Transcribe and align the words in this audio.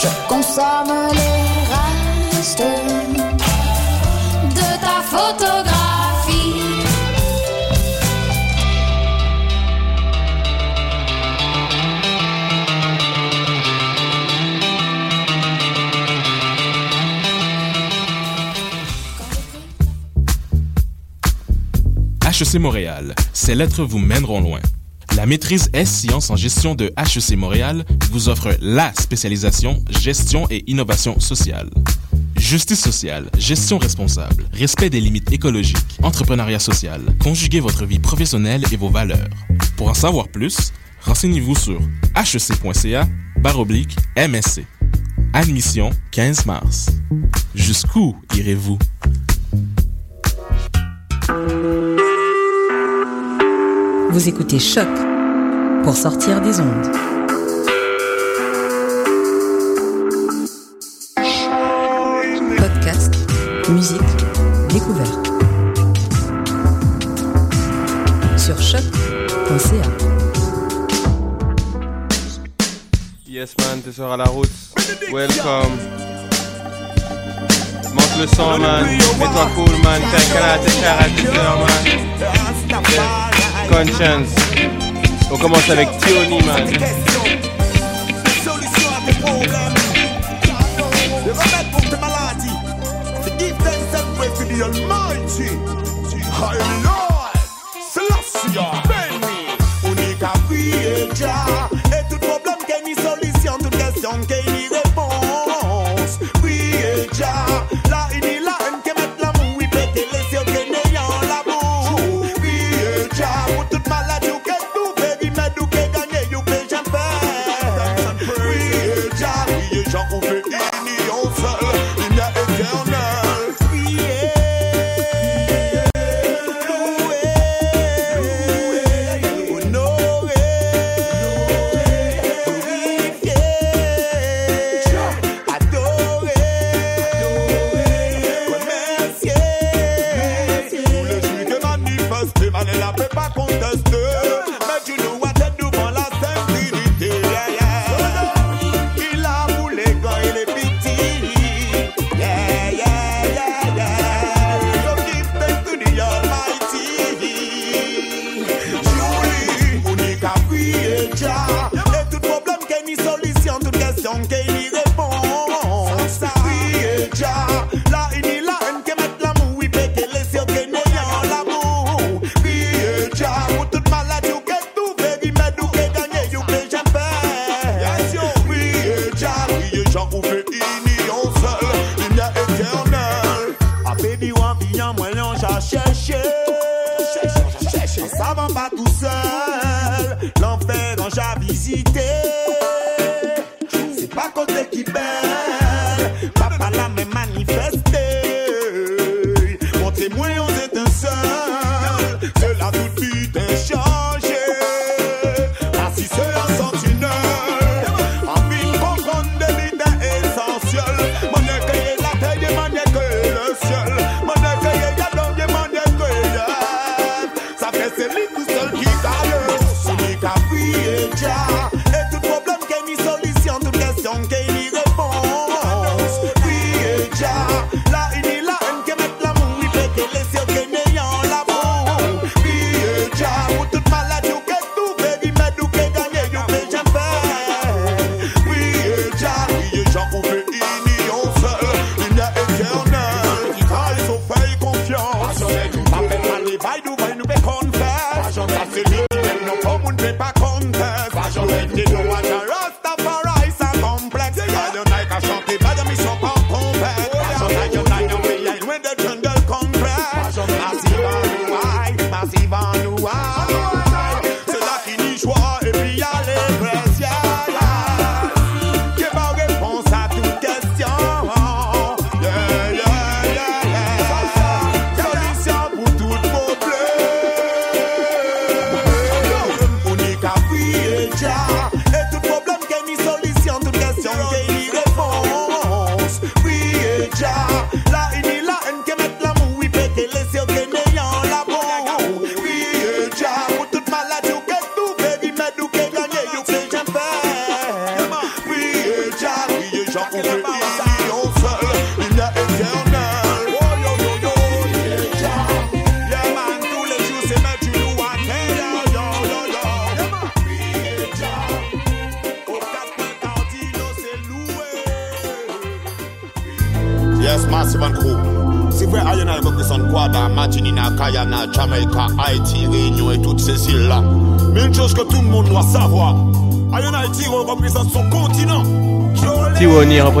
je 0.00 0.08
consomme 0.28 0.94
les 1.12 2.36
restes 2.36 2.62
de 4.54 4.68
ta 4.84 5.02
photographie. 5.02 6.54
HEC 22.24 22.60
Montréal, 22.60 23.14
ces 23.32 23.56
lettres 23.56 23.82
vous 23.82 23.98
mèneront 23.98 24.40
loin. 24.40 24.60
La 25.18 25.26
maîtrise 25.26 25.68
S-Sciences 25.72 26.30
en 26.30 26.36
gestion 26.36 26.76
de 26.76 26.92
HEC 26.96 27.36
Montréal 27.36 27.84
vous 28.12 28.28
offre 28.28 28.56
la 28.60 28.92
spécialisation 28.94 29.82
gestion 29.90 30.46
et 30.48 30.62
innovation 30.70 31.18
sociale. 31.18 31.70
Justice 32.36 32.78
sociale, 32.78 33.28
gestion 33.36 33.78
responsable, 33.78 34.44
respect 34.52 34.90
des 34.90 35.00
limites 35.00 35.32
écologiques, 35.32 35.98
entrepreneuriat 36.04 36.60
social, 36.60 37.00
conjuguez 37.18 37.58
votre 37.58 37.84
vie 37.84 37.98
professionnelle 37.98 38.62
et 38.70 38.76
vos 38.76 38.90
valeurs. 38.90 39.28
Pour 39.76 39.88
en 39.88 39.94
savoir 39.94 40.28
plus, 40.28 40.72
renseignez-vous 41.00 41.56
sur 41.56 41.80
hec.ca 42.16 43.08
baroblique 43.40 43.96
MSC. 44.16 44.64
Admission 45.32 45.90
15 46.12 46.46
mars. 46.46 46.90
Jusqu'où 47.56 48.14
irez-vous? 48.36 48.78
Vous 54.10 54.28
écoutez 54.28 54.60
Choc 54.60 54.88
pour 55.82 55.96
sortir 55.96 56.40
des 56.40 56.60
ondes. 56.60 56.86
Podcast, 62.56 63.14
musique, 63.68 64.00
découverte. 64.68 65.30
Sur 68.36 68.60
choc.ca. 68.60 69.88
Yes 73.26 73.54
man, 73.58 73.80
t'es 73.84 73.92
sur 73.92 74.10
à 74.10 74.16
la 74.16 74.24
route. 74.24 74.50
Welcome. 75.12 75.78
Monte 77.94 78.16
le 78.20 78.26
son 78.26 78.58
man, 78.58 78.84
mets-toi 78.84 79.48
cool 79.54 79.76
man, 79.84 80.00
t'es 80.10 80.16
un 80.16 80.34
canard, 80.34 80.58
t'es 80.64 80.70
cher 80.70 80.96
man. 81.58 81.84
Conscience. 83.70 84.87
On 85.30 85.36
commence 85.36 85.68
avec 85.68 85.88
Théonie, 85.98 86.40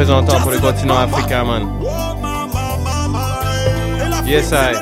pour 0.06 0.52
le 0.52 0.58
continent 0.60 0.96
africain, 0.98 1.44
man. 1.44 1.66
Yes, 4.24 4.52
I. 4.52 4.74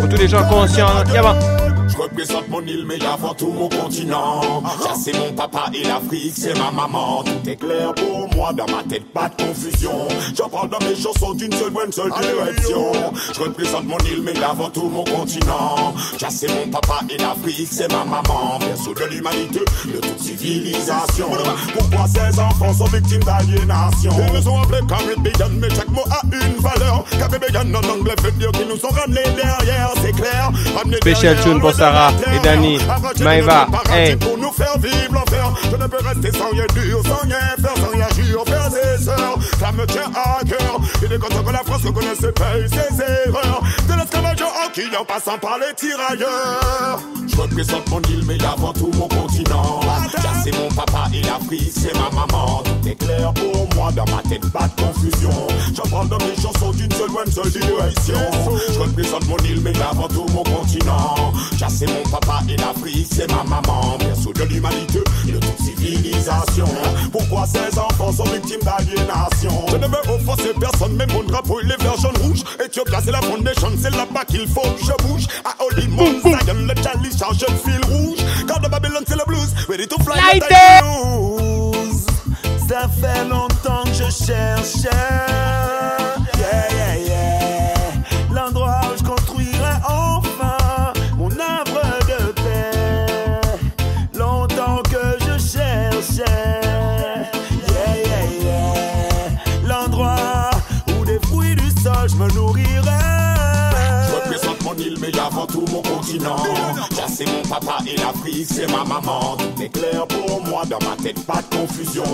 Pour 0.00 0.08
tous 0.08 0.16
les 0.16 0.28
gens 0.28 0.46
conscients, 0.48 1.02
yaba. 1.14 1.53
Je 1.96 2.02
représente 2.02 2.48
mon 2.48 2.60
île, 2.62 2.84
mais 2.86 2.98
avant 3.06 3.34
tout 3.34 3.52
mon 3.52 3.68
continent. 3.68 4.62
Ça, 4.82 4.94
c'est 4.96 5.16
mon 5.16 5.32
papa 5.32 5.66
et 5.72 5.84
l'Afrique, 5.84 6.32
c'est 6.34 6.58
ma 6.58 6.70
maman. 6.72 7.22
Tout 7.22 7.48
est 7.48 7.54
clair 7.56 7.94
pour 7.94 8.28
moi, 8.34 8.52
dans 8.52 8.66
ma 8.66 8.82
tête, 8.82 9.04
pas 9.12 9.28
de 9.28 9.44
confusion. 9.44 10.08
J'en 10.36 10.48
parle 10.48 10.70
dans 10.70 10.80
mes 10.80 10.96
chansons 10.96 11.34
d'une 11.34 11.52
seule 11.52 11.70
bonne 11.70 11.92
seule 11.92 12.10
direction. 12.20 12.92
Je 13.32 13.40
représente 13.40 13.84
mon 13.84 13.98
île, 13.98 14.22
mais 14.24 14.42
avant 14.42 14.70
tout 14.70 14.88
mon 14.88 15.04
continent. 15.04 15.94
Ça, 16.18 16.30
c'est 16.30 16.48
mon 16.48 16.68
papa 16.68 17.00
et 17.10 17.16
l'Afrique, 17.16 17.68
c'est 17.70 17.90
ma 17.92 18.04
maman. 18.04 18.58
Berceau 18.58 18.94
de 18.94 19.04
l'humanité, 19.04 19.60
de 19.86 19.98
toute 20.00 20.18
civilisation. 20.18 21.28
Pourquoi 21.74 22.06
ces 22.08 22.40
enfants 22.40 22.74
sont 22.74 22.86
victimes 22.86 23.22
d'aliénation? 23.22 24.12
Ils 24.26 24.34
nous 24.34 24.42
sont 24.42 24.60
appelés 24.60 24.86
Caribbean, 24.88 25.58
mais 25.60 25.70
chaque 25.70 25.90
mot 25.90 26.04
a 26.10 26.22
une 26.24 26.60
valeur. 26.60 27.04
Caribbean 27.20 27.72
en 27.76 27.88
anglais 27.88 28.16
veut 28.22 28.32
dire 28.32 28.50
qu'ils 28.50 28.66
nous 28.66 28.78
sont 28.78 28.88
ramenés 28.88 29.22
derrière, 29.36 29.90
c'est 30.02 30.12
clair. 30.12 30.50
Ramenés 30.76 30.96
Special 30.96 31.34
derrière, 31.36 31.44
tune 31.44 31.60
pour 31.60 31.72
Sarah 31.84 32.12
et 32.34 32.38
Danny, 32.38 32.78
Maïva, 33.22 33.66
hey. 33.92 34.16
pour 34.16 34.38
nous 34.38 34.50
faire 34.52 34.78
vivre 34.78 35.12
l'enfer. 35.12 35.52
Je 35.70 35.76
ne 35.76 35.86
peux 35.86 35.98
rester 36.02 36.38
sans 36.38 36.48
rien 36.48 36.64
dire, 36.72 36.96
sans 37.04 37.28
rien 37.28 37.38
faire, 37.60 37.76
sans 37.76 37.90
rien 37.92 38.06
agir, 38.10 38.42
frères 38.46 38.70
et 38.72 39.02
sœurs. 39.02 39.38
Ça 39.60 39.70
me 39.70 39.84
tient 39.84 40.10
à 40.14 40.42
cœur. 40.44 40.80
Il 41.02 41.12
est 41.12 41.18
content 41.18 41.42
que 41.42 41.52
la 41.52 41.58
France 41.58 41.82
reconnaisse 41.84 42.22
et 42.22 42.32
paye 42.32 42.66
ses 42.70 43.02
erreurs. 43.02 43.62
De 43.86 44.00
l'esclavage 44.00 44.40
en 44.40 44.70
qui 44.72 44.96
en 44.98 45.04
passant 45.04 45.36
par 45.36 45.58
les 45.58 45.74
tirailleurs. 45.74 47.02
Je 47.26 47.36
représente 47.36 47.90
mon 47.90 48.00
île, 48.02 48.24
mais 48.26 48.42
avant 48.42 48.72
tout 48.72 48.90
mon 48.94 49.08
continent. 49.08 49.80
Car 50.22 50.34
c'est 50.42 50.56
mon 50.56 50.68
papa 50.68 51.10
et 51.12 51.20
l'Afrique, 51.20 51.70
c'est 51.70 51.92
ma 51.92 52.08
maman. 52.08 52.62
Tout 52.64 52.88
est 52.88 52.94
clair 52.94 53.30
pour 53.34 53.68
moi, 53.76 53.92
dans 53.92 54.06
ma 54.06 54.22
tête, 54.22 54.50
pas 54.52 54.68
de 54.68 54.80
confusion. 54.80 55.48
J'en 55.76 55.90
parle 55.90 56.08
dans 56.08 56.18
mes 56.18 56.34
chansons 56.40 56.70
d'une 56.70 56.90
seule, 56.92 57.10
une 57.26 57.32
seule 57.32 57.50
direction. 57.50 58.18
Je 58.72 58.78
représente 58.78 59.28
mon 59.28 59.36
île, 59.44 59.60
mais 59.62 59.72
avant 59.82 60.08
tout 60.08 60.24
mon 60.32 60.44
continent. 60.44 61.32
C'est 61.74 61.86
mon 61.86 62.02
papa 62.10 62.40
et 62.48 62.56
l'Afrique, 62.56 63.08
c'est 63.10 63.30
ma 63.30 63.42
maman. 63.42 63.98
Berceau 63.98 64.32
de 64.32 64.44
l'humanité, 64.44 65.00
de 65.26 65.38
toute 65.38 65.58
civilisation. 65.58 66.68
Pourquoi 67.10 67.46
ces 67.46 67.78
enfants 67.78 68.12
sont 68.12 68.24
victimes 68.24 68.60
d'aliénation? 68.62 69.66
Je 69.70 69.76
ne 69.76 69.86
veux 69.86 70.14
offenser 70.14 70.52
personne, 70.58 70.94
mais 70.96 71.06
mon 71.06 71.24
drapeau 71.24 71.60
il 71.62 71.70
est 71.70 71.82
vert, 71.82 71.96
jaune, 72.00 72.16
rouge. 72.22 72.44
Éthiopia, 72.64 73.00
c'est 73.04 73.10
la 73.10 73.20
foundation, 73.22 73.68
c'est 73.80 73.90
là-bas 73.90 74.24
qu'il 74.26 74.46
faut 74.46 74.60
que 74.60 74.84
je 74.84 75.06
bouge. 75.06 75.26
À 75.44 75.54
Holy 75.64 75.88
Mount 75.88 76.20
Zion, 76.22 76.54
le 76.54 76.82
chalice 76.82 77.18
charge 77.18 77.44
le 77.48 77.56
fil 77.56 77.80
rouge. 77.90 78.18
Quand 78.46 78.60
de 78.60 78.68
Babylone, 78.68 79.04
c'est 79.06 79.16
le 79.16 79.24
blues. 79.26 79.52
Ready 79.68 79.88
to 79.88 79.96
fly, 80.02 80.16
Light. 80.16 80.44
Ça 82.68 82.88
fait 82.88 83.24
longtemps 83.28 83.84
que 83.84 83.92
je 83.92 84.10
cherche. 84.24 84.86
Car 106.24 106.93
c'est 107.14 107.26
mon 107.26 107.42
papa 107.42 107.78
et 107.86 107.96
l'Afrique, 107.96 108.46
c'est 108.50 108.70
ma 108.70 108.84
maman. 108.84 109.36
Tout 109.36 109.62
est 109.62 109.68
clair 109.68 110.06
pour 110.08 110.42
moi, 110.42 110.62
dans 110.68 110.78
ma 110.88 110.96
tête, 111.02 111.24
pas 111.24 111.40
de 111.42 111.56
confusion. 111.56 112.04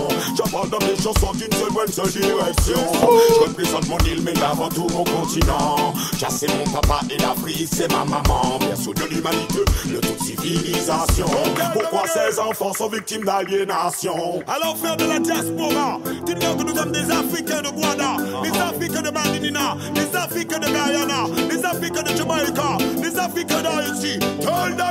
Parle 0.51 0.69
dans 0.69 0.79
mes 0.79 0.97
chansons 1.01 1.31
d'une 1.33 1.51
seule 1.53 1.71
bonne 1.71 1.87
seule 1.87 2.11
direction. 2.11 2.75
Je 3.07 3.47
représente 3.47 3.87
mon 3.87 3.97
île, 3.99 4.21
mais 4.21 4.33
avant 4.43 4.67
tout 4.67 4.87
mon 4.91 5.05
continent. 5.05 5.93
C'est 6.29 6.49
mon 6.49 6.65
papa 6.71 6.99
et 7.09 7.17
l'Afrique, 7.17 7.69
c'est 7.71 7.89
ma 7.89 8.03
maman. 8.03 8.59
Berceau 8.59 8.93
de 8.93 9.03
l'humanité, 9.03 9.59
de 9.85 9.97
toute 9.99 10.19
civilisation. 10.19 11.25
Pourquoi 11.73 12.03
ces 12.07 12.37
enfants 12.39 12.73
sont 12.73 12.89
victimes 12.89 13.23
d'aliénation? 13.23 14.43
Alors 14.47 14.75
frère 14.77 14.97
de 14.97 15.05
la 15.05 15.19
diaspora, 15.19 15.99
dites-leur 16.25 16.57
que 16.57 16.63
nous 16.63 16.75
sommes 16.75 16.91
des 16.91 17.09
Africains 17.09 17.61
de 17.61 17.69
Guada, 17.69 18.17
des 18.43 18.59
Africains 18.59 19.01
de 19.01 19.09
Martinina, 19.09 19.77
des 19.93 20.17
Africains 20.17 20.59
de 20.59 20.67
Guyana, 20.67 21.27
des 21.49 21.63
Africains 21.65 22.03
de 22.03 22.17
Jamaica, 22.17 22.77
des 23.01 23.17
Africains 23.17 23.61
d'Haïti. 23.61 24.19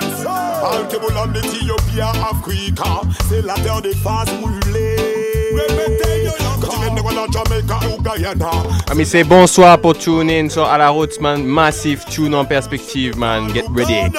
Halte 0.01 0.97
c'est 9.05 9.25
bonsoir 9.25 9.79
pour 9.79 9.97
tune 9.97 10.31
in. 10.31 10.49
So 10.49 10.65
a 10.65 10.79
la 10.79 10.91
route 10.91 11.21
man, 11.21 11.45
Massive 11.45 12.05
tune 12.05 12.35
en 12.35 12.45
perspective, 12.45 13.17
man. 13.17 13.53
Get 13.53 13.65
ready. 13.71 14.11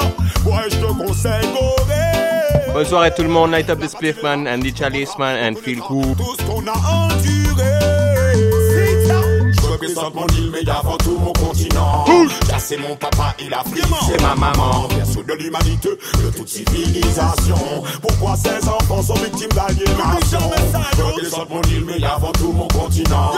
Bonsoir 2.73 3.01
à 3.03 3.11
tout 3.11 3.23
le 3.23 3.29
monde. 3.29 3.51
Night 3.51 3.69
up 3.69 3.79
the 3.79 3.87
spliff 3.87 4.21
man, 4.23 4.47
Andy 4.47 4.73
Chalice 4.73 5.17
man 5.17 5.37
And 5.37 5.57
Phil 5.57 5.79
Cool 5.79 6.15
représente 9.91 10.15
mon 10.15 10.27
île, 10.27 10.51
mais 10.51 10.69
avant 10.69 10.97
tout 10.97 11.17
mon 11.17 11.33
continent. 11.33 12.05
Car 12.47 12.59
c'est 12.59 12.77
mon 12.77 12.95
papa 12.95 13.35
et 13.39 13.49
l'Afrique, 13.49 13.83
c'est 14.07 14.21
ma 14.21 14.35
maman. 14.35 14.87
Berceau 14.87 15.23
de 15.23 15.33
l'humanité, 15.33 15.89
de 15.89 16.37
toute 16.37 16.47
civilisation. 16.47 17.83
Pourquoi 18.01 18.35
ces 18.35 18.67
enfants 18.67 19.01
sont 19.01 19.13
victimes 19.15 19.49
d'aliénation? 19.49 20.51
Je 20.97 21.01
représente 21.01 21.49
mon 21.49 21.61
île, 21.63 21.85
mais 21.85 22.03
avant 22.05 22.31
tout 22.33 22.51
mon 22.51 22.67
continent. 22.67 23.31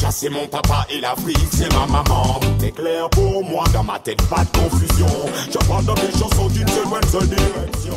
Car 0.00 0.12
c'est 0.12 0.30
mon 0.30 0.46
papa 0.46 0.86
et 0.90 1.00
l'Afrique, 1.00 1.38
c'est 1.52 1.72
ma 1.72 1.86
maman. 1.86 2.40
Tout 2.40 2.64
est 2.64 2.72
clair 2.72 3.08
pour 3.10 3.44
moi, 3.44 3.64
dans 3.72 3.84
ma 3.84 3.98
tête, 3.98 4.22
pas 4.28 4.44
de 4.44 4.58
confusion. 4.58 5.06
Je 5.50 5.58
parle 5.66 5.84
dans 5.84 5.94
mes 5.94 6.12
chansons 6.12 6.48
d'une 6.48 6.68
seule, 6.68 6.86
une 6.86 7.08
seule 7.08 7.28
direction. 7.28 7.94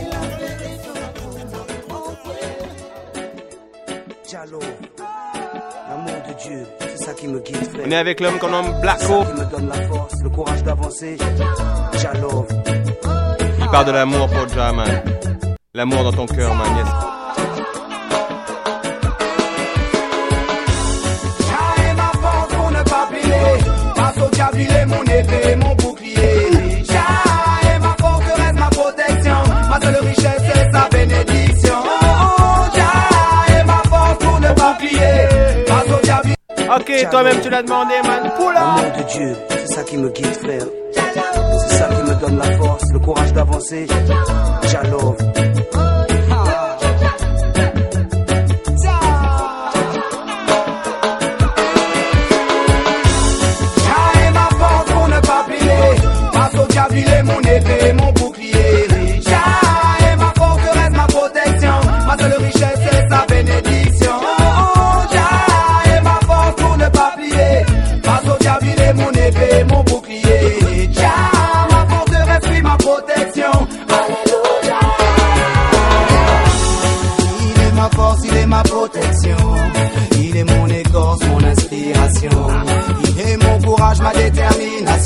Diallo, 4.27 4.59
l'amour 5.91 6.21
de 6.27 6.33
Dieu, 6.41 6.65
c'est 6.79 7.03
ça 7.05 7.13
qui 7.13 7.27
me 7.27 7.39
guide, 7.39 7.55
frère. 7.57 7.85
On 7.85 7.91
est 7.91 7.95
avec 7.95 8.19
l'homme 8.19 8.39
qu'on 8.39 8.49
nomme 8.49 8.79
Blacko. 8.81 9.23
qui 9.25 9.41
me 9.41 9.45
donne 9.51 9.67
la 9.69 9.81
force, 9.87 10.13
le 10.23 10.29
courage 10.29 10.63
d'avancer. 10.63 11.17
Il 13.59 13.67
parle 13.69 13.85
de 13.85 13.91
l'amour 13.91 14.29
pour 14.29 14.47
Ja, 14.55 14.71
man. 14.71 15.01
L'amour 15.73 16.03
dans 16.03 16.13
ton 16.13 16.25
cœur, 16.25 16.55
man. 16.55 16.67
Yes. 16.77 16.87
J'ai 21.47 21.93
ma 21.95 22.11
force 22.21 22.53
pour 22.55 22.71
ne 22.71 22.83
pas 22.83 23.07
plier. 23.09 23.43
Ma 23.97 24.13
sauvegarde, 24.13 24.87
mon 24.87 25.03
épée, 25.03 25.55
mon 25.57 25.75
bouclier. 25.75 26.51
J'ai 26.89 27.79
ma 27.79 27.95
forteresse, 27.99 28.53
ma 28.55 28.69
protection. 28.69 29.37
Ma 29.69 29.79
seule 29.81 30.07
richesse, 30.07 30.41
c'est 30.53 30.71
sa 30.71 30.89
bénédiction. 30.89 31.75
Ok, 36.93 37.09
toi-même, 37.09 37.39
tu 37.41 37.49
l'as 37.49 37.63
demandé, 37.63 37.93
man. 38.03 38.25
Up. 38.25 38.33
L'amour 38.53 38.91
de 38.97 39.03
Dieu, 39.03 39.35
c'est 39.49 39.67
ça 39.75 39.83
qui 39.83 39.97
me 39.97 40.09
guide, 40.09 40.25
frère. 40.25 40.65
C'est 40.93 41.75
ça 41.75 41.87
qui 41.87 42.01
me 42.03 42.15
donne 42.19 42.37
la 42.37 42.57
force, 42.57 42.83
le 42.91 42.99
courage 42.99 43.33
d'avancer. 43.33 43.87
Jalove. 44.63 45.17
J'ai 53.77 54.31
ma 54.33 54.47
force 54.59 54.91
pour 54.91 55.07
ne 55.07 55.19
pas 55.19 55.45
plier. 55.47 55.95
Ma 56.33 56.49
sauvegarde, 56.49 57.23
mon 57.23 57.39
épée, 57.39 57.93
mon 57.93 58.11
bouclier. 58.11 58.87
J'ai 59.21 60.15
ma 60.17 60.33
forteresse, 60.35 60.91
ma 60.91 61.07
protection. 61.07 61.73
Ma 62.05 62.17
seule 62.17 62.33
richesse, 62.43 62.79
c'est 62.83 63.09
sa 63.09 63.25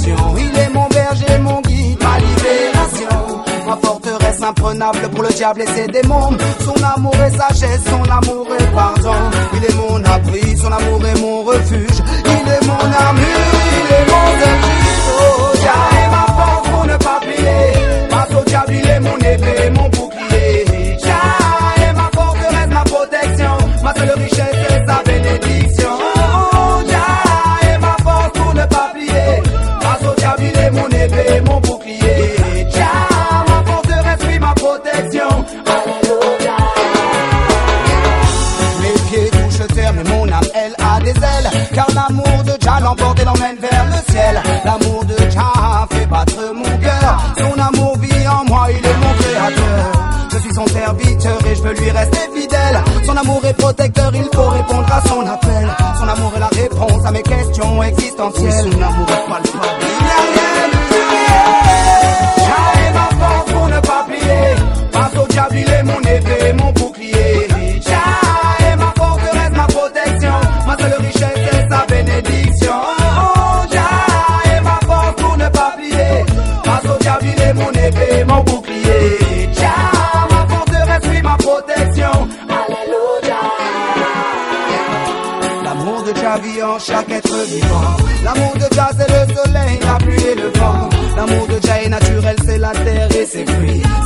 Il 0.07 0.59
est 0.59 0.69
mon 0.69 0.87
berger, 0.87 1.37
mon 1.39 1.61
guide, 1.61 2.03
ma 2.03 2.19
libération. 2.19 3.43
Ma 3.65 3.77
forteresse 3.77 4.41
imprenable 4.41 5.09
pour 5.09 5.23
le 5.23 5.29
diable 5.29 5.61
et 5.61 5.67
ses 5.67 5.87
démons. 5.87 6.37
Son 6.59 6.83
amour 6.83 7.15
et 7.15 7.31
sagesse, 7.31 7.83
son 7.85 8.03
amour 8.03 8.47
et 8.59 8.75
pardon. 8.75 9.15
Il 9.53 9.65
est 9.65 9.75
mon 9.75 10.03
abri, 10.03 10.57
son 10.57 10.71
amour 10.71 11.05
est 11.05 11.19
mon 11.19 11.43
refuge. 11.43 11.99
Il 12.25 12.49
est 12.51 12.65
mon 12.67 12.85
armure, 13.05 13.45
il 13.79 13.93
est 13.93 14.11
mon 14.11 14.25
refuge. 14.41 14.85
Oh, 15.17 15.55
est 15.55 16.87
ne 16.87 16.97
pas 16.97 17.19
plier. 17.21 17.74
L'emporte 42.65 43.19
et 43.19 43.25
l'emmène 43.25 43.57
vers 43.59 43.85
le 43.85 44.11
ciel. 44.11 44.41
L'amour 44.65 45.05
de 45.05 45.15
Jah 45.29 45.87
fait 45.91 46.05
battre 46.07 46.53
mon 46.53 46.63
cœur. 46.63 47.23
Son 47.37 47.59
amour 47.59 47.97
vit 47.99 48.27
en 48.27 48.43
moi, 48.45 48.67
il 48.69 48.85
est 48.85 48.97
mon 48.97 49.13
créateur. 49.13 49.91
Je 50.31 50.37
suis 50.39 50.53
son 50.53 50.67
serviteur 50.67 51.37
et 51.45 51.55
je 51.55 51.61
veux 51.61 51.73
lui 51.73 51.91
rester 51.91 52.19
fidèle. 52.35 52.83
Son 53.05 53.15
amour 53.15 53.41
est 53.45 53.53
protecteur, 53.53 54.11
il 54.15 54.27
faut 54.33 54.49
répondre 54.49 54.91
à 54.91 55.01
son 55.07 55.21
appel. 55.25 55.69
Son 55.99 56.07
amour 56.07 56.33
est 56.35 56.39
la 56.39 56.47
réponse 56.47 57.05
à 57.05 57.11
mes 57.11 57.23
questions 57.23 57.83
existentielles. 57.83 58.71
Son 58.71 58.81
amour 58.81 59.07
est 59.09 59.29
palpable. 59.29 60.04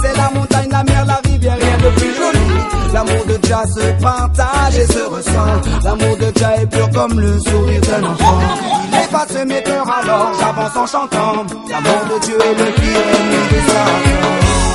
C'est 0.01 0.17
la 0.17 0.31
montagne, 0.33 0.69
la 0.71 0.83
mer, 0.83 1.05
la 1.05 1.21
rivière, 1.24 1.57
rien 1.59 1.77
de 1.77 1.95
plus 1.95 2.15
joli. 2.15 2.39
L'amour 2.93 3.25
de 3.27 3.48
Jah 3.48 3.63
se 3.67 4.01
partage 4.01 4.79
et 4.79 4.88
se 4.88 5.00
ressent. 5.00 5.62
L'amour 5.83 6.17
de 6.17 6.31
Jah 6.39 6.55
est 6.62 6.65
pur 6.65 6.89
comme 6.91 7.19
le 7.19 7.39
sourire 7.39 7.81
d'un 7.81 8.03
enfant. 8.05 8.39
Il 8.91 8.98
efface 8.98 9.45
mes 9.45 9.62
peurs, 9.62 9.89
alors 9.89 10.31
j'avance 10.39 10.75
en 10.75 10.88
chantant. 10.88 11.45
L'amour 11.69 12.01
de 12.12 12.25
Dieu 12.25 12.38
est 12.39 12.55
le 12.57 12.71
pire 12.74 13.01
ennemi 13.15 13.50
des 13.51 13.62
Satans. 13.71 14.68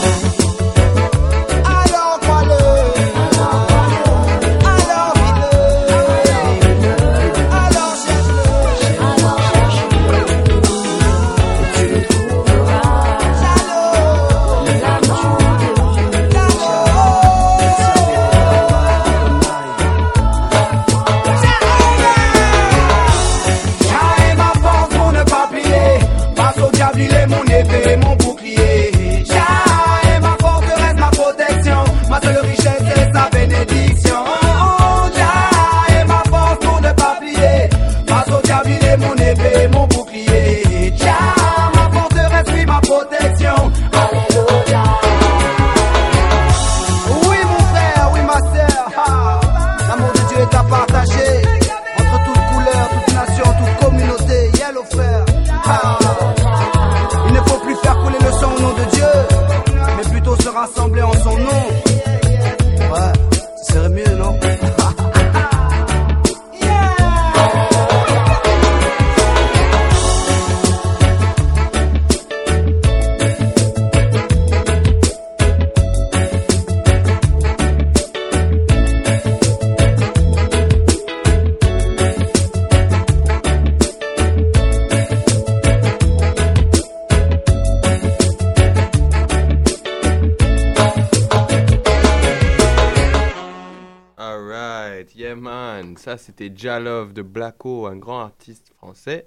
C'était 96.37 96.53
Jalove 96.57 97.13
de 97.13 97.23
Blacko, 97.23 97.87
un 97.87 97.97
grand 97.97 98.19
artiste 98.21 98.73
français. 98.77 99.27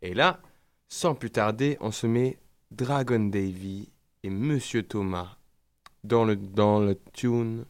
Et 0.00 0.14
là, 0.14 0.40
sans 0.88 1.14
plus 1.14 1.30
tarder, 1.30 1.76
on 1.80 1.90
se 1.90 2.06
met 2.06 2.38
Dragon 2.70 3.20
Davy 3.20 3.90
et 4.22 4.30
Monsieur 4.30 4.82
Thomas 4.82 5.36
dans 6.02 6.24
le, 6.24 6.34
dans 6.36 6.80
le 6.80 6.98
tune 7.12 7.66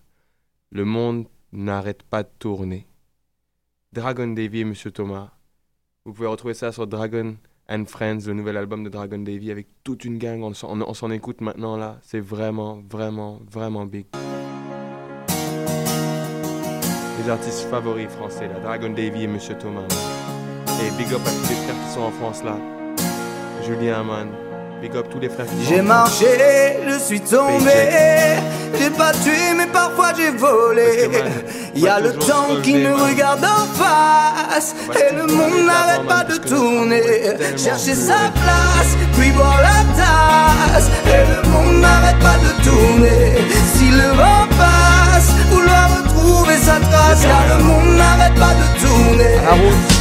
Le 0.70 0.84
monde 0.84 1.26
n'arrête 1.52 2.02
pas 2.04 2.22
de 2.22 2.28
tourner. 2.38 2.86
Dragon 3.92 4.28
Davy 4.28 4.60
et 4.60 4.64
Monsieur 4.64 4.92
Thomas. 4.92 5.32
Vous 6.04 6.12
pouvez 6.12 6.28
retrouver 6.28 6.54
ça 6.54 6.70
sur 6.70 6.86
Dragon 6.86 7.36
and 7.68 7.86
Friends, 7.86 8.20
le 8.26 8.34
nouvel 8.34 8.56
album 8.56 8.84
de 8.84 8.88
Dragon 8.88 9.18
Davy 9.18 9.50
avec 9.50 9.66
toute 9.82 10.04
une 10.04 10.18
gang. 10.18 10.42
On 10.44 10.54
s'en 10.54 10.78
on- 10.80 10.88
on 10.88 10.94
s'en 10.94 11.10
écoute 11.10 11.40
maintenant 11.40 11.76
là. 11.76 11.98
C'est 12.02 12.20
vraiment, 12.20 12.82
vraiment, 12.88 13.40
vraiment 13.50 13.84
big. 13.84 14.06
Artistes 17.30 17.66
favoris 17.70 18.08
français 18.08 18.46
là, 18.46 18.54
Dragon 18.62 18.90
Davy 18.90 19.24
et 19.24 19.26
Monsieur 19.26 19.56
Thomas. 19.56 19.80
Et 20.80 20.90
big 20.92 21.12
up 21.12 21.20
à 21.26 21.30
tous 21.30 21.48
les 21.48 21.56
frères 21.56 21.74
qui 21.84 21.94
sont 21.94 22.02
en 22.02 22.10
France 22.12 22.42
là. 22.44 22.56
Julien 23.66 24.04
man. 24.04 24.28
Big 24.80 24.94
up 24.94 25.06
tous 25.10 25.18
les 25.18 25.28
frères 25.28 25.46
qui 25.46 25.64
sont 25.64 25.74
J'ai 25.74 25.82
marché, 25.82 26.26
je 26.86 26.98
suis 26.98 27.20
tombé. 27.20 27.72
J'ai 28.78 28.90
pas 28.90 29.10
tué, 29.12 29.54
mais 29.56 29.66
parfois 29.66 30.12
j'ai 30.16 30.30
volé. 30.30 31.10
Il 31.74 31.80
y 31.82 31.88
a 31.88 31.98
le 31.98 32.12
temps 32.12 32.60
qui 32.62 32.74
man. 32.74 32.92
regarde 32.92 33.44
en 33.44 33.66
face. 33.74 34.76
Et 34.94 35.12
le 35.12 35.26
monde 35.26 35.66
n'arrête 35.66 36.06
pas 36.06 36.22
de 36.22 36.36
tourner. 36.36 37.02
Chercher 37.56 37.94
sa 37.94 38.30
place, 38.34 38.96
puis 39.18 39.30
boire 39.32 39.60
la 39.62 39.82
tasse. 39.96 40.90
Et 41.06 41.24
le 41.34 41.48
monde 41.50 41.80
n'arrête 41.80 42.20
pas 42.20 42.36
de 42.38 42.62
tourner. 42.62 43.38
Si 43.74 43.90
le 43.90 44.14
vent 44.16 44.46
passe, 44.56 45.32
vouloir 45.50 45.88
retrouver 45.96 46.45
Car 46.66 47.58
le 47.58 47.62
monde 47.62 47.96
n'arrête 47.96 48.34
pas 48.34 48.54
de 48.54 48.80
tourner. 48.80 49.95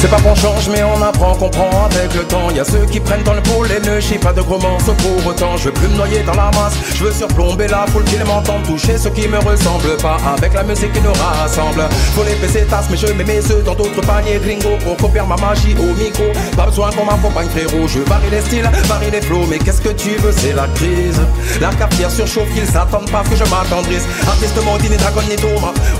C'est 0.00 0.08
pas 0.08 0.20
qu'on 0.22 0.34
change 0.34 0.70
mais 0.70 0.82
on 0.82 1.02
apprend, 1.02 1.34
comprend 1.34 1.84
avec 1.84 2.14
le 2.14 2.22
temps. 2.24 2.48
Y 2.50 2.60
a 2.60 2.64
ceux 2.64 2.86
qui 2.86 3.00
prennent 3.00 3.22
dans 3.22 3.34
le 3.34 3.42
pôle 3.42 3.68
et 3.70 3.86
ne 3.86 4.00
chient 4.00 4.16
pas 4.16 4.32
de 4.32 4.40
gros 4.40 4.58
morceaux 4.58 4.94
pour 4.94 5.26
autant. 5.26 5.58
Je 5.58 5.64
veux 5.64 5.72
plus 5.72 5.88
me 5.88 5.96
noyer 5.98 6.22
dans 6.22 6.32
la 6.32 6.50
masse, 6.52 6.72
je 6.94 7.04
veux 7.04 7.12
surplomber 7.12 7.68
la 7.68 7.84
foule 7.86 8.04
qui 8.04 8.16
m'entend 8.24 8.62
toucher 8.62 8.96
ce 8.96 9.10
qui 9.10 9.28
me 9.28 9.36
ressemble 9.36 9.98
pas 10.00 10.16
avec 10.38 10.54
la 10.54 10.62
musique 10.62 10.94
qui 10.94 11.02
nous 11.02 11.12
rassemble. 11.12 11.82
Faut 12.14 12.24
les 12.24 12.34
PC 12.36 12.64
tasses 12.70 12.86
mais 12.90 12.96
je 12.96 13.08
mets 13.08 13.24
mes 13.24 13.40
œufs 13.52 13.62
dans 13.62 13.74
d'autres 13.74 14.00
paniers. 14.00 14.40
Gringo 14.42 14.78
Pour 14.82 14.96
copier 14.96 15.20
ma 15.20 15.36
magie 15.36 15.76
au 15.78 15.92
micro. 15.94 16.24
Pas 16.56 16.64
besoin 16.64 16.90
qu'on 16.92 17.04
m'accompagne 17.04 17.48
frérot 17.50 17.86
Je 17.86 17.98
varie 18.00 18.30
les 18.30 18.40
styles, 18.40 18.70
varie 18.86 19.10
les 19.10 19.20
flots. 19.20 19.44
Mais 19.50 19.58
qu'est-ce 19.58 19.82
que 19.82 19.90
tu 19.90 20.16
veux 20.16 20.32
c'est 20.32 20.54
la 20.54 20.66
crise. 20.76 21.20
La 21.60 21.68
cafetière 21.74 22.10
surchauffe 22.10 22.50
qu'ils 22.54 22.66
s'attendent 22.66 23.10
parce 23.10 23.28
que 23.28 23.36
je 23.36 23.44
m'attendrisse. 23.44 24.06
Artiste 24.26 24.64
maudit 24.64 24.88
ni 24.88 24.96
dragon 24.96 25.20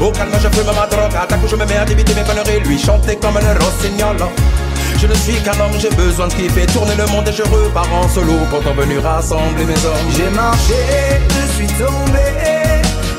Au 0.00 0.10
calme 0.10 0.32
je 0.42 0.48
fume 0.48 0.72
ma 0.74 0.86
drogue. 0.86 1.14
Attaque 1.20 1.40
je 1.46 1.56
me 1.56 1.66
mets 1.66 1.76
à 1.76 1.84
débiter 1.84 2.14
mes 2.14 2.22
conneries. 2.22 2.60
Lui 2.64 2.78
chanter 2.78 3.16
comme 3.16 3.34
le 3.34 3.52
je 5.00 5.06
ne 5.06 5.14
suis 5.14 5.42
qu'un 5.42 5.58
homme, 5.60 5.72
j'ai 5.78 5.90
besoin 5.90 6.28
de 6.28 6.34
kiffer 6.34 6.66
Tourner 6.66 6.94
le 6.96 7.06
monde 7.06 7.26
et 7.28 7.32
je 7.32 7.42
repars 7.42 7.92
en 7.92 8.08
solo 8.08 8.34
Pourtant 8.50 8.74
venu 8.74 8.98
rassembler 8.98 9.64
mes 9.64 9.84
hommes. 9.86 10.10
J'ai 10.16 10.30
marché, 10.30 10.74
je 11.28 11.52
suis 11.54 11.66
tombé 11.66 12.20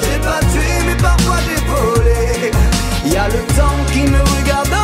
J'ai 0.01 0.19
pas 0.19 0.39
tué 0.51 0.85
mais 0.85 0.95
parfois 0.95 1.37
j'ai 1.45 1.61
volé. 1.65 2.51
Y 3.05 3.17
a 3.17 3.27
le 3.27 3.41
temps 3.55 3.83
qui 3.91 4.01
me 4.01 4.19
regarde 4.19 4.80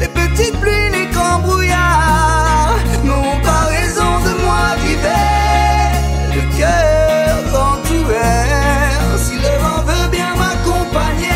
Les 0.00 0.08
petites 0.08 0.58
pluies, 0.60 0.90
les 0.90 1.06
grands 1.12 1.38
brouillards. 1.38 2.74
N'ont 3.04 3.40
pas 3.40 3.66
raison 3.68 4.18
de 4.24 4.42
moi 4.42 4.74
d'hiver 4.82 5.92
Le 6.34 6.58
cœur 6.58 7.36
grand 7.52 7.78
ouvert 7.96 9.16
Si 9.16 9.36
le 9.36 9.52
vent 9.62 9.82
veut 9.86 10.08
bien 10.10 10.34
m'accompagner 10.34 11.28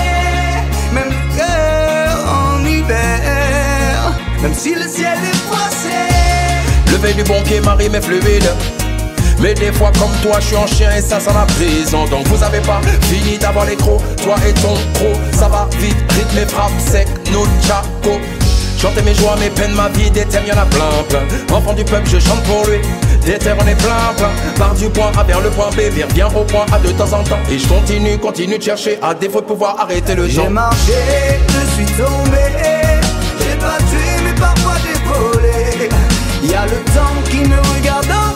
Même 0.93 1.11
le 1.11 1.37
cœur 1.37 2.17
en 2.29 2.67
hiver. 2.67 4.13
Même 4.43 4.55
si 4.55 4.75
le 4.75 4.89
ciel 4.89 5.19
est 5.23 5.37
froissé. 5.47 6.11
Lever 6.91 7.13
du 7.13 7.23
bon 7.23 7.41
pied, 7.43 7.61
Marie 7.61 7.89
m'est 7.89 8.03
fluide 8.03 8.51
mais 9.45 9.53
des 9.53 9.73
fois 9.73 9.93
comme 10.01 10.11
toi 10.23 10.41
je 10.41 10.47
suis 10.47 10.57
en 10.57 10.67
chien 10.67 10.91
et 10.97 11.03
ça 11.03 11.21
sent 11.21 11.31
la 11.35 11.45
prison 11.45 12.07
Donc 12.07 12.27
vous 12.29 12.43
avez 12.43 12.61
pas 12.61 12.81
fini 13.03 13.37
d'avoir 13.37 13.67
les 13.67 13.77
crocs 13.77 14.01
Toi 14.23 14.37
et 14.49 14.55
ton 14.55 14.75
croc 14.95 15.17
ça 15.33 15.49
va 15.49 15.69
vite 15.79 15.97
Rythme 16.13 16.39
et 16.39 16.47
frappe 16.47 16.73
sec, 16.79 17.07
nous 17.31 17.47
tchaco 17.63 18.19
Chanter 18.81 19.03
mes 19.03 19.15
joies, 19.15 19.37
mes 19.41 19.49
peines, 19.49 19.73
ma 19.73 19.89
vie, 19.89 20.11
des 20.11 20.27
thèmes, 20.27 20.45
y'en 20.47 20.59
a 20.59 20.67
plein, 20.67 20.85
plein. 21.09 21.57
Enfant 21.57 21.73
du 21.73 21.85
peuple, 21.85 22.07
je 22.07 22.19
chante 22.19 22.43
pour 22.43 22.67
lui. 22.67 22.81
Des 23.25 23.39
terres, 23.39 23.57
on 23.59 23.67
est 23.67 23.77
plein, 23.77 24.13
plein. 24.15 24.29
Par 24.59 24.75
du 24.75 24.91
point 24.91 25.11
A 25.17 25.23
vers 25.23 25.41
le 25.41 25.49
point 25.49 25.71
B, 25.71 25.91
vers 25.91 26.09
bien 26.09 26.27
au 26.27 26.45
point 26.45 26.67
A 26.71 26.79
de 26.81 26.91
temps 26.91 27.11
en 27.19 27.23
temps. 27.25 27.39
Et 27.51 27.59
je 27.59 27.67
continue, 27.67 28.19
continue 28.19 28.59
de 28.59 28.63
chercher 28.63 28.99
À 29.01 29.15
défaut 29.15 29.41
de 29.41 29.47
pouvoir 29.47 29.81
arrêter 29.81 30.15
le 30.15 30.25
temps 30.25 30.43
J'ai 30.43 30.49
marché, 30.51 30.93
je 31.49 31.75
suis 31.77 31.93
tombé. 31.97 32.45
J'ai 33.39 33.57
pas 33.57 33.79
tué 33.89 34.23
mais 34.23 34.39
parfois 34.39 34.75
j'ai 34.85 34.99
volé. 35.09 35.89
Y 36.43 36.55
a 36.55 36.67
le 36.67 36.85
temps 36.93 37.31
qui 37.31 37.39
me 37.39 37.57
regarde 37.57 38.34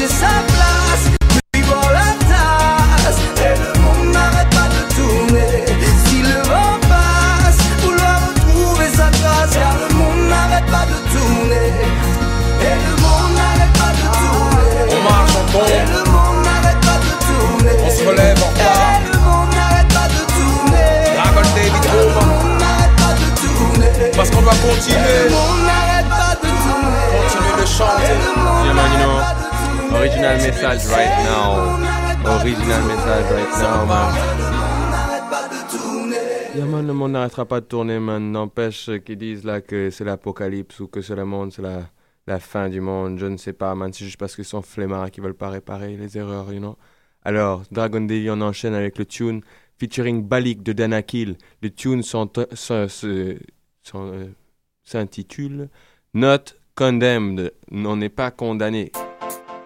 Chercher 0.00 0.14
sa 0.14 0.32
place, 0.48 1.04
puis 1.52 1.60
la 1.60 2.08
tasse. 2.24 3.20
Et 3.36 3.52
le 3.60 3.80
monde 3.82 4.14
n'arrête 4.14 4.48
pas 4.48 4.68
de 4.72 4.80
tourner. 4.94 5.64
Si 6.06 6.22
le 6.22 6.40
vent 6.48 6.80
passe, 6.88 7.60
vouloir 7.82 8.18
retrouver 8.28 8.88
sa 8.96 9.10
trace 9.10 9.52
Car 9.52 9.74
le 9.76 9.94
monde 9.94 10.28
n'arrête 10.30 10.64
pas 10.72 10.86
de 10.86 10.96
tourner. 11.12 11.68
Et 12.64 12.76
le 12.80 12.94
monde 12.96 13.32
n'arrête 13.36 13.74
pas 13.76 13.92
de 13.92 14.06
tourner. 14.16 14.72
On 14.88 15.02
marche, 15.04 15.32
on 15.36 15.52
tombe. 15.52 15.68
Et 15.68 15.84
le 15.92 16.02
monde 16.10 16.38
n'arrête 16.48 16.80
pas 16.80 16.98
de 17.04 17.12
tourner. 17.28 17.74
On 17.84 17.90
se 17.90 18.02
relève, 18.08 18.38
on 18.40 18.48
repart. 18.48 19.04
Et 19.04 19.12
le 19.12 19.18
monde 19.20 19.52
n'arrête 19.52 19.92
pas 19.92 20.08
de 20.08 20.20
tourner. 20.32 20.92
Dragon 21.12 21.44
David 21.54 21.84
Le 21.92 22.00
Home 22.16 22.24
monde 22.24 22.56
n'arrête 22.56 22.96
pas 22.96 23.14
de 23.20 23.28
tourner. 23.36 24.10
Parce 24.16 24.30
qu'on 24.30 24.40
doit 24.40 24.56
Le 24.56 24.64
continuer 24.64 25.28
original 30.00 30.36
message 30.38 30.86
right 30.86 31.14
now. 31.24 31.76
Original 32.40 32.82
message 32.88 33.26
right 33.36 33.52
now, 33.60 33.84
man. 33.84 34.12
Yeah, 36.56 36.64
man, 36.64 36.86
le 36.86 36.94
monde 36.94 37.12
n'arrêtera 37.12 37.44
pas 37.44 37.60
de 37.60 37.66
tourner, 37.66 37.98
man. 38.00 38.32
N'empêche 38.32 38.90
qu'ils 39.04 39.18
disent 39.18 39.44
là 39.44 39.60
que 39.60 39.90
c'est 39.90 40.04
l'apocalypse 40.04 40.80
ou 40.80 40.88
que 40.88 41.02
c'est 41.02 41.14
le 41.14 41.24
monde, 41.26 41.52
c'est 41.52 41.62
la, 41.62 42.38
fin 42.38 42.68
du 42.68 42.80
monde. 42.80 43.18
Je 43.18 43.26
ne 43.26 43.36
sais 43.36 43.52
pas, 43.52 43.74
man. 43.74 43.92
C'est 43.92 44.04
juste 44.06 44.16
parce 44.16 44.34
qu'ils 44.34 44.46
sont 44.46 44.62
flemmards 44.62 45.10
qui 45.10 45.20
veulent 45.20 45.34
pas 45.34 45.50
réparer 45.50 45.96
les 45.96 46.16
erreurs, 46.16 46.50
you 46.52 46.60
know. 46.60 46.78
Alors, 47.22 47.64
Dragon 47.70 48.00
Davy, 48.00 48.30
on 48.30 48.40
enchaîne 48.40 48.74
avec 48.74 48.96
le 48.96 49.04
tune 49.04 49.42
featuring 49.78 50.26
Balik 50.26 50.62
de 50.62 50.72
Danakil. 50.72 51.36
Le 51.62 51.70
tune 51.70 52.02
euh, 53.94 54.26
s'intitule 54.82 55.68
Not 56.14 56.54
Condemned. 56.74 57.52
On 57.70 57.96
n'est 57.96 58.08
pas 58.08 58.30
condamné. 58.30 58.92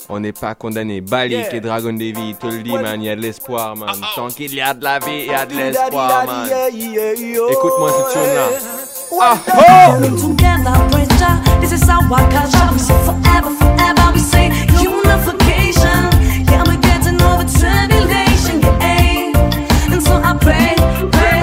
On 0.09 0.21
n'est 0.21 0.33
pas 0.33 0.55
condamné. 0.55 1.01
Balik 1.01 1.53
et 1.53 1.61
Dragon 1.61 1.93
Davy, 1.93 2.31
il 2.31 2.37
te 2.37 2.47
le 2.47 2.63
dit, 2.63 2.73
man. 2.73 3.01
Il 3.01 3.07
y 3.07 3.11
a 3.11 3.17
de 3.17 3.23
l'espoir, 3.23 3.75
man. 3.75 3.89
Tant 4.15 4.29
qu'il 4.29 4.55
y 4.55 4.61
a 4.61 4.75
de 4.75 4.85
la 4.85 4.99
vie, 4.99 5.25
il 5.27 5.31
y 5.31 5.35
a 5.35 5.47
de 5.47 5.55
l'espoir, 5.55 6.27
man. 6.27 6.49
Écoute-moi 7.51 7.91
ce. 8.13 8.85
Coming 9.15 10.17
together, 10.21 10.75
praise 10.91 11.09
Jah. 11.19 11.39
This 11.61 11.73
is 11.73 11.87
got 11.87 12.51
shot. 12.51 12.73
We 12.73 12.79
say 12.81 12.99
forever, 13.05 13.51
forever. 13.57 14.13
We 14.13 14.19
say 14.19 14.51
unification. 14.83 16.11
Yeah, 16.51 16.65
we're 16.67 16.81
getting 16.81 17.23
over 17.23 17.45
tribulation. 17.45 18.61
Yeah, 18.61 19.93
and 19.93 20.03
so 20.03 20.15
I 20.17 20.37
pray, 20.41 20.75
pray. 21.13 21.34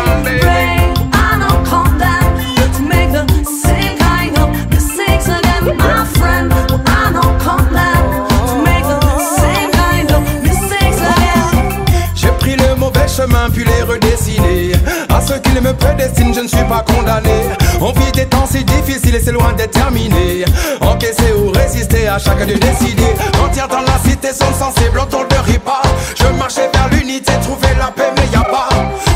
À 15.42 15.50
ceux 15.50 15.56
qui 15.56 15.62
me 15.62 15.74
prédestinent 15.74 16.34
je 16.34 16.42
ne 16.42 16.48
suis 16.48 16.64
pas 16.66 16.84
condamné. 16.86 17.32
On 17.80 17.92
vit 17.92 18.12
des 18.12 18.26
temps 18.26 18.46
si 18.46 18.64
difficiles 18.64 19.16
et 19.16 19.20
c'est 19.20 19.32
loin 19.32 19.54
d'être 19.54 19.72
terminé. 19.72 20.46
Encaisser 20.82 21.34
ou 21.38 21.52
résister 21.52 22.08
à 22.08 22.20
chacun 22.20 22.46
de 22.46 22.54
décider. 22.54 23.14
Mentir 23.40 23.68
dans 23.68 23.82
la 23.82 23.98
cité 24.04 24.30
sont 24.34 24.54
sensibles 24.54 25.00
autour 25.00 25.26
de 25.28 25.36
ripa. 25.36 25.82
Je 26.16 26.28
marchais 26.38 26.70
vers 26.74 26.90
l'unité, 26.90 27.34
trouver 27.42 27.74
la 27.78 27.88
paix 27.88 28.12
mais 28.16 28.28
y 28.32 28.36
a 28.36 28.44
pas. 28.44 28.70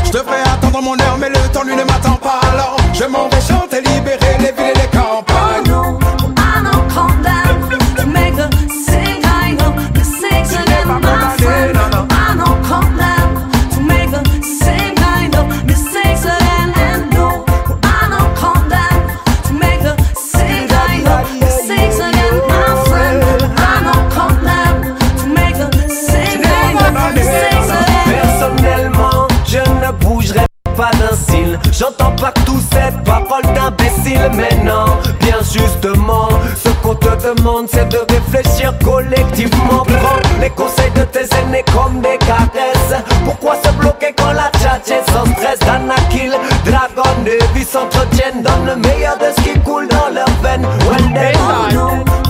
Je 0.04 0.10
devrais 0.10 0.42
attendre 0.42 0.82
mon 0.82 0.98
heure 0.98 1.16
mais 1.18 1.28
le 1.28 1.48
temps 1.52 1.62
lui 1.62 1.76
ne 1.76 1.84
m'attend 1.84 2.16
pas. 2.16 2.40
Alors 2.52 2.76
je 2.92 3.04
m'en 3.04 3.28
vais 3.28 3.40
chanter, 3.40 3.80
libérer 3.82 4.36
les 4.38 4.52
villes 4.52 4.75
pas 30.76 30.90
d'un 30.92 31.16
cil. 31.16 31.58
J'entends 31.72 32.12
partout 32.12 32.60
cette 32.72 33.02
parole 33.04 33.42
d'imbécile, 33.54 34.30
mais 34.34 34.54
non, 34.62 34.84
bien 35.20 35.38
justement, 35.40 36.28
ce 36.54 36.68
qu'on 36.82 36.94
te 36.94 37.08
demande, 37.24 37.66
c'est 37.70 37.88
de 37.88 37.98
réfléchir 38.10 38.72
collectivement. 38.84 39.84
Prends 39.84 40.40
les 40.40 40.50
conseils 40.50 40.90
de 40.92 41.02
tes 41.02 41.26
aînés 41.36 41.64
comme 41.72 42.00
des 42.00 42.18
caresses. 42.18 43.02
Pourquoi 43.24 43.56
se 43.64 43.70
bloquer 43.72 44.14
quand 44.16 44.32
la 44.32 44.50
tchatche 44.58 44.90
est 44.90 45.10
sans 45.10 45.26
stress? 45.32 45.58
Danakil, 45.60 46.32
Dragon, 46.64 47.10
Devi 47.24 47.64
s'entretiennent, 47.64 48.42
donne 48.42 48.66
le 48.66 48.76
meilleur 48.76 49.16
de 49.18 49.26
ce 49.36 49.42
qui 49.42 49.58
coule 49.60 49.88
dans 49.88 50.12
leurs 50.12 50.26
veines. 50.42 50.66
Well, 50.88 51.12
they 51.14 52.25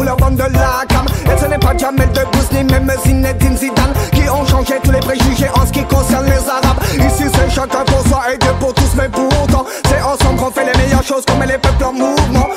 ou 0.00 0.02
leur 0.02 0.16
bande 0.16 0.36
de 0.36 0.42
lacam. 0.42 1.04
et 1.26 1.38
ce 1.38 1.46
n'est 1.46 1.58
pas 1.58 1.76
Jamel 1.76 2.10
de 2.12 2.22
Bouss 2.32 2.50
ni 2.52 2.64
même 2.64 2.90
Zinedine 3.04 3.56
Zidane 3.56 3.92
qui 4.12 4.28
ont 4.30 4.46
changé 4.46 4.74
tous 4.82 4.90
les 4.90 5.00
préjugés 5.00 5.50
en 5.54 5.66
ce 5.66 5.72
qui 5.72 5.84
concerne 5.84 6.26
les 6.26 6.48
Arabes. 6.48 6.80
Ici 6.94 7.24
c'est 7.32 7.50
chacun 7.50 7.84
pour 7.86 8.00
soi 8.08 8.22
et 8.32 8.38
Dieu 8.38 8.50
pour 8.58 8.72
tous, 8.72 8.94
mais 8.96 9.08
pour 9.08 9.28
autant 9.42 9.64
c'est 9.88 10.00
ensemble 10.02 10.40
qu'on 10.40 10.50
fait 10.50 10.64
les 10.64 10.78
meilleures 10.78 11.02
choses, 11.02 11.24
qu'on 11.26 11.36
met 11.36 11.46
les 11.46 11.58
peuples 11.58 11.84
en 11.84 11.92
mouvement. 11.92 12.48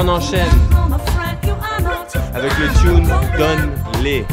on 0.00 0.08
enchaîne 0.08 0.48
avec 2.34 2.52
le 2.58 2.68
tune 2.80 3.08
Donne-les. 3.36 4.24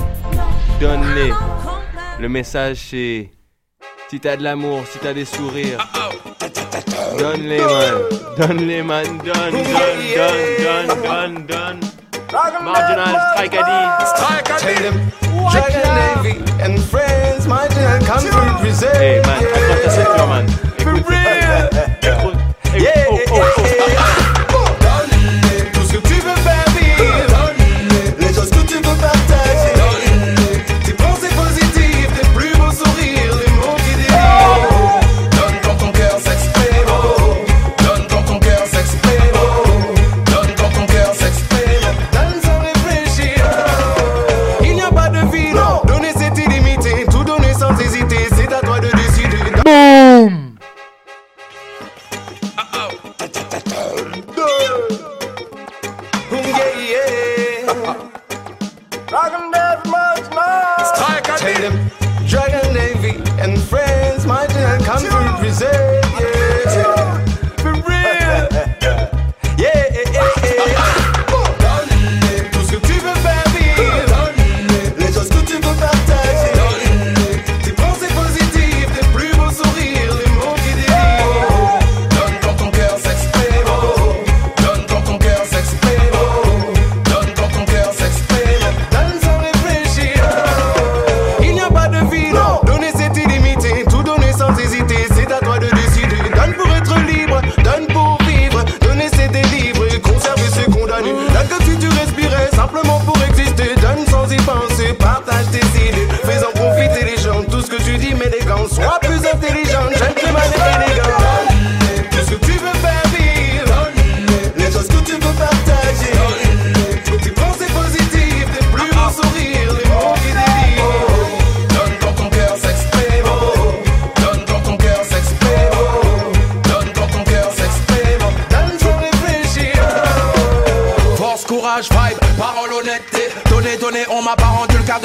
Donne-les. 0.79 1.33
Le 2.19 2.29
message 2.29 2.77
c'est 2.89 3.29
si 4.09 4.19
t'as 4.21 4.37
de 4.37 4.43
l'amour, 4.43 4.83
si 4.89 4.99
t'as 4.99 5.13
des 5.13 5.25
sourires. 5.25 5.79
Donne-les, 7.19 7.59
man. 7.59 7.93
Donne-les, 8.37 8.81
man. 8.81 9.05
Donne, 9.17 9.51
donne, 9.51 9.63
donne, 10.15 10.87
donne, 10.87 11.01
donne, 11.03 11.45
donne. 11.45 11.79
Marginal 12.63 13.15
Strike 13.33 13.55
Addy. 13.55 13.79
Tell 14.59 14.83
them, 14.83 15.11
check 15.51 15.73
your 15.73 15.91
navy 15.95 16.39
and 16.61 16.79
friends, 16.79 17.47
my 17.47 17.67
dear, 17.67 17.99
come 18.05 18.19
from 18.19 18.61
Brazil. 18.61 18.89
Hey, 18.93 19.21
man, 19.25 19.43
accroche 19.43 19.83
ta 19.83 19.89
ceinture, 19.89 20.27
man. 20.27 20.45
Écoute. 20.77 21.05
Écoute. 22.03 22.37
Écoute. 22.73 23.21
Oh, 23.31 23.37
oh, 23.37 23.53
oh. 23.59 24.26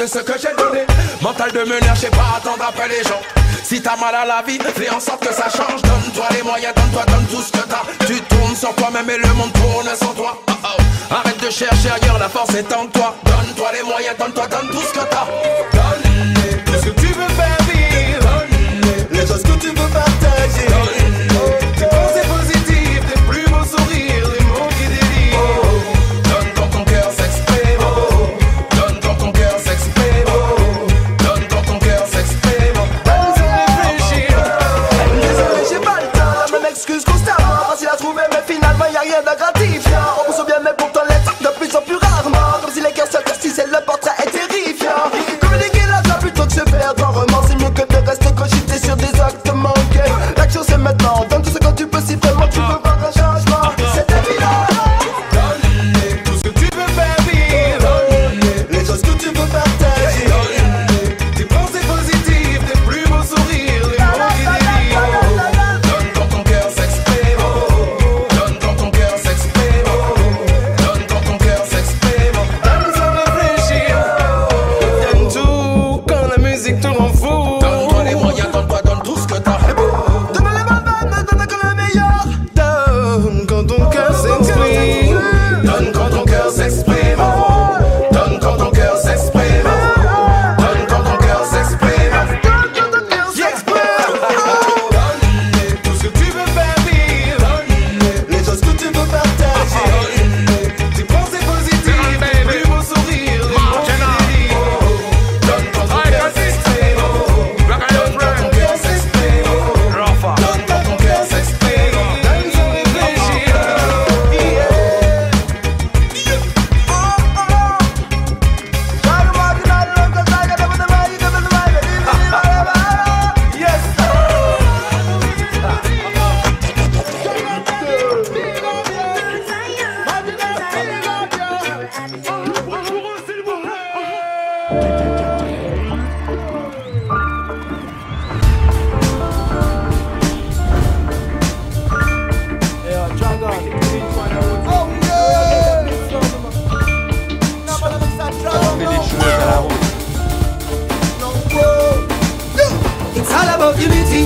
ce 0.07 0.19
que 0.19 0.33
j'ai 0.39 0.53
donné. 0.55 0.85
Mental 1.21 1.51
de 1.51 1.59
meneur, 1.59 1.95
j'ai 1.95 2.09
pas 2.09 2.37
attendre 2.37 2.65
après 2.67 2.87
les 2.87 3.03
gens. 3.03 3.21
Si 3.63 3.81
t'as 3.81 3.95
mal 3.95 4.13
à 4.13 4.25
la 4.25 4.41
vie, 4.41 4.59
fais 4.75 4.89
en 4.89 4.99
sorte 4.99 5.25
que 5.25 5.33
ça 5.33 5.49
change. 5.49 5.81
Donne-toi 5.81 6.25
les 6.31 6.43
moyens, 6.43 6.73
donne-toi, 6.75 7.03
donne 7.05 7.25
tout 7.27 7.41
ce 7.41 7.51
que 7.51 7.65
t'as. 7.67 7.83
Tu 8.05 8.19
tournes 8.21 8.55
sur 8.55 8.75
toi-même 8.75 9.09
et 9.09 9.17
le 9.17 9.33
monde 9.33 9.53
tourne 9.53 9.89
sans 9.95 10.13
toi. 10.13 10.37
Oh, 10.47 10.51
oh. 10.63 11.13
Arrête 11.13 11.39
de 11.39 11.49
chercher 11.49 11.89
ailleurs, 11.89 12.19
la 12.19 12.29
force 12.29 12.53
est 12.55 12.71
en 12.73 12.87
toi. 12.87 13.15
Donne-toi 13.23 13.67
les 13.73 13.83
moyens, 13.83 14.15
donne-toi, 14.17 14.47
donne 14.47 14.69
tout 14.69 14.81
ce 14.81 14.93
que 14.93 15.05
t'as. 15.05 15.27
Donne 15.71 16.33
tout 16.65 16.73
ce 16.73 16.89
que 16.89 16.99
tu 16.99 17.07
veux 17.07 17.29
faire 17.29 17.57
vivre. 17.71 18.21
Donne 18.21 19.11
les 19.11 19.27
choses 19.27 19.43
que 19.43 19.59
tu 19.59 19.67
veux 19.67 19.89
partager. 19.89 21.02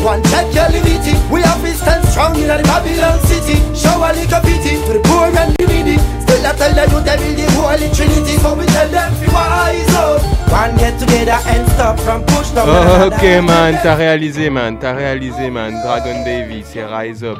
One 0.07 0.23
check 0.31 0.47
your 0.55 0.69
liberty. 0.69 1.19
We 1.29 1.41
have 1.41 1.59
to 1.61 1.73
stand 1.75 2.07
strong 2.07 2.33
in 2.39 2.47
the 2.47 2.63
Babylon 2.63 3.19
city. 3.27 3.59
Show 3.75 3.99
a 3.99 4.15
little 4.15 4.39
pity 4.39 4.79
to 4.87 4.93
the 4.95 5.01
poor 5.03 5.27
and 5.27 5.51
the 5.59 5.67
needy. 5.67 5.99
Still 6.23 6.47
I 6.47 6.55
tell 6.55 6.71
the 6.71 6.87
youth 6.87 7.03
they 7.03 7.17
build 7.19 7.35
the 7.35 7.51
holy 7.51 7.91
trinity. 7.91 8.39
So 8.39 8.55
we 8.55 8.65
tell 8.67 8.87
them 8.87 9.11
wise 9.35 9.95
up. 9.99 10.23
One 10.47 10.77
get 10.77 10.97
together 10.97 11.35
and 11.51 11.67
stop 11.75 11.99
from 11.99 12.23
push 12.23 12.47
Oh, 12.55 13.09
ok, 13.11 13.41
man, 13.43 13.77
t'as 13.83 13.95
réalisé, 13.95 14.49
man, 14.49 14.79
t'as 14.79 14.93
réalisé, 14.93 15.49
man. 15.49 15.73
Dragon 15.83 16.23
Davy, 16.23 16.63
c'est 16.63 16.85
Rise 16.85 17.25
Up, 17.25 17.39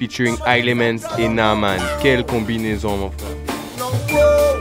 featuring 0.00 0.36
Elements 0.44 1.06
et 1.18 1.28
Naman. 1.28 1.78
Quelle 2.02 2.26
combinaison, 2.26 2.96
mon 2.96 3.12
frère. 3.12 4.51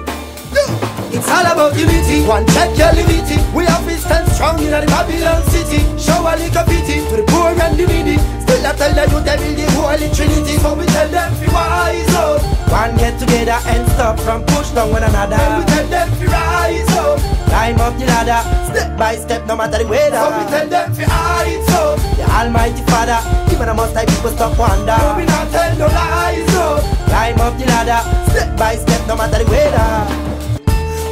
It's 1.11 1.27
all 1.27 1.43
about 1.43 1.75
unity. 1.75 2.23
One 2.23 2.47
check 2.55 2.71
your 2.79 2.91
liberty. 2.95 3.35
We 3.51 3.65
have 3.67 3.83
to 3.83 3.97
stand 3.99 4.31
strong 4.31 4.59
in 4.63 4.71
the 4.71 4.87
Babylon 4.87 5.43
city. 5.51 5.83
Show 5.99 6.23
a 6.23 6.39
little 6.39 6.63
pity 6.63 7.03
to 7.03 7.15
the 7.19 7.25
poor 7.27 7.51
and 7.51 7.75
the 7.75 7.85
needy. 7.85 8.15
Still 8.47 8.63
I 8.63 8.71
tell 8.79 8.93
the 8.95 9.03
youth 9.11 9.25
they 9.27 9.35
build 9.35 9.57
the 9.59 9.67
holy 9.75 10.07
trinity. 10.15 10.55
So 10.63 10.71
we 10.73 10.85
tell 10.87 11.09
them 11.11 11.31
to 11.35 11.47
wise 11.51 12.15
up. 12.15 12.39
One 12.71 12.95
get 12.95 13.19
together 13.19 13.59
and 13.67 13.83
stop 13.91 14.19
from 14.23 14.47
push 14.55 14.71
down 14.71 14.91
one 14.91 15.03
another. 15.03 15.35
Then 15.35 15.59
we 15.59 15.65
tell 15.67 15.87
them 15.91 16.07
to 16.15 16.25
rise 16.31 16.95
up. 16.95 17.19
Climb 17.51 17.81
up 17.83 17.93
the 17.99 18.05
ladder, 18.07 18.41
step 18.71 18.97
by 18.97 19.15
step, 19.19 19.45
no 19.45 19.57
matter 19.57 19.83
the 19.83 19.87
weather. 19.91 20.15
So 20.15 20.31
we 20.31 20.43
tell 20.47 20.67
them 20.71 20.95
to 20.95 21.03
heights 21.03 21.73
up. 21.75 21.99
The 22.15 22.23
Almighty 22.23 22.81
Father, 22.87 23.19
even 23.51 23.67
the 23.67 23.73
most 23.75 23.93
high 23.93 24.07
people 24.07 24.31
stop 24.31 24.57
wonder. 24.57 24.95
So 24.95 25.17
we 25.19 25.25
not 25.27 25.51
tell 25.51 25.75
no 25.75 25.87
lies 25.91 26.55
up. 26.55 26.79
Climb 27.11 27.39
up 27.43 27.57
the 27.59 27.65
ladder, 27.67 27.99
step 28.31 28.57
by 28.57 28.77
step, 28.79 29.05
no 29.07 29.17
matter 29.17 29.43
the 29.43 29.51
weather. 29.51 30.30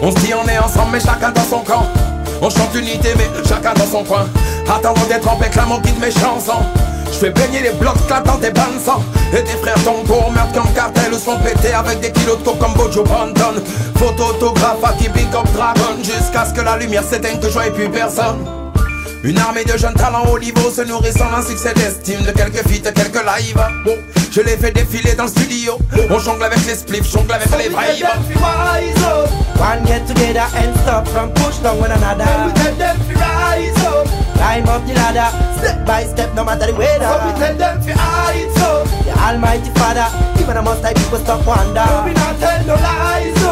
On 0.01 0.11
se 0.11 0.15
dit 0.17 0.33
on 0.33 0.47
est 0.47 0.57
ensemble 0.57 0.91
mais 0.93 0.99
chacun 0.99 1.31
dans 1.31 1.43
son 1.43 1.59
camp. 1.59 1.85
On 2.41 2.49
chante 2.49 2.73
unité 2.75 3.09
mais 3.17 3.29
chacun 3.47 3.73
dans 3.73 3.85
son 3.85 4.03
coin. 4.03 4.27
Attendant 4.69 5.05
d'être 5.09 5.27
en 5.27 5.35
paix 5.35 5.49
clame 5.49 5.69
guide 5.83 5.99
mes 5.99 6.11
chansons. 6.11 6.63
Je 7.11 7.17
fais 7.17 7.29
baigner 7.31 7.61
les 7.61 7.71
blocs 7.71 8.07
claquant 8.07 8.37
des 8.37 8.51
bandes 8.51 8.79
sang. 8.83 9.03
Et 9.33 9.43
tes 9.43 9.57
frères 9.57 9.83
tombent 9.83 10.05
pour 10.05 10.31
meurtre 10.31 10.53
comme 10.53 10.71
cartel 10.73 11.13
Ou 11.13 11.15
se 11.15 11.25
font 11.25 11.37
péter 11.37 11.73
avec 11.73 11.99
des 11.99 12.11
kilos 12.11 12.39
de 12.39 12.43
coke 12.43 12.59
comme 12.59 12.73
Bojo 12.73 13.03
Brandon 13.03 13.61
Photo 13.95 14.23
autographe 14.25 14.97
qui 14.97 15.09
big 15.09 15.27
up 15.35 15.45
dragon 15.53 15.97
Jusqu'à 16.01 16.45
ce 16.45 16.53
que 16.53 16.61
la 16.61 16.77
lumière 16.77 17.03
s'éteigne 17.03 17.39
que 17.39 17.47
je 17.47 17.53
voie 17.53 17.69
plus 17.71 17.89
personne 17.89 18.45
une 19.23 19.37
armée 19.37 19.65
de 19.65 19.77
jeunes 19.77 19.93
talents 19.93 20.25
au 20.31 20.39
niveau 20.39 20.69
se 20.71 20.81
nourrissant 20.81 21.29
d'un 21.31 21.41
succès 21.41 21.73
d'estime 21.73 22.21
de 22.21 22.31
quelques 22.31 22.67
feats, 22.67 22.91
quelques 22.91 23.23
lives. 23.25 23.61
Bon, 23.83 23.95
je 24.31 24.41
les 24.41 24.57
fais 24.57 24.71
défiler 24.71 25.13
dans 25.15 25.23
le 25.23 25.29
studio. 25.29 25.77
On 26.09 26.19
jongle 26.19 26.43
avec 26.43 26.65
les 26.65 26.75
spliffs, 26.75 27.11
jongle 27.11 27.33
avec 27.33 27.49
les 27.57 27.69
vibes. 27.69 27.75
rise 27.75 29.03
up. 29.03 29.29
One 29.59 29.85
get 29.85 30.07
together 30.07 30.47
and 30.55 30.73
stop 30.81 31.07
from 31.09 31.31
push 31.33 31.57
down 31.57 31.79
one 31.79 31.91
another. 31.91 32.23
Then 32.23 32.47
we 32.47 32.53
tell 32.53 32.75
them 32.75 32.97
to 32.97 33.13
rise 33.19 33.85
up. 33.85 34.07
Climb 34.35 34.69
up 34.69 34.85
the 34.87 34.93
ladder, 34.93 35.29
step 35.57 35.85
by 35.85 36.05
step, 36.05 36.33
no 36.33 36.45
matter 36.45 36.67
the 36.67 36.75
weather. 36.75 37.03
So 37.03 37.25
we 37.25 37.31
tell 37.39 37.55
them 37.57 37.81
to 37.83 37.93
heights 37.93 38.61
up. 38.61 38.87
The 39.03 39.11
Almighty 39.19 39.69
Father, 39.75 40.07
even 40.39 40.55
the 40.55 40.61
most 40.61 40.81
high 40.81 40.93
people 40.93 41.19
stop 41.19 41.45
wonder. 41.45 41.83
So 41.83 42.05
we 42.05 42.13
not 42.13 42.39
tell 42.39 42.65
no 42.65 42.75
lies 42.75 43.43
up. 43.43 43.48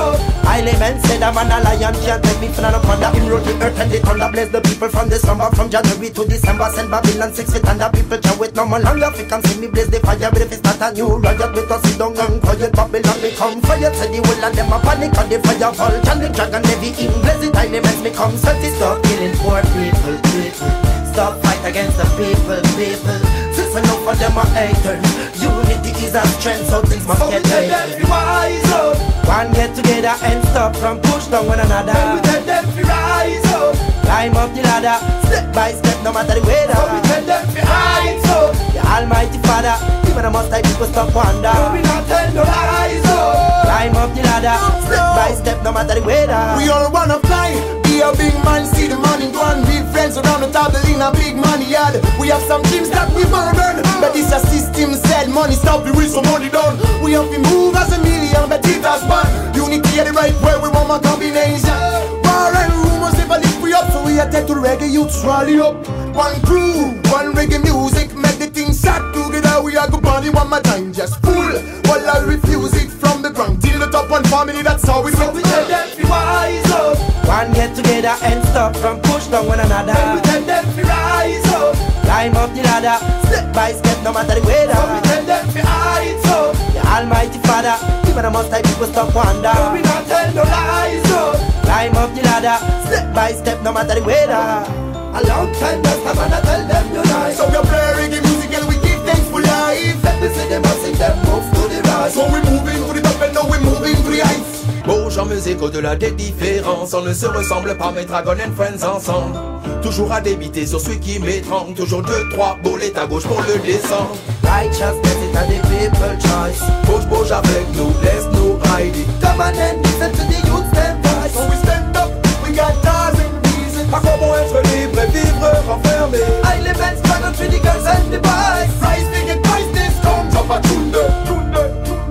Element 0.48 0.98
said 1.06 1.22
a 1.22 1.30
man 1.34 1.52
a 1.52 1.62
lion 1.62 1.94
can't 2.02 2.24
take 2.24 2.42
me 2.42 2.48
from 2.48 2.72
no 2.72 2.80
ponder. 2.82 3.12
Him 3.14 3.28
rule 3.28 3.44
the 3.44 3.54
earth 3.62 3.78
and 3.78 3.92
the 3.92 4.00
thunder, 4.00 4.30
bless 4.32 4.50
the 4.50 4.62
people 4.62 4.90
from 4.90 5.08
the 5.10 5.20
summer, 5.20 5.52
from 5.54 5.70
January 5.70 6.10
to 6.10 6.26
December. 6.26 6.66
Send 6.74 6.90
Babylon 6.90 7.30
six 7.34 7.54
feet 7.54 7.66
under 7.70 7.90
people 7.94 8.18
can 8.18 8.40
wait 8.40 8.56
no 8.56 8.66
more 8.66 8.80
longer. 8.80 9.12
Fi 9.14 9.24
come 9.30 9.44
see 9.44 9.62
me 9.62 9.68
blaze 9.68 9.92
the 9.94 10.00
fire, 10.02 10.32
but 10.32 10.42
if 10.42 10.52
it's 10.52 10.64
not 10.64 10.82
a 10.82 10.90
new 10.96 11.22
riot, 11.22 11.54
we 11.54 11.62
just 11.62 11.86
sit 11.86 11.98
down 12.00 12.18
and 12.18 12.42
quiet. 12.42 12.74
Babylon 12.74 13.18
become 13.22 13.62
fire, 13.62 13.94
say 13.94 14.10
the 14.10 14.20
whole 14.26 14.44
of 14.48 14.52
them 14.58 14.74
a 14.74 14.78
panic 14.82 15.14
and 15.14 15.30
the 15.30 15.38
fire 15.46 15.72
fall. 15.78 15.96
Can 16.02 16.18
the 16.26 16.30
dragon 16.34 16.64
heavy 16.66 16.90
in 17.06 17.14
Bless 17.22 17.38
blaze 17.38 17.54
it, 17.54 17.56
elements 17.56 18.02
become 18.02 18.34
selfish. 18.34 18.74
Stop 18.82 18.98
killing 19.06 19.38
poor 19.38 19.62
people, 19.78 20.18
people. 20.34 20.74
Stop 21.14 21.38
fight 21.46 21.62
against 21.70 22.02
the 22.02 22.08
people, 22.18 22.62
people. 22.74 23.20
Since 23.54 23.78
enough 23.78 24.10
of 24.10 24.18
them 24.18 24.38
are 24.42 24.50
haters, 24.58 25.06
unity 25.38 25.94
is 26.02 26.18
our 26.18 26.26
strength, 26.42 26.66
so 26.66 26.82
things 26.82 27.06
must 27.06 27.22
get 27.30 27.44
better. 27.46 28.02
wise 28.10 28.72
up. 28.74 29.07
One 29.28 29.52
get 29.52 29.76
together 29.76 30.16
and 30.24 30.42
stop 30.48 30.76
from 30.78 31.00
push 31.02 31.28
down 31.28 31.48
one 31.48 31.60
another. 31.60 31.92
Then 31.92 32.16
we 32.16 32.22
tell 32.24 32.44
them 32.44 32.64
to 32.64 32.84
rise 32.88 33.46
up. 33.52 33.76
Climb 34.08 34.38
up 34.38 34.56
the 34.56 34.62
ladder, 34.64 34.98
step 35.28 35.54
by 35.54 35.74
step, 35.74 36.02
no 36.04 36.14
matter 36.14 36.40
the 36.40 36.44
weather. 36.48 36.74
So 36.74 36.88
we 36.96 37.00
tell 37.04 37.26
them 37.28 37.44
to 37.44 37.62
rise 37.62 38.26
up. 38.32 38.56
The 38.72 38.80
Almighty 38.88 39.38
Father, 39.44 39.76
even 40.08 40.24
the 40.24 40.32
most 40.32 40.50
high 40.50 40.64
people 40.64 40.88
stop 40.88 41.14
wonder. 41.14 41.52
So 41.52 41.74
we 41.76 41.82
not 41.84 42.08
tell 42.08 42.34
no 42.34 42.44
lies 42.48 43.04
up. 43.04 43.68
Climb 43.68 43.96
up 44.00 44.16
the 44.16 44.24
ladder, 44.24 44.56
step 44.88 45.06
by 45.12 45.32
step, 45.36 45.58
no 45.62 45.72
matter 45.76 46.00
the 46.00 46.04
weather. 46.08 46.40
We 46.56 46.72
all 46.72 46.88
wanna 46.90 47.20
fly, 47.28 47.52
be 47.84 48.00
a 48.00 48.16
big 48.16 48.34
man, 48.48 48.64
see 48.66 48.88
the 48.88 48.96
money 48.96 49.28
go 49.36 49.44
and 49.44 49.60
build 49.68 49.92
friends 49.92 50.16
around 50.16 50.40
the 50.40 50.50
table 50.56 50.80
in 50.88 51.04
a 51.04 51.12
big 51.12 51.36
money 51.36 51.68
yard. 51.68 52.00
We 52.16 52.32
have 52.32 52.42
some 52.48 52.64
dreams 52.72 52.90
that 52.96 53.12
we 53.12 53.28
burn, 53.28 53.84
but 54.00 54.16
this 54.16 54.32
a 54.32 54.40
system 54.48 54.96
said 54.96 55.28
money 55.28 55.60
stop 55.60 55.84
the 55.84 55.92
with 55.92 56.16
some 56.16 56.24
money 56.32 56.48
done. 56.48 56.80
We 57.04 57.12
have 57.12 57.28
to 57.28 57.40
move 57.52 57.76
as 57.76 57.92
a 57.92 58.00
million, 58.48 58.62
but 58.62 58.70
it 58.70 58.84
has 58.84 59.04
one. 59.10 59.56
Unity 59.56 60.00
at 60.00 60.08
the 60.08 60.14
right 60.14 60.34
way, 60.42 60.56
we 60.62 60.70
want 60.70 60.88
my 60.88 61.00
combination. 61.00 61.76
War 62.24 62.52
and 62.56 62.74
rumors 62.74 63.18
never 63.18 63.40
lift 63.40 63.62
we 63.62 63.74
up, 63.74 63.92
so 63.92 64.04
we 64.04 64.20
attend 64.20 64.48
to 64.48 64.56
the 64.56 64.62
reggae 64.62 64.90
youths 64.90 65.24
rally 65.24 65.60
up. 65.60 65.76
One 66.16 66.40
crew, 66.42 66.96
one 67.12 67.34
reggae 67.34 67.62
music, 67.64 68.16
make 68.16 68.40
the 68.40 68.48
thing 68.48 68.74
sat 68.74 69.02
together. 69.14 69.62
We 69.62 69.78
are 69.78 69.90
good 69.90 70.04
party 70.04 70.30
one 70.30 70.50
more 70.50 70.62
time, 70.62 70.94
just 70.94 71.22
full. 71.22 71.60
While 71.88 72.10
I 72.10 72.24
refuse 72.24 72.74
it 72.74 72.90
from 72.92 73.22
the 73.22 73.30
ground 73.30 73.62
till 73.62 73.80
the 73.80 73.88
top 73.88 74.10
one 74.10 74.24
family. 74.26 74.62
That's 74.62 74.86
how 74.88 75.04
we 75.04 75.12
So 75.12 75.32
we 75.32 75.42
tell 75.42 75.68
them 75.68 75.90
to 75.96 76.08
wise 76.08 76.72
up. 76.72 76.98
One 77.28 77.54
get 77.54 77.76
together 77.76 78.16
and 78.24 78.44
stop 78.50 78.76
from 78.78 79.02
push 79.02 79.28
down 79.28 79.48
one 79.48 79.60
another. 79.60 79.94
Then 79.94 80.16
we 80.16 80.22
tell 80.22 80.42
them 80.42 80.66
to 80.76 80.84
rise 80.84 81.54
up. 81.54 81.76
Climb 82.06 82.38
up 82.38 82.54
the 82.54 82.64
ladder, 82.64 82.98
step 83.28 83.54
by 83.54 83.74
step, 83.74 84.04
no 84.04 84.14
matter 84.14 84.40
the 84.40 84.46
weather. 84.48 84.74
So 84.74 84.94
we 84.94 85.02
tell 85.02 85.26
them 85.26 85.54
to 85.54 85.62
heights 85.66 86.28
up. 86.28 86.67
The 86.88 87.04
Almighty 87.04 87.38
Father, 87.44 87.76
even 88.08 88.24
the 88.24 88.32
most 88.32 88.50
high 88.50 88.62
people 88.62 88.88
stop 88.88 89.14
wonder. 89.14 89.52
So 89.52 89.74
we 89.74 89.82
not 89.82 90.08
tell 90.08 90.34
no 90.34 90.44
lies 90.44 91.12
up. 91.12 91.36
Climb 91.68 91.96
up 92.00 92.16
the 92.16 92.22
ladder, 92.24 92.56
step 92.88 93.14
by 93.14 93.34
step, 93.34 93.62
no 93.62 93.74
matter 93.74 94.00
the 94.00 94.04
weather. 94.08 94.32
A 94.32 95.20
long 95.28 95.52
time 95.60 95.84
just 95.84 96.08
a 96.08 96.16
man 96.16 96.32
I 96.32 96.40
tell 96.40 96.64
them 96.64 96.86
you 96.96 97.04
lie. 97.12 97.34
So 97.34 97.44
we 97.52 97.60
play 97.68 97.92
reggae 98.00 98.24
music 98.24 98.56
and 98.56 98.68
we 98.72 98.76
give 98.80 99.04
thanks 99.04 99.28
for 99.28 99.42
life. 99.42 100.02
Let 100.02 100.22
me 100.22 100.30
see 100.30 100.48
them 100.48 100.64
and 100.64 100.80
sing 100.80 100.96
them 100.96 101.18
move 101.28 101.44
to 101.60 101.62
the 101.68 101.82
right. 101.92 102.10
So 102.10 102.24
we 102.32 102.40
moving 102.48 102.80
to 102.80 102.94
the 102.96 103.02
top 103.04 103.22
and 103.22 103.34
now 103.36 103.44
we 103.52 103.60
moving 103.60 103.96
to 103.96 104.10
the 104.10 104.24
heights. 104.24 104.57
Bouge 104.88 105.18
en 105.18 105.26
musique 105.26 105.62
au-delà 105.62 105.98
des 105.98 106.12
différences 106.12 106.94
On 106.94 107.02
ne 107.02 107.14
se 107.14 107.26
ressemble 107.26 107.76
pas 107.78 107.92
mais 107.94 108.06
Dragon 108.06 108.32
and 108.32 108.56
Friends 108.56 108.88
ensemble 108.88 109.38
Toujours 109.82 110.14
à 110.14 110.22
débiter 110.22 110.66
sur 110.66 110.80
celui 110.80 111.00
qui 111.02 111.20
m'étrangle 111.20 111.74
Toujours 111.74 112.02
deux, 112.02 112.30
trois 112.32 112.58
boulettes 112.64 112.98
à 112.98 113.06
gauche 113.06 113.24
pour 113.24 113.42
le 113.42 113.60
descendre 113.66 114.16
Righteousness 114.44 115.18
is 115.18 115.36
a 115.36 115.44
the 115.46 115.60
people 115.68 116.18
choice. 116.22 116.64
Bouge, 116.86 117.06
bouge 117.08 117.32
avec 117.32 117.68
nous, 117.76 117.92
laisse-nous 118.02 118.58
ride 118.64 118.96
it. 118.96 119.06
Come 119.22 119.42
on 119.42 119.54
and 119.54 119.84
listen 119.84 120.12
to 120.14 120.24
the 120.24 120.40
youth 120.48 120.72
them 120.72 121.02
voice. 121.04 121.34
So 121.34 121.48
we 121.50 121.58
stand 121.58 121.96
up, 121.98 122.10
we 122.42 122.56
got 122.56 122.74
thousand 122.82 123.30
reasons. 123.44 123.92
Pas 123.92 124.00
comment 124.00 124.36
être 124.38 124.62
libre 124.72 125.00
et 125.02 125.12
vivre 125.12 125.52
renfermé 125.68 126.20
I 126.46 126.64
live 126.64 126.82
and 126.82 126.98
struggle 126.98 127.34
through 127.34 127.50
the 127.50 127.62
girls 127.62 127.86
and 127.86 128.10
the 128.10 128.20
boys. 128.20 128.72
Rise, 128.82 129.08
big 129.12 129.30
and 129.30 129.44
this 129.76 130.00
come 130.02 130.30
drop 130.30 130.50
a 130.50 130.62
tune. 130.66 130.92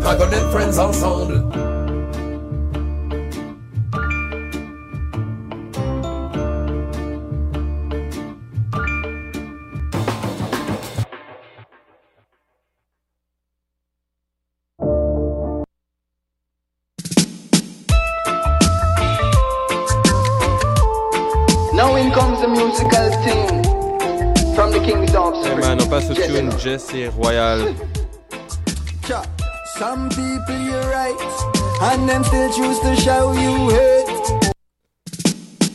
Dragon 0.00 0.34
and 0.34 0.52
Friends 0.52 0.78
ensemble 0.78 1.75
Jesse 26.58 27.08
Royal. 27.18 27.74
Cha. 29.06 29.22
Some 29.78 30.08
people 30.08 30.58
you're 30.58 30.88
right, 30.90 31.14
and 31.82 32.08
them 32.08 32.24
still 32.24 32.50
choose 32.52 32.80
to 32.80 32.96
show 32.96 33.32
you 33.32 33.68
hate. 33.70 34.06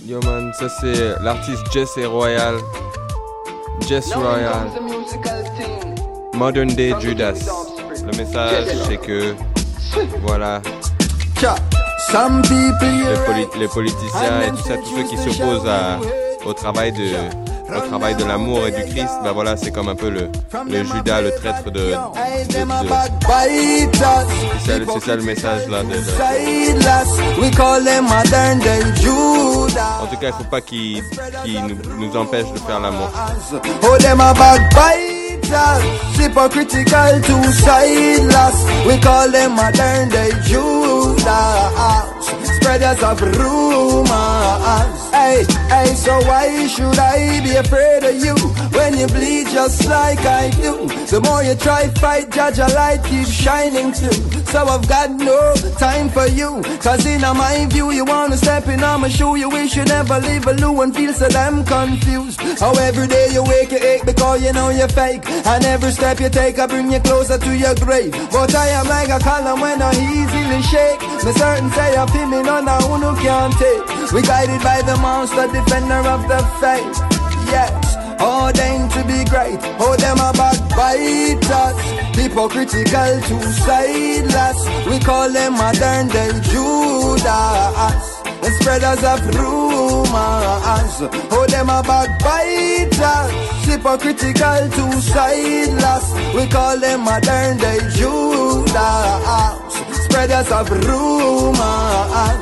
Yo 0.05 0.19
man, 0.21 0.51
ça 0.53 0.67
c'est 0.69 1.15
l'artiste 1.21 1.71
Jesse 1.71 2.05
Royal. 2.05 2.55
Jess 3.87 4.09
Now 4.09 4.17
in 4.17 4.23
Royal. 4.23 4.69
Modern 6.33 6.69
Day 6.75 6.93
Judas. 6.99 7.39
Le 8.05 8.17
message 8.17 8.67
c'est 8.87 8.97
que 8.97 9.35
voilà, 10.25 10.61
Cha. 11.39 11.55
Some 12.11 12.41
people 12.41 12.87
les, 12.87 13.19
poli- 13.25 13.59
les 13.59 13.67
politiciens 13.67 14.41
et 14.47 14.49
tout 14.49 14.57
ça, 14.67 14.77
tous 14.77 14.95
ceux 14.97 15.03
qui 15.03 15.17
s'opposent 15.17 15.69
au 16.45 16.53
travail 16.53 16.91
de 16.91 17.13
au 17.77 17.87
travail 17.87 18.15
de 18.15 18.23
l'amour 18.25 18.65
et 18.67 18.71
du 18.71 18.83
Christ, 18.83 19.11
bah 19.23 19.31
voilà, 19.33 19.55
c'est 19.57 19.71
comme 19.71 19.87
un 19.89 19.95
peu 19.95 20.09
le, 20.09 20.29
le 20.67 20.83
Judas, 20.83 21.21
le 21.21 21.31
traître 21.31 21.71
de, 21.71 21.93
c'est 24.65 24.67
ça, 24.67 24.79
le- 24.79 24.85
le 25.17 25.23
message 25.23 25.67
là. 25.69 25.83
de-. 25.83 25.95
En 30.03 30.07
tout 30.07 30.17
cas, 30.17 30.27
il 30.27 30.33
faut 30.33 30.43
pas 30.49 30.61
qu'ils 30.61 31.03
qu'ils 31.45 31.61
nous, 31.65 31.77
nous 32.07 32.17
empêchent 32.17 32.51
de 32.53 32.59
faire 32.59 32.79
l'amour. 32.79 33.09
Backbiters, 35.51 36.17
hypocritical, 36.17 37.21
two-sideless. 37.21 38.87
We 38.87 38.97
call 38.99 39.29
them 39.29 39.55
modern 39.55 40.09
day 40.09 40.31
Judas, 40.45 41.25
spreaders 42.55 43.03
of 43.03 43.21
rumors. 43.21 45.11
Hey, 45.11 45.43
hey, 45.67 45.93
so 45.93 46.17
why 46.21 46.67
should 46.67 46.97
I 46.97 47.41
be 47.43 47.55
afraid 47.57 48.03
of 48.03 48.15
you 48.15 48.35
when 48.77 48.97
you 48.97 49.07
bleed 49.07 49.47
just 49.47 49.85
like 49.87 50.19
I 50.19 50.49
do? 50.51 50.87
The 50.87 51.19
more 51.21 51.43
you 51.43 51.55
try 51.55 51.89
fight, 51.89 52.31
judge 52.31 52.59
a 52.59 52.67
light 52.73 53.03
keeps 53.03 53.29
shining 53.29 53.91
too. 53.91 54.11
So 54.51 54.65
I've 54.65 54.87
got 54.87 55.11
no 55.11 55.53
time 55.77 56.09
for 56.09 56.27
you, 56.27 56.61
cause 56.79 57.05
in 57.05 57.21
my 57.21 57.65
view, 57.69 57.91
you 57.91 58.05
wanna 58.05 58.37
step 58.37 58.67
in 58.67 58.83
on 58.83 59.01
my 59.01 59.09
shoe. 59.09 59.35
You 59.35 59.49
wish 59.49 59.75
you 59.75 59.83
never 59.85 60.19
leave 60.19 60.47
a 60.47 60.53
loo 60.53 60.81
and 60.81 60.95
feel 60.95 61.13
so 61.13 61.27
damn 61.29 61.63
confused. 61.65 62.39
How 62.59 62.73
every 62.73 63.07
day 63.07 63.29
you 63.31 63.43
wake, 63.43 63.71
you 63.71 63.77
ache 63.77 64.05
because 64.05 64.43
you 64.43 64.53
know 64.53 64.69
you're 64.69 64.87
fake. 64.89 65.23
And 65.45 65.65
every 65.65 65.91
step 65.91 66.19
you 66.19 66.29
take, 66.29 66.59
I 66.59 66.67
bring 66.67 66.91
you 66.91 66.99
closer 66.99 67.37
to 67.37 67.57
your 67.57 67.75
grave. 67.75 68.11
But 68.31 68.53
I 68.55 68.67
am 68.69 68.87
like 68.87 69.09
a 69.09 69.19
column 69.19 69.59
when 69.59 69.81
I 69.81 69.91
easily 69.91 70.61
shake. 70.61 71.01
Me 71.25 71.31
certain 71.33 71.69
say 71.71 71.95
I 71.97 72.05
feel 72.07 72.27
me 72.27 72.41
none 72.41 72.67
of 72.67 72.83
who 72.83 73.15
can't 73.21 73.53
take. 73.57 74.11
We 74.11 74.21
guided 74.21 74.61
by 74.61 74.81
the 74.81 74.97
monster, 74.97 75.47
defender 75.47 76.03
of 76.07 76.27
the 76.27 76.39
faith. 76.61 76.97
Yes, 77.49 77.95
ordained 78.21 78.91
to 78.91 79.03
be 79.03 79.25
great. 79.29 79.59
Oh, 79.79 79.95
them 79.97 80.19
a 80.19 80.31
backbiters, 80.31 81.77
hypocritical, 82.15 83.21
two-sideless. 83.27 84.87
We 84.87 84.99
call 84.99 85.31
them 85.31 85.53
modern 85.53 86.07
day 86.09 86.31
Judas. 86.51 88.20
The 88.41 88.49
spreaders 88.59 89.03
of 89.03 89.21
rumors. 89.35 90.97
Oh, 91.31 91.45
them 91.47 91.69
a 91.69 91.81
backbiters, 91.83 93.31
hypocritical, 93.65 94.69
two-sideless. 94.75 96.05
We 96.35 96.47
call 96.47 96.79
them 96.79 97.01
modern 97.01 97.57
day 97.57 97.79
Judas. 97.95 99.60
Spreaders 100.11 100.51
of 100.51 100.69
rumors. 100.69 101.57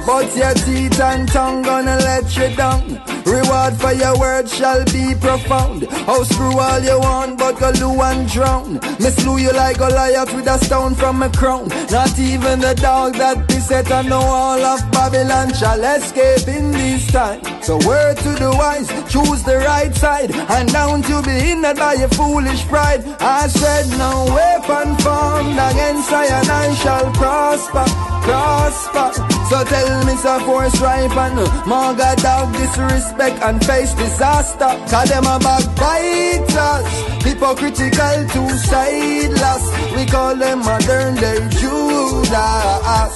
But 0.08 0.36
your 0.36 0.54
teeth 0.56 1.00
and 1.00 1.28
tongue 1.28 1.62
gonna 1.62 1.98
let 1.98 2.36
you 2.36 2.56
down. 2.56 3.00
Reward 3.26 3.76
for 3.76 3.94
your 3.94 4.18
words 4.18 4.56
shall 4.56 4.84
be 4.86 5.14
profound. 5.22 5.86
Oh, 6.08 6.24
screw 6.24 6.58
all 6.58 6.80
you 6.80 7.00
want, 7.00 7.38
but 7.38 7.60
go 7.60 7.70
loo 7.80 8.02
and 8.02 8.28
drown. 8.28 8.80
Me 9.00 9.10
slew 9.12 9.38
you 9.38 9.52
like 9.54 9.78
Goliath 9.78 10.34
with 10.34 10.48
a 10.48 10.58
stone 10.66 10.96
from 10.96 11.22
a 11.22 11.30
crown. 11.30 11.68
Not 11.92 12.18
even 12.18 12.60
the 12.60 12.74
dog 12.74 13.14
that 13.16 13.48
beset 13.48 13.92
on 13.92 14.10
the 14.10 14.18
wall 14.18 14.60
of 14.66 14.82
Babylon 14.92 15.54
shall 15.54 15.84
escape 15.84 16.48
in 16.48 16.72
this 16.72 17.06
time. 17.12 17.40
So 17.62 17.78
word 17.86 18.18
to 18.18 18.30
the 18.30 18.50
wise, 18.50 18.90
choose 19.12 19.44
the 19.44 19.58
right 19.60 19.94
side, 19.94 20.32
and 20.34 20.68
don't 20.72 21.08
you 21.08 21.22
be 21.22 21.32
hindered 21.32 21.78
by 21.78 21.94
your 21.94 22.10
foolish 22.10 22.64
pride. 22.66 23.06
I 23.20 23.48
said 23.48 23.86
no 24.00 24.26
weapon 24.34 24.98
formed 25.06 25.54
against 25.54 26.12
I 26.12 26.26
and 26.26 26.50
I 26.50 26.74
shall 26.74 27.14
prosper, 27.68 27.86
prosper. 28.24 29.39
So 29.50 29.64
tell 29.64 30.06
me, 30.06 30.16
so 30.16 30.40
force 30.46 30.80
ripe 30.80 31.18
and 31.18 31.40
Marga 31.66 32.16
dog 32.22 32.54
disrespect 32.54 33.42
and 33.42 33.66
face 33.66 33.94
disaster. 33.96 34.70
Cause 34.90 35.10
them 35.10 35.26
a 35.26 35.40
backbiters, 35.40 36.86
hypocritical, 37.26 38.28
two-sideless. 38.30 39.64
We 39.96 40.06
call 40.06 40.36
them 40.36 40.60
modern 40.60 41.16
day 41.16 41.40
Judas, 41.50 43.14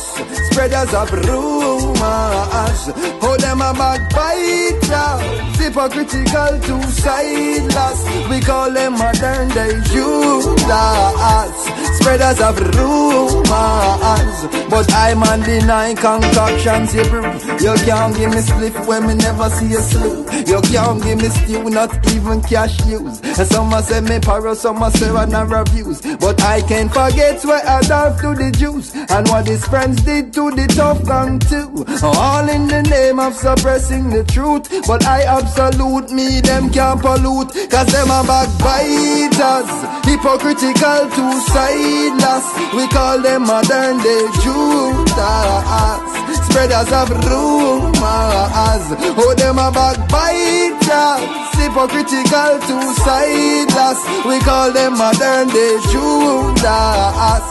spreaders 0.50 0.94
of 0.96 1.12
rumors. 1.14 2.82
Oh, 3.22 3.38
them 3.40 3.62
a 3.62 3.72
backbiters, 3.78 5.22
hypocritical, 5.60 6.60
two-sideless. 6.66 8.00
We 8.30 8.42
call 8.42 8.72
them 8.72 8.94
modern 8.94 9.50
day 9.50 9.80
Judas, 9.86 11.56
spreaders 12.00 12.42
of 12.42 12.58
rumors. 12.76 14.38
But 14.70 14.92
I'm 14.94 15.22
deny 15.44 15.94
concoctions 16.24 16.96
you 16.96 17.04
brew. 17.06 17.24
You 17.60 17.74
can't 17.86 18.16
give 18.16 18.32
me 18.32 18.42
slip 18.42 18.88
when 18.88 19.08
me 19.08 19.16
never 19.16 19.50
see 19.50 19.74
a 19.74 19.82
slew. 19.82 20.24
You 20.48 20.62
can't 20.62 21.04
give 21.04 21.18
me 21.20 21.30
stew, 21.30 21.70
not 21.70 21.92
even 22.14 22.42
cash 22.42 22.86
use. 22.86 23.20
And 23.22 23.48
some 23.48 23.72
say 23.82 24.02
me 24.02 24.20
paro, 24.20 24.56
some 24.56 24.84
say 24.92 25.10
I 25.10 25.26
not 25.26 25.50
reviews. 25.50 26.02
But 26.18 26.42
I 26.42 26.62
can't 26.62 26.92
forget 26.92 27.44
what 27.44 27.66
I 27.66 27.82
done 27.82 28.18
to 28.22 28.36
the 28.36 28.52
Jews 28.52 28.94
and 28.96 29.28
what 29.28 29.48
his 29.48 29.66
friends 29.66 30.02
did 30.04 30.34
to 30.34 30.52
the 30.52 30.68
tough 30.68 31.04
gang 31.06 31.40
too. 31.40 31.86
All 32.04 32.50
in 32.50 32.68
the 32.68 32.84
name 32.84 33.20
of 33.20 33.34
suppressing 33.34 34.10
the 34.10 34.24
truth. 34.24 34.70
But 34.88 35.06
I 35.06 35.24
absolute 35.24 36.12
me, 36.12 36.42
them 36.42 36.70
can't 36.70 37.02
pollute. 37.02 37.52
Cause 37.70 37.88
them 37.88 38.12
are 38.12 38.26
backbiters, 38.26 39.70
hypocritical, 40.06 41.10
two-sideless. 41.16 42.46
We 42.76 42.88
call 42.88 43.22
them 43.22 43.44
modern 43.44 43.98
day 44.00 44.28
Judas. 44.44 46.13
Spreaders 46.54 46.92
of 46.92 47.10
rumors. 47.10 48.86
Oh, 49.18 49.34
them 49.36 49.58
a 49.58 49.72
backbiters, 49.72 51.22
hypocritical, 51.58 52.60
two-sideless. 52.68 54.00
We 54.26 54.40
call 54.40 54.72
them 54.72 54.98
modern 54.98 55.48
day 55.50 55.78
Judas. 55.92 57.44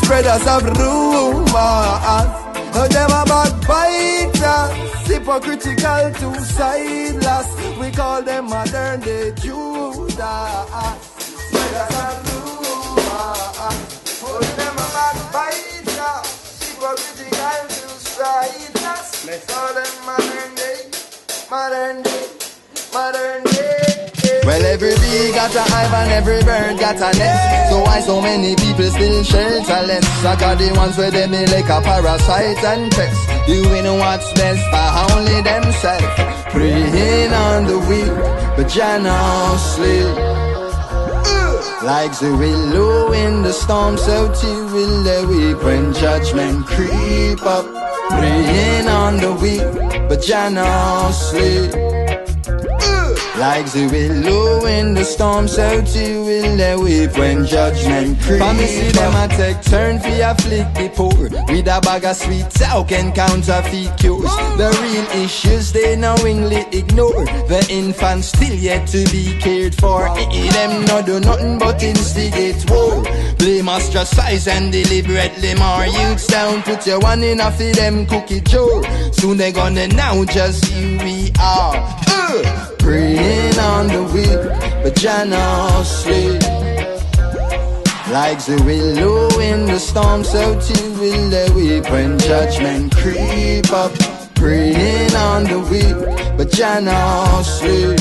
Spreaders 0.00 0.46
of 0.46 0.64
rumors. 0.64 2.28
Oh, 2.78 2.88
them 2.90 3.10
a 3.10 3.24
backbiters, 3.28 4.70
hypocritical, 5.06 6.12
two-sideless. 6.18 7.48
We 7.78 7.90
call 7.90 8.22
them 8.22 8.48
modern 8.48 9.00
day 9.00 9.32
Judas. 9.36 10.16
Spreaders 11.18 11.94
of 11.94 12.25
them 19.76 20.54
day, 20.54 20.90
modern 21.50 22.02
day, 22.02 22.26
modern 22.92 23.42
day. 23.44 24.10
Well, 24.44 24.64
every 24.64 24.94
bee 24.94 25.32
got 25.32 25.54
a 25.54 25.62
hive 25.62 25.92
and 25.92 26.12
every 26.12 26.42
bird 26.42 26.78
got 26.78 26.96
a 26.96 27.10
nest. 27.18 27.70
So 27.70 27.82
why 27.82 28.00
so 28.00 28.20
many 28.20 28.54
people 28.56 28.90
still 28.90 29.22
shelterless? 29.24 30.24
I 30.24 30.36
got 30.38 30.58
the 30.58 30.72
ones 30.76 30.96
where 30.96 31.10
they 31.10 31.26
be 31.26 31.46
like 31.46 31.68
a 31.68 31.80
parasite 31.80 32.62
and 32.64 32.90
pest. 32.92 33.18
Doing 33.46 33.86
what's 33.98 34.32
best 34.34 34.62
for 34.70 34.88
only 35.14 35.42
themselves. 35.42 36.06
Preying 36.52 37.32
on 37.32 37.66
the 37.66 37.78
weak, 37.88 38.14
but 38.56 38.68
Jah 38.68 38.98
now 38.98 39.56
sleep. 39.56 40.16
Like 41.82 42.18
the 42.18 42.34
willow 42.36 43.12
in 43.12 43.42
the 43.42 43.52
storm, 43.52 43.96
so 43.96 44.32
too 44.40 44.64
will 44.72 45.02
the 45.02 45.26
weep 45.28 45.62
when 45.64 45.92
judgment 45.94 46.66
creep 46.66 47.42
up. 47.42 47.85
Preying 48.10 48.88
on 48.88 49.16
the 49.18 49.32
weak, 49.42 50.08
but 50.08 50.22
Jah 50.22 50.48
now 50.50 51.10
sleep. 51.10 52.05
Like 53.38 53.70
the 53.70 53.86
willow 53.92 54.64
in 54.64 54.94
the 54.94 55.04
storm, 55.04 55.46
so 55.46 55.84
too 55.84 56.24
will 56.24 56.56
they 56.56 56.74
weep 56.74 57.18
when 57.18 57.44
judgment 57.44 58.18
creep. 58.22 58.40
For 58.40 58.54
me 58.54 58.66
see 58.66 58.90
them 58.92 59.14
a 59.14 59.28
take 59.28 59.60
turn 59.60 60.00
for 60.00 60.08
afflict 60.08 60.74
the 60.74 60.88
poor 60.88 61.28
with 61.52 61.68
a 61.68 61.80
bag 61.82 62.04
of 62.06 62.16
sweets, 62.16 62.62
how 62.62 62.82
can 62.82 63.12
counterfeit 63.12 63.98
cures? 63.98 64.24
The 64.56 64.70
real 64.80 65.22
issues 65.22 65.70
they 65.70 65.96
knowingly 65.96 66.64
ignore. 66.72 67.26
The 67.46 67.66
infants 67.68 68.28
still 68.28 68.54
yet 68.54 68.88
to 68.88 69.04
be 69.12 69.38
cared 69.38 69.74
for. 69.74 70.08
Eh, 70.16 70.50
them 70.52 70.86
no 70.86 71.02
do 71.02 71.20
nothing 71.20 71.58
but 71.58 71.82
instigate 71.82 72.64
war. 72.70 73.02
Blame 73.36 73.68
ostracize 73.68 74.48
and 74.48 74.72
deliberately 74.72 75.54
more 75.56 75.84
youths 75.84 76.26
down. 76.26 76.62
Put 76.62 76.86
your 76.86 77.00
one 77.00 77.22
in 77.22 77.38
for 77.38 77.72
them 77.74 78.06
cookie 78.06 78.40
jar. 78.40 78.82
Soon 79.12 79.36
they 79.36 79.52
gonna 79.52 79.88
know 79.88 80.24
just 80.24 80.64
who 80.64 80.96
we 81.04 81.32
are. 81.38 81.76
Uh, 82.08 82.75
preying 82.86 83.58
on 83.58 83.88
the 83.88 84.02
weak, 84.14 84.42
but 84.84 84.94
Jah 84.94 85.24
now 85.26 85.82
sleep. 85.82 86.40
Like 88.16 88.38
the 88.46 88.62
willow 88.64 89.40
in 89.40 89.66
the 89.66 89.80
storm, 89.80 90.22
so 90.22 90.40
too 90.60 90.92
will 91.00 91.28
the 91.28 91.52
weep 91.56 91.90
when 91.90 92.16
judgment 92.16 92.94
creep 92.94 93.72
up. 93.72 93.92
Preying 94.36 95.14
on 95.16 95.42
the 95.50 95.58
weak, 95.70 95.98
but 96.38 96.48
Jah 96.52 96.80
now 96.80 97.42
sleep. 97.42 97.98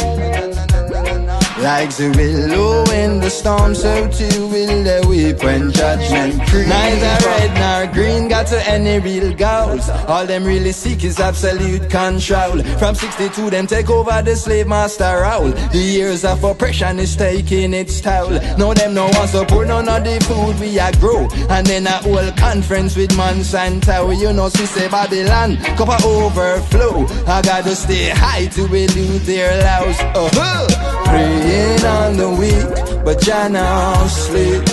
Like 1.58 1.96
the 1.96 2.10
willow 2.10 2.84
in 2.92 3.22
the 3.22 3.30
storm, 3.30 3.76
so 3.76 4.10
too 4.12 4.48
will 4.48 4.84
the 4.84 5.06
weep 5.08 5.42
when 5.42 5.72
judgment 5.72 6.46
creeps. 6.50 6.68
Neither 6.68 7.26
red 7.26 7.54
nor 7.56 7.94
green 7.94 8.28
got 8.28 8.48
to 8.48 8.70
any 8.70 9.00
real 9.00 9.34
goals. 9.34 9.88
All 10.10 10.26
them 10.26 10.44
really 10.44 10.74
seek 10.74 11.06
is 11.06 11.18
absolute 11.18 11.90
control. 11.90 12.62
From 12.78 12.94
62, 12.94 13.50
them 13.50 13.68
take 13.68 13.90
over 13.90 14.22
the 14.22 14.36
slave 14.36 14.68
master 14.68 15.22
role. 15.24 15.50
The 15.72 15.78
years 15.78 16.26
of 16.26 16.44
oppression 16.44 17.00
is 17.00 17.16
taking 17.16 17.74
its 17.74 18.02
toll. 18.02 18.32
No, 18.58 18.74
them 18.74 18.94
no 18.94 19.08
one 19.08 19.28
support 19.30 19.70
none 19.70 19.88
of 19.88 20.04
the 20.04 20.20
food 20.26 20.60
we 20.60 20.78
a 20.78 20.92
grow. 21.00 21.26
And 21.50 21.66
then 21.66 21.88
a 21.88 21.98
whole 22.04 22.32
conference 22.34 22.98
with 22.98 23.12
Monsanto. 23.12 24.14
You 24.20 24.34
know, 24.34 24.50
she 24.50 24.66
say 24.66 24.90
Babylon, 24.90 25.56
of 25.80 26.06
overflow. 26.06 27.06
I 27.26 27.42
gotta 27.42 27.76
stay 27.78 28.10
high 28.10 28.48
to 28.48 28.66
elude 28.66 29.22
their 29.22 29.64
laws. 29.64 30.00
Uh-huh. 30.02 31.45
Praying 31.46 31.86
on 31.86 32.18
the 32.18 32.30
weak, 32.42 33.06
but 33.06 33.22
Jah 33.22 33.48
now 33.48 34.08
sleep. 34.08 34.66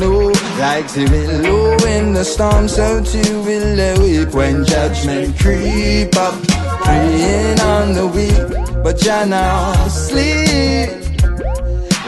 No, 0.00 0.32
like 0.56 0.88
the 0.96 1.04
willow 1.12 1.76
in 1.84 2.14
the 2.14 2.24
storm, 2.24 2.68
so 2.68 3.04
too 3.04 3.42
will 3.42 4.00
weep 4.00 4.32
when 4.32 4.64
judgment 4.64 5.38
creep 5.38 6.16
up. 6.16 6.40
Praying 6.84 7.60
on 7.60 7.92
the 7.92 8.06
weak, 8.06 8.82
but 8.82 8.96
Jah 8.96 9.26
now 9.26 9.74
sleep. 9.88 10.88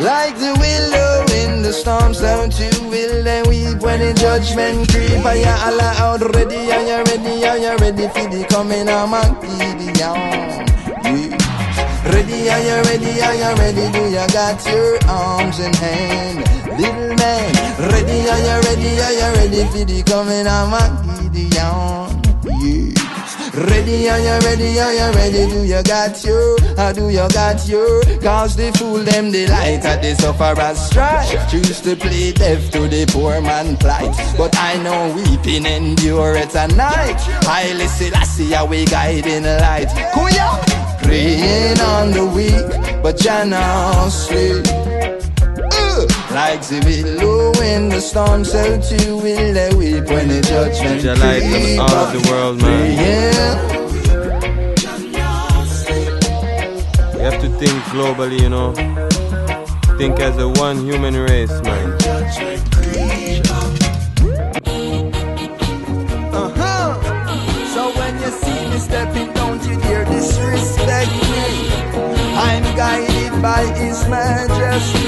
Like 0.00 0.36
the 0.40 0.56
willow 0.56 1.26
in 1.44 1.60
the 1.60 1.74
storm, 1.74 2.14
so 2.14 2.48
too 2.48 2.88
will 2.88 3.22
they 3.22 3.42
weep 3.42 3.82
when 3.82 4.00
the 4.00 4.14
judgment 4.14 4.88
creep. 4.88 5.22
Are 5.22 5.36
you 5.36 5.44
all 5.44 5.80
out 6.00 6.22
ready? 6.34 6.72
Are 6.72 6.80
you 6.80 7.04
ready? 7.04 7.44
Are 7.44 7.58
you 7.58 7.76
ready 7.76 8.08
for 8.08 8.26
the 8.32 8.42
coming 8.48 8.88
of 8.88 9.12
Gideon? 9.42 9.92
Yeah. 11.04 11.49
Ready, 12.10 12.48
are 12.50 12.60
you 12.60 12.82
ready? 12.90 13.22
Are 13.22 13.34
you 13.34 13.54
ready? 13.56 13.92
Do 13.92 14.02
you 14.10 14.26
got 14.34 14.66
your 14.66 14.98
arms 15.08 15.60
in 15.60 15.72
hand? 15.74 16.38
Little 16.78 17.14
man, 17.14 17.54
ready, 17.78 18.28
are 18.28 18.40
you 18.46 18.56
ready? 18.66 18.90
Are 18.98 19.12
you 19.12 19.28
ready 19.38 19.64
for 19.70 19.84
the 19.84 20.02
coming 20.02 20.46
of 20.46 21.32
Gideon? 21.32 22.20
Yes. 22.60 23.54
Ready, 23.54 24.08
are 24.08 24.18
you 24.18 24.38
ready? 24.46 24.80
Are 24.80 24.92
you 24.92 25.12
ready? 25.14 25.46
Do 25.50 25.62
you 25.64 25.82
got 25.84 26.24
your? 26.24 26.58
How 26.76 26.92
do 26.92 27.10
you 27.10 27.28
got 27.28 27.68
your? 27.68 28.02
Cause 28.20 28.56
they 28.56 28.72
fool 28.72 28.98
them 28.98 29.30
delight 29.30 29.84
at 29.84 30.02
the 30.02 30.14
sufferer's 30.14 30.78
strife. 30.80 31.50
Choose 31.50 31.80
to 31.82 31.94
play 31.94 32.32
deaf 32.32 32.70
to 32.72 32.88
the 32.88 33.06
poor 33.06 33.40
man 33.40 33.76
plight. 33.76 34.16
But 34.36 34.56
I 34.58 34.82
know 34.82 35.14
weeping 35.14 35.64
endure 35.66 36.36
at 36.36 36.54
a 36.56 36.66
night. 36.74 37.20
Haile 37.44 37.86
Selassie, 37.88 38.54
are 38.54 38.66
we 38.66 38.84
guiding 38.86 39.44
light. 39.44 39.88
Kuya! 40.12 40.80
Praying 41.10 41.80
on 41.80 42.12
the 42.12 42.24
weak, 42.24 43.02
but 43.02 43.16
Jah 43.16 43.44
now 43.44 44.08
sleep. 44.08 44.64
Uh, 44.68 46.06
like 46.30 46.62
the 46.62 46.78
willow 46.86 47.50
in 47.62 47.88
the 47.88 48.00
storm, 48.00 48.44
so 48.44 48.80
too 48.80 49.16
will 49.16 49.52
they 49.52 49.74
weep 49.74 50.06
when 50.08 50.28
the 50.28 50.40
judgment 50.40 51.00
Jah 51.00 51.16
light 51.16 51.42
on 51.42 51.80
all 51.80 51.96
of 51.96 52.12
the 52.12 52.30
world, 52.30 52.62
man. 52.62 52.92
Yeah. 52.94 53.54
You 57.14 57.20
have 57.24 57.40
to 57.42 57.48
think 57.58 57.82
globally, 57.90 58.38
you 58.40 58.48
know. 58.48 58.72
Think 59.98 60.20
as 60.20 60.38
a 60.38 60.48
one 60.48 60.76
human 60.86 61.16
race, 61.16 61.60
man. 61.62 61.98
By 73.40 73.64
His 73.78 74.06
Majesty. 74.08 74.98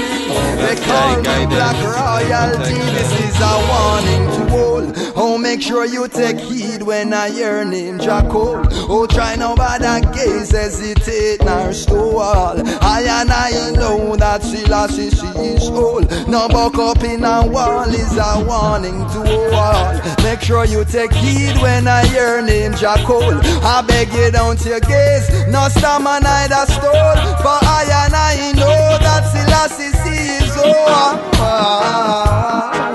They 0.61 0.75
call 0.75 1.17
me 1.17 1.45
Black 1.45 1.77
Royalty. 1.83 2.79
This 2.97 3.11
is 3.19 3.35
a 3.39 3.53
warning 3.69 4.25
to 4.35 4.43
all. 4.55 5.12
Make 5.43 5.61
sure 5.61 5.85
you 5.85 6.07
take 6.07 6.39
heed 6.39 6.83
when 6.83 7.13
I 7.13 7.29
hear 7.29 7.65
name 7.65 7.99
Jah 7.99 8.25
call. 8.31 8.65
Oh, 8.89 9.05
try 9.05 9.35
no 9.35 9.55
bother 9.55 9.99
gaze, 10.13 10.51
hesitate 10.51 11.43
nor 11.43 11.73
stall. 11.73 12.57
I 12.81 13.03
and 13.03 13.29
I 13.29 13.71
know 13.75 14.15
that 14.15 14.41
Selassie 14.41 15.09
she 15.09 15.27
is 15.43 15.69
all. 15.69 15.99
No 16.29 16.47
buck 16.47 16.77
up 16.79 17.03
in 17.03 17.25
a 17.25 17.45
wall 17.45 17.89
is 17.89 18.15
a 18.17 18.45
warning 18.47 19.05
to 19.11 19.51
all. 19.53 19.93
Make 20.23 20.39
sure 20.41 20.63
you 20.63 20.85
take 20.85 21.11
heed 21.11 21.61
when 21.61 21.89
I 21.89 22.05
hear 22.05 22.41
name 22.41 22.73
Jah 22.75 22.95
call. 23.05 23.35
I 23.65 23.83
beg 23.85 24.13
you 24.13 24.31
don't 24.31 24.63
you 24.63 24.79
gaze, 24.79 25.29
no 25.49 25.67
stammer 25.67 26.21
neither 26.21 26.65
stole. 26.71 27.19
For 27.43 27.59
I 27.61 27.83
and 28.05 28.15
I 28.15 28.53
know 28.55 28.97
that 29.03 29.27
Selassie 29.27 29.91
she 30.03 30.45
is 30.45 30.57
all. 30.57 31.19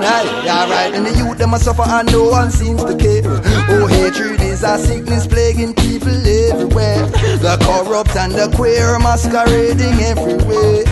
Hey, 0.01 0.49
alright, 0.49 0.95
and 0.95 1.05
the 1.05 1.11
youth 1.15 1.38
them 1.49 1.59
a 1.59 1.63
suffer 1.63 1.83
and 1.83 2.11
no 2.11 2.25
one 2.25 2.51
seems 2.51 2.83
to 2.83 2.95
care. 2.95 3.21
Oh, 3.69 3.87
hatred 3.87 4.41
is 4.41 4.63
a 4.63 4.77
sickness 4.77 5.25
plaguing 5.25 5.73
people 5.73 6.09
everywhere. 6.09 7.05
The 7.39 7.57
corrupt 7.61 8.15
and 8.15 8.33
the 8.33 8.51
queer 8.55 8.99
masquerading 8.99 9.99
everywhere. 10.01 10.85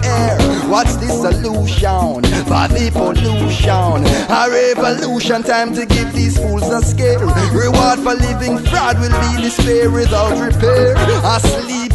What's 0.69 0.95
the 0.97 1.07
solution 1.07 2.23
for 2.49 2.67
the 2.73 2.89
pollution? 2.93 4.05
A 4.29 4.49
revolution, 4.49 5.43
time 5.43 5.73
to 5.75 5.85
give 5.85 6.13
these 6.13 6.37
fools 6.37 6.69
a 6.69 6.81
scare. 6.81 7.19
Reward 7.53 7.99
for 7.99 8.15
living 8.15 8.57
fraud 8.65 8.99
will 8.99 9.15
be 9.21 9.41
despair 9.41 9.89
without 9.89 10.37
repair. 10.39 10.95
A 10.95 11.39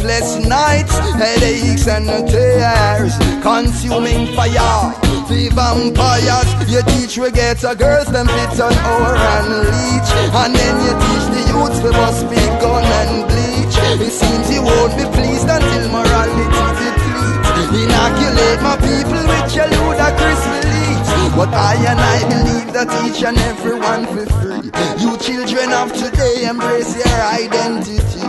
sleepless 0.03 0.45
nights, 0.47 0.97
headaches 1.15 1.87
and 1.87 2.07
tears, 2.27 3.15
consuming 3.41 4.35
fire. 4.35 4.91
The 5.29 5.49
vampires, 5.55 6.49
you 6.69 6.81
teach 6.91 7.17
we 7.17 7.31
get 7.31 7.63
a 7.63 7.75
girls 7.75 8.07
them 8.07 8.27
fit 8.27 8.59
on 8.59 8.73
our 8.73 9.15
and 9.15 9.49
leech, 9.71 10.09
and 10.35 10.55
then 10.55 10.75
you 10.83 10.93
teach 11.03 11.25
the 11.31 11.41
youths 11.51 11.79
we 11.81 11.91
must 11.91 12.29
be 12.29 12.35
gun 12.59 12.83
and 12.83 13.27
bleach. 13.29 13.75
It 14.05 14.11
seems 14.11 14.51
you 14.51 14.61
won't 14.63 14.93
be 14.97 15.05
pleased 15.15 15.47
until 15.47 15.89
morality 15.89 16.45
depletes. 16.51 17.03
Inoculate 17.71 18.61
my 18.61 18.75
people 18.83 19.23
with 19.31 19.55
your 19.55 19.67
ludicrous 19.67 20.43
beliefs. 20.47 20.72
But 21.35 21.49
I 21.49 21.73
and 21.89 21.99
I 21.99 22.19
believe 22.29 22.73
that 22.73 22.89
each 23.05 23.23
and 23.23 23.37
every 23.49 23.79
one 23.79 24.05
for 24.05 24.25
free. 24.37 24.69
You 25.01 25.17
children 25.17 25.73
of 25.73 25.91
today 25.93 26.45
embrace 26.45 26.93
your 26.93 27.19
identities, 27.25 28.23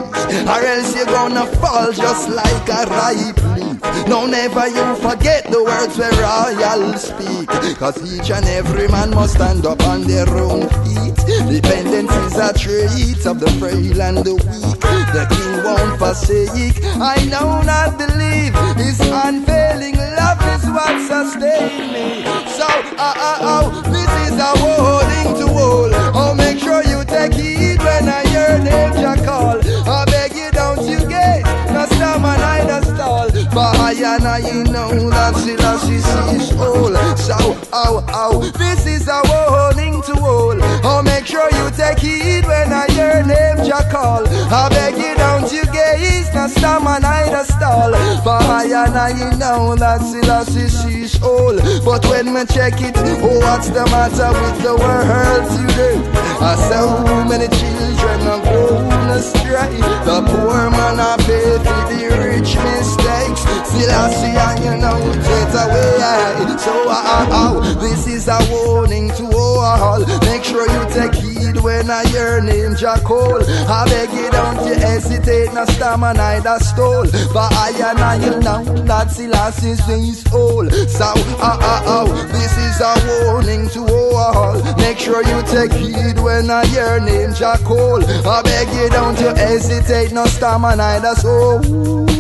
or 0.49 0.61
else 0.65 0.97
you're 0.97 1.07
gonna 1.07 1.45
fall 1.61 1.93
just 1.93 2.31
like 2.31 2.69
a 2.69 2.89
ripe 2.89 3.41
leaf. 3.61 4.09
No, 4.09 4.27
never 4.27 4.69
you 4.69 4.97
forget 4.97 5.45
the 5.51 5.63
words 5.63 5.99
where 5.99 6.13
royal 6.17 6.95
speak. 6.97 7.49
Cause 7.79 8.01
each 8.09 8.31
and 8.31 8.47
every 8.47 8.89
man 8.89 9.11
must 9.11 9.35
stand 9.35 9.67
up 9.67 9.83
on 9.85 10.03
their 10.03 10.29
own 10.29 10.69
feet. 10.85 11.17
Dependence 11.49 12.11
is 12.11 12.37
a 12.37 12.53
trait 12.57 13.27
of 13.27 13.39
the 13.39 13.51
frail 13.61 14.01
and 14.01 14.19
the 14.25 14.35
weak. 14.35 14.81
The 15.13 15.27
king 15.29 15.65
won't 15.65 15.99
forsake. 15.99 16.81
I 17.01 17.25
know 17.29 17.61
not 17.63 17.99
believe 17.99 18.55
his 18.77 18.99
unfailing 19.01 19.97
love 19.97 20.41
is 20.57 20.65
what 20.71 20.97
sustains 21.05 21.93
me. 21.93 22.44
So, 22.55 22.63
uh, 22.63 23.15
uh, 23.19 23.39
oh, 23.43 23.83
this 23.91 24.11
is 24.27 24.39
a 24.39 24.53
warning 24.63 25.35
to 25.41 25.47
all. 25.59 25.91
Oh, 26.15 26.35
make 26.37 26.61
sure 26.61 26.85
you 26.85 27.05
take 27.05 27.35
heed 27.35 27.79
when 27.83 28.09
I 28.09 28.23
hear 28.29 28.63
Jah 28.95 29.17
call. 29.25 29.59
I 29.91 30.05
beg 30.07 30.37
you, 30.37 30.53
don't 30.53 30.87
you 30.87 31.01
get 31.09 31.43
no 31.73 31.85
stammer 31.87 32.37
neither 32.39 32.81
stall. 32.95 33.29
But 33.53 33.77
I 33.81 33.93
and 33.95 34.25
I 34.25 34.41
know 34.71 35.11
that 35.11 35.35
Selassie 35.35 35.99
sees 35.99 36.53
all. 36.61 36.95
So, 37.17 37.35
oh, 37.73 38.05
oh, 38.09 38.51
this 38.57 38.87
is 38.87 39.09
a 39.09 39.21
warning 39.27 39.74
to 40.07 40.15
all. 40.21 40.59
Oh, 40.85 41.03
make 41.03 41.27
sure 41.27 41.49
you 41.51 41.71
take 41.71 41.99
heed 41.99 42.45
when 42.47 42.73
I 42.73 42.87
hear 42.93 43.23
name 43.25 43.65
Jah 43.65 43.89
call. 43.91 44.27
I 44.29 44.69
beg 44.69 44.97
you, 44.97 45.15
don't 45.17 45.51
you 45.53 45.65
gaze, 45.73 46.33
not 46.35 46.49
no 46.51 46.57
stammer 46.57 47.01
neither 47.01 47.45
stall. 47.45 47.93
But 48.25 48.45
I 48.45 48.65
and 48.65 48.97
I 48.97 49.13
know 49.39 49.75
that 49.77 50.01
Selassie 50.03 50.69
sees 50.69 51.23
all. 51.23 51.57
But 51.85 52.05
when 52.07 52.35
me 52.35 52.45
check 52.47 52.81
it, 52.81 52.95
oh, 52.97 53.39
what's 53.41 53.69
the 53.69 53.85
matter 53.89 54.31
with 54.33 54.59
the 54.63 54.75
world 54.77 55.45
today? 55.57 55.97
I 56.41 56.57
so 56.69 57.25
many 57.25 57.49
children 57.49 58.21
are 58.29 58.43
going 58.45 59.11
astray. 59.17 59.81
The 60.05 60.19
poor 60.29 60.71
man 60.71 61.01
are 61.01 61.19
paid 61.19 61.61
for 61.65 61.83
the 61.89 62.03
rich 62.21 62.53
mistakes. 62.61 63.43
Selassie, 63.73 64.37
and 64.37 64.59
you 64.65 64.75
know, 64.77 65.01
take 65.25 65.55
away. 65.65 66.59
So, 66.59 66.89
uh, 66.89 67.27
uh, 67.31 67.75
this 67.81 68.07
is 68.07 68.29
a 68.29 68.39
warning 68.51 69.09
to 69.17 69.25
all. 69.37 69.54
Make 69.65 70.45
sure 70.45 70.67
you 70.69 70.83
take 70.93 71.15
heed 71.15 71.57
when 71.63 71.91
I 71.91 72.05
hear 72.09 72.41
name 72.43 72.77
Jah 72.77 73.01
call. 73.03 73.41
I 73.43 73.85
beg 73.89 74.13
you, 74.13 74.31
don't 74.31 74.67
you 74.67 74.75
hesitate, 74.75 75.55
no 75.55 75.65
stammer, 75.65 76.13
neither 76.13 76.59
stole. 76.61 77.07
But 77.33 77.51
I 77.53 77.71
and 77.91 77.99
I 77.99 78.15
you 78.17 78.41
know 78.41 78.63
that 78.85 79.11
Selassie 79.11 79.71
is 79.71 80.25
all. 80.33 80.69
So, 80.71 81.05
uh, 81.41 81.59
uh, 81.73 81.83
uh, 81.87 82.05
this 82.29 82.53
is 82.59 82.81
a 82.81 82.93
warning 83.25 83.69
to 83.71 83.81
all. 83.91 84.63
Make 84.77 84.99
sure 84.99 85.23
you 85.25 85.43
take 85.47 85.73
heed 85.73 86.19
when 86.21 86.51
I 86.51 86.67
hear 86.67 87.01
name 87.01 87.33
Jah 87.33 87.59
call. 87.65 88.05
I 88.05 88.43
beg 88.43 88.69
you, 88.69 88.91
don't 88.91 89.19
you 89.19 89.35
hesitate, 89.35 90.13
no 90.13 90.27
stammer, 90.27 90.77
neither 90.77 91.15
stole. 91.15 92.14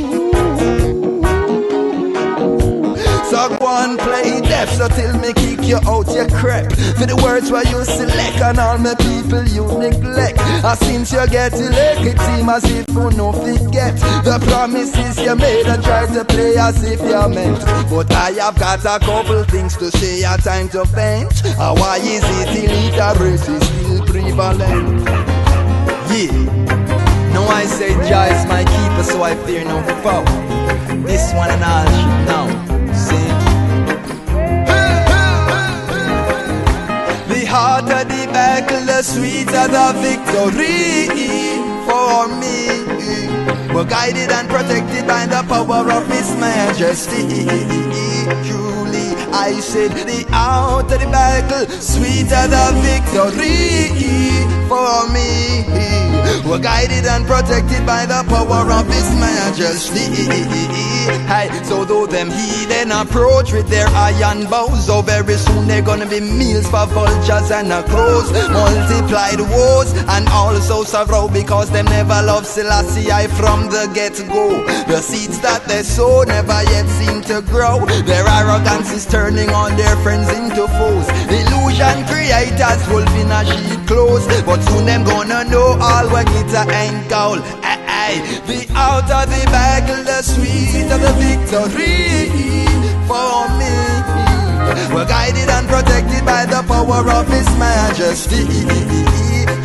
So 3.34 3.48
go 3.58 3.66
and 3.66 3.98
play 3.98 4.40
deaf, 4.42 4.70
so 4.70 4.86
till 4.86 5.18
me 5.18 5.32
kick 5.32 5.66
you 5.66 5.80
out 5.90 6.06
your 6.14 6.28
crap. 6.30 6.70
For 6.70 7.04
the 7.04 7.18
words 7.18 7.50
where 7.50 7.66
you 7.66 7.82
select 7.82 8.38
and 8.38 8.60
all 8.60 8.78
my 8.78 8.94
people 8.94 9.42
you 9.50 9.66
neglect. 9.74 10.38
And 10.38 10.78
since 10.78 11.10
you 11.10 11.26
get 11.26 11.52
elect, 11.52 12.06
it 12.06 12.14
seems 12.14 12.48
as 12.48 12.64
if 12.70 12.86
you 12.94 13.10
no 13.18 13.32
forget 13.34 13.98
the 14.22 14.38
promises 14.46 15.18
you 15.18 15.34
made 15.34 15.66
and 15.66 15.82
try 15.82 16.06
to 16.14 16.24
play 16.24 16.54
as 16.56 16.78
if 16.84 17.02
you 17.02 17.28
meant. 17.34 17.58
But 17.90 18.12
I 18.12 18.38
have 18.38 18.54
got 18.54 18.86
a 18.86 19.04
couple 19.04 19.42
things 19.50 19.76
to 19.78 19.90
say, 19.90 20.22
a 20.22 20.38
time 20.38 20.68
to 20.68 20.86
faint. 20.94 21.34
Uh, 21.58 21.74
why 21.74 21.98
is 21.98 22.22
it 22.38 22.54
illiteracy 22.54 23.58
still 23.66 24.06
prevalent? 24.06 25.02
Yeah. 26.06 26.30
No, 27.34 27.42
I 27.50 27.66
say 27.66 27.98
Jah 28.06 28.30
is 28.30 28.46
my 28.46 28.62
keeper, 28.62 29.02
so 29.02 29.24
I 29.24 29.34
fear 29.42 29.64
no 29.64 29.82
foe. 30.06 30.22
This 31.02 31.34
one 31.34 31.50
and 31.50 31.64
all 31.64 31.84
should 31.90 32.28
know. 32.30 32.73
The 37.54 37.60
harder 37.60 38.02
the 38.02 38.26
battle, 38.32 39.02
sweeter 39.04 39.68
the 39.70 39.92
victory 40.02 41.06
for 41.86 42.26
me. 42.26 42.82
We're 43.72 43.84
guided 43.84 44.32
and 44.32 44.48
protected 44.48 45.06
by 45.06 45.26
the 45.26 45.44
power 45.46 45.88
of 45.92 46.04
His 46.08 46.34
Majesty. 46.34 47.46
Truly, 48.42 49.14
I 49.32 49.60
said 49.60 49.92
the 49.92 50.26
out 50.32 50.90
of 50.92 50.98
the 50.98 51.06
battle, 51.06 51.68
sweeter 51.80 52.48
the 52.48 52.72
victory 52.82 53.86
for 54.66 55.08
me. 55.12 56.13
We're 56.46 56.58
guided 56.58 57.06
and 57.06 57.26
protected 57.26 57.86
by 57.86 58.06
the 58.06 58.24
power 58.28 58.70
of 58.70 58.86
His 58.86 59.10
Majesty. 59.16 60.08
So 61.64 61.84
though 61.84 62.06
them 62.06 62.30
heathen 62.30 62.92
approach 62.92 63.52
with 63.52 63.68
their 63.68 63.88
iron 63.88 64.46
bows, 64.48 64.86
so 64.86 65.02
very 65.02 65.34
soon 65.34 65.66
they're 65.66 65.82
gonna 65.82 66.06
be 66.06 66.20
meals 66.20 66.66
for 66.66 66.86
vultures 66.86 67.50
and 67.50 67.72
a 67.72 67.82
crows. 67.84 68.30
Multiplied 68.32 69.40
woes 69.40 69.92
and 70.08 70.28
also 70.28 70.84
sorrow 70.84 71.28
because 71.28 71.70
them 71.70 71.86
never 71.86 72.20
love 72.22 72.46
Selassie 72.46 73.10
I 73.10 73.26
from 73.26 73.68
the 73.70 73.90
get-go. 73.94 74.64
The 74.86 75.00
seeds 75.00 75.40
that 75.40 75.64
they 75.64 75.82
sow 75.82 76.22
never 76.22 76.62
yet 76.70 76.86
seem 76.98 77.22
to 77.22 77.42
grow. 77.42 77.84
Their 78.04 78.26
arrogance 78.26 78.92
is 78.92 79.06
turning 79.06 79.50
all 79.50 79.70
their 79.70 79.96
friends 79.96 80.28
into 80.30 80.68
foes. 80.68 81.06
Illusion 81.74 82.06
creators 82.06 82.88
wolf 82.88 83.10
in 83.18 83.32
a 83.32 83.44
sheep 83.44 83.86
clothes, 83.88 84.26
but 84.46 84.62
soon 84.62 84.86
them 84.86 85.02
gonna 85.02 85.42
know 85.42 85.76
all 85.80 86.06
what 86.08 86.24
glitter 86.26 86.70
ain't 86.70 87.08
gold. 87.10 87.40
Ay, 87.66 87.82
ay. 87.90 88.14
The 88.46 88.72
out 88.78 89.10
of 89.10 89.26
the 89.28 89.44
battle, 89.50 90.04
the 90.04 90.22
sweet 90.22 90.86
of 90.86 91.00
the 91.02 91.12
victory 91.18 92.62
for 93.10 93.50
me. 93.58 93.74
We're 94.94 95.04
guided 95.04 95.50
and 95.50 95.66
protected 95.66 96.24
by 96.24 96.46
the 96.46 96.62
power 96.62 97.10
of 97.10 97.26
His 97.26 97.50
Majesty. 97.58 98.46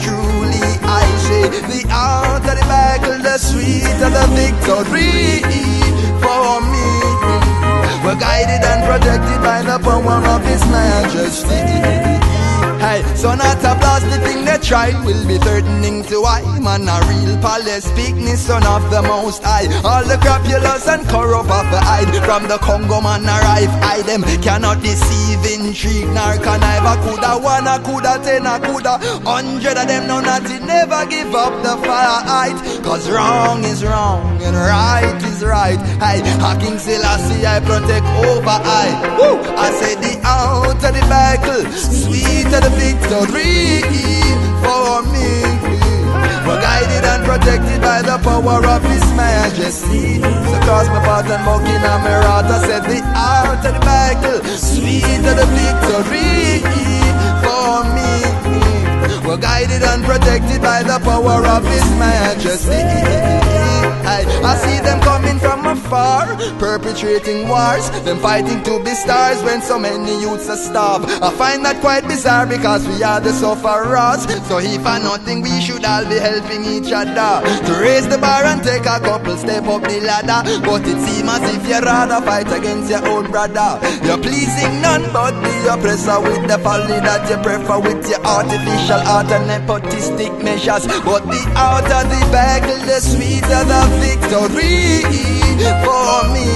Truly, 0.02 0.66
I 0.82 1.06
say, 1.30 1.46
the 1.46 1.86
out 1.92 2.38
of 2.38 2.58
the 2.58 2.66
battle, 2.66 3.22
the 3.22 3.38
sweet 3.38 3.86
of 4.02 4.14
the 4.18 4.26
victory 4.34 5.46
for 6.24 6.60
me. 6.72 7.39
We're 8.10 8.20
guided 8.20 8.66
and 8.66 8.82
protected 8.88 9.40
by 9.44 9.62
the 9.62 9.78
power 9.84 10.18
of 10.34 10.44
His 10.44 10.66
Majesty. 10.66 12.39
Hey, 12.80 13.04
so 13.14 13.36
not 13.36 13.60
a 13.60 13.76
plastic 13.76 14.24
thing 14.24 14.46
they 14.46 14.58
try 14.58 14.96
will 15.04 15.28
be 15.28 15.38
threatening 15.38 16.02
to 16.04 16.24
I 16.24 16.42
Man 16.60 16.88
a 16.88 16.96
real 17.12 17.36
palace 17.44 17.84
speakness 17.84 18.40
son 18.48 18.66
of 18.66 18.90
the 18.90 19.02
most 19.02 19.44
high. 19.44 19.68
All 19.84 20.04
the 20.08 20.16
crapulous 20.16 20.88
and 20.88 21.04
corrupt 21.08 21.52
of 21.52 21.68
the 21.76 21.80
hide 21.84 22.08
From 22.24 22.48
the 22.48 22.58
Congo 22.58 23.02
man 23.02 23.28
arrive 23.28 23.70
I 23.84 24.02
them 24.04 24.24
cannot 24.40 24.82
deceive, 24.82 25.44
intrigue 25.44 26.08
nor 26.16 26.40
connive. 26.40 26.88
I 26.88 26.96
coulda 27.04 27.36
one, 27.44 27.68
I 27.68 27.84
coulda 27.84 28.16
ten, 28.24 28.48
I 28.48 28.60
coulda 28.60 28.96
hundred 29.28 29.76
of 29.76 29.88
them 29.88 30.08
No 30.08 30.22
nothing, 30.22 30.66
never 30.66 31.06
give 31.08 31.36
up 31.36 31.52
the 31.62 31.76
fight. 31.84 32.56
Cause 32.82 33.12
wrong 33.12 33.66
is 33.66 33.84
wrong 33.84 34.42
and 34.42 34.56
right 34.56 35.20
is 35.28 35.44
right. 35.44 35.80
Hey, 36.00 36.24
King 36.64 36.80
Selassie 36.80 37.46
I 37.46 37.60
protect 37.60 38.08
over 38.24 38.56
I. 38.56 38.88
Woo! 39.20 39.36
I 39.60 39.68
say 39.72 39.96
the 39.96 40.16
out 40.24 40.80
of 40.80 40.82
the 40.82 41.04
battle 41.12 41.70
Sweet 41.72 42.48
of 42.48 42.64
the 42.64 42.69
victory 42.78 43.82
for 44.64 45.02
me. 45.14 45.30
We're 46.46 46.62
guided 46.62 47.06
and 47.06 47.24
protected 47.26 47.82
by 47.82 48.02
the 48.02 48.18
power 48.24 48.66
of 48.66 48.84
His 48.84 49.06
Majesty. 49.14 50.20
So 50.22 50.58
cross 50.66 50.88
my 50.88 51.02
path 51.06 51.30
and 51.30 51.44
Buckingham 51.46 52.02
Merata 52.02 52.60
said 52.66 52.84
the 52.84 53.02
art 53.16 53.66
of 53.66 53.74
the 53.74 53.80
battle, 53.80 54.44
sweet 54.58 55.04
of 55.04 55.36
the 55.38 55.48
victory 55.58 56.62
for 57.44 57.84
me. 57.96 58.59
Guided 59.38 59.84
and 59.84 60.04
protected 60.04 60.62
by 60.62 60.82
the 60.82 61.00
power 61.04 61.46
of 61.46 61.64
His 61.64 61.86
Majesty. 62.00 62.82
I, 64.10 64.26
I 64.44 64.56
see 64.58 64.82
them 64.82 65.00
coming 65.02 65.38
from 65.38 65.68
afar, 65.68 66.26
perpetrating 66.58 67.48
wars, 67.48 67.90
them 68.04 68.18
fighting 68.18 68.64
to 68.64 68.84
be 68.84 68.90
stars 68.96 69.42
when 69.44 69.62
so 69.62 69.78
many 69.78 70.20
youths 70.20 70.50
are 70.50 70.58
starved. 70.58 71.06
I 71.22 71.30
find 71.32 71.64
that 71.64 71.80
quite 71.80 72.08
bizarre 72.08 72.48
because 72.48 72.88
we 72.88 73.04
are 73.04 73.22
the 73.22 73.32
sufferers. 73.32 74.26
So 74.48 74.58
if 74.58 74.86
I 74.86 74.98
nothing, 74.98 75.42
we 75.42 75.62
should 75.62 75.86
all 75.86 76.06
be 76.10 76.18
helping 76.18 76.66
each 76.66 76.92
other 76.92 77.46
to 77.46 77.72
raise 77.80 78.08
the 78.10 78.18
bar 78.18 78.44
and 78.46 78.64
take 78.64 78.88
a 78.90 79.00
couple 79.00 79.38
step 79.38 79.66
up 79.66 79.84
the 79.84 80.02
ladder. 80.02 80.42
But 80.66 80.88
it 80.88 81.00
seems 81.06 81.30
as 81.30 81.46
if 81.54 81.68
you 81.70 81.80
rather 81.80 82.26
fight 82.26 82.52
against 82.52 82.90
your 82.90 83.08
own 83.08 83.30
brother. 83.30 83.78
You're 84.04 84.18
pleasing 84.18 84.82
none 84.82 85.06
but 85.14 85.38
oppressor 85.68 86.20
with 86.22 86.48
the 86.48 86.58
folly 86.60 87.00
that 87.02 87.28
you 87.30 87.38
prefer 87.44 87.80
with 87.80 88.08
your 88.08 88.22
artificial 88.24 89.02
art 89.08 89.32
and 89.32 89.50
nepotistic 89.50 90.32
measures. 90.44 90.86
But 91.04 91.26
the 91.26 91.42
art 91.58 91.90
of 91.90 92.06
the 92.08 92.22
battle, 92.32 92.80
the 92.86 93.00
sweeter 93.02 93.64
the 93.68 93.82
victory 94.00 95.02
for 95.84 96.24
me. 96.32 96.48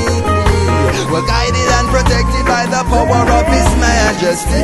We're 1.12 1.26
guided 1.28 1.70
and 1.78 1.88
protected 1.90 2.46
by 2.46 2.66
the 2.70 2.84
power 2.90 3.26
of 3.28 3.46
His 3.52 3.70
Majesty. 3.82 4.62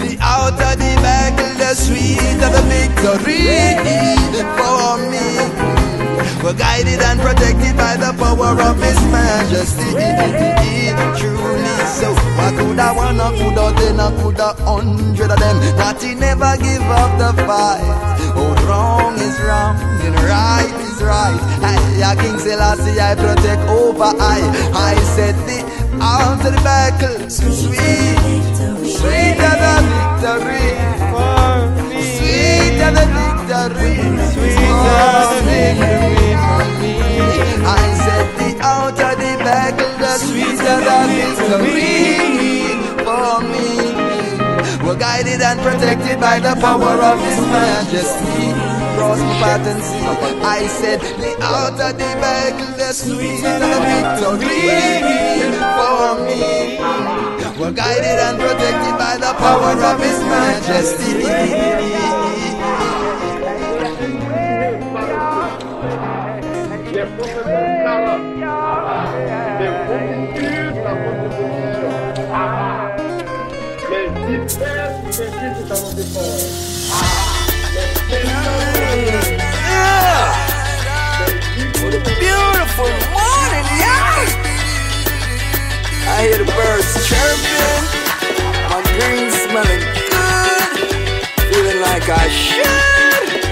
The 0.00 0.18
out 0.20 0.52
of 0.52 0.78
the 0.78 0.92
battle, 1.00 1.54
the 1.58 1.74
sweet 1.74 2.40
of 2.42 2.52
the 2.52 2.62
victory 2.68 3.78
for 4.56 4.98
me. 5.10 5.73
We're 6.44 6.52
guided 6.52 7.00
and 7.00 7.18
protected 7.20 7.74
by 7.74 7.96
the 7.96 8.12
power 8.20 8.52
of 8.52 8.76
His 8.76 9.00
Majesty. 9.08 9.96
Truly 11.16 11.76
so. 11.88 12.12
I 12.36 12.52
coulda 12.52 12.92
one, 12.92 13.18
I 13.18 13.32
coulda 13.38 13.72
ten, 13.80 13.98
I 13.98 14.12
coulda 14.20 14.52
hundred 14.60 15.30
of 15.30 15.38
them. 15.40 15.56
That 15.80 16.02
he 16.02 16.14
never 16.14 16.52
give 16.60 16.84
up 16.84 17.16
the 17.16 17.32
fight. 17.48 17.80
Oh, 18.36 18.52
wrong 18.68 19.16
is 19.16 19.40
wrong 19.40 19.80
and 20.04 20.14
right 20.20 20.68
is 20.84 21.00
right. 21.00 21.40
I, 21.64 22.14
King 22.20 22.38
Selassie, 22.38 23.00
I 23.00 23.14
protect 23.14 23.62
over 23.70 24.12
I. 24.20 24.44
I 24.76 25.00
set 25.16 25.34
the 25.48 25.64
out 26.02 26.44
of 26.44 26.52
the 26.52 26.60
battle, 26.60 27.30
sweet, 27.30 27.64
sweet 28.84 29.40
of 29.40 29.64
the 29.64 29.80
victory 30.20 30.76
for 31.08 31.72
me. 31.88 32.04
Sweet 32.20 32.76
the 32.76 32.92
victory, 32.92 33.08
for 33.08 33.08
me. 33.08 33.08
I 33.08 33.08
said 33.08 33.08
the 33.08 33.08
out 33.08 33.08
of 33.08 33.08
the 33.08 33.08
battle, 33.08 33.08
the 33.08 33.08
sweet 33.08 33.08
of 33.08 33.16
the 33.16 33.23
victory 41.06 42.02
for 43.04 43.40
me. 43.52 43.68
We're 44.84 44.98
guided 44.98 45.40
and 45.40 45.60
protected 45.60 46.20
by 46.20 46.40
the 46.40 46.54
power 46.60 46.96
of 47.10 47.18
His 47.20 47.40
Majesty. 47.40 48.52
And. 48.98 49.86
I 50.42 50.66
said 50.66 51.00
the 51.00 51.36
out 51.42 51.80
of 51.80 51.96
the 51.98 52.10
battle, 52.22 52.72
the 52.76 52.92
sweet 52.92 53.40
victory 53.40 54.68
for 55.78 56.14
me. 56.26 56.42
We're 57.58 57.72
guided 57.72 58.18
and 58.26 58.36
protected 58.38 58.98
by 58.98 59.16
the 59.16 59.32
power 59.38 59.76
of 59.90 60.00
His 60.02 60.20
Majesty. 60.34 62.33
I 86.14 86.22
hear 86.22 86.38
the 86.38 86.46
birds 86.46 86.94
chirping, 87.10 87.84
my 88.70 88.78
green 88.94 89.26
smelling 89.34 89.82
good, 89.82 90.62
feeling 91.50 91.80
like 91.82 92.06
I 92.06 92.28
should. 92.30 93.42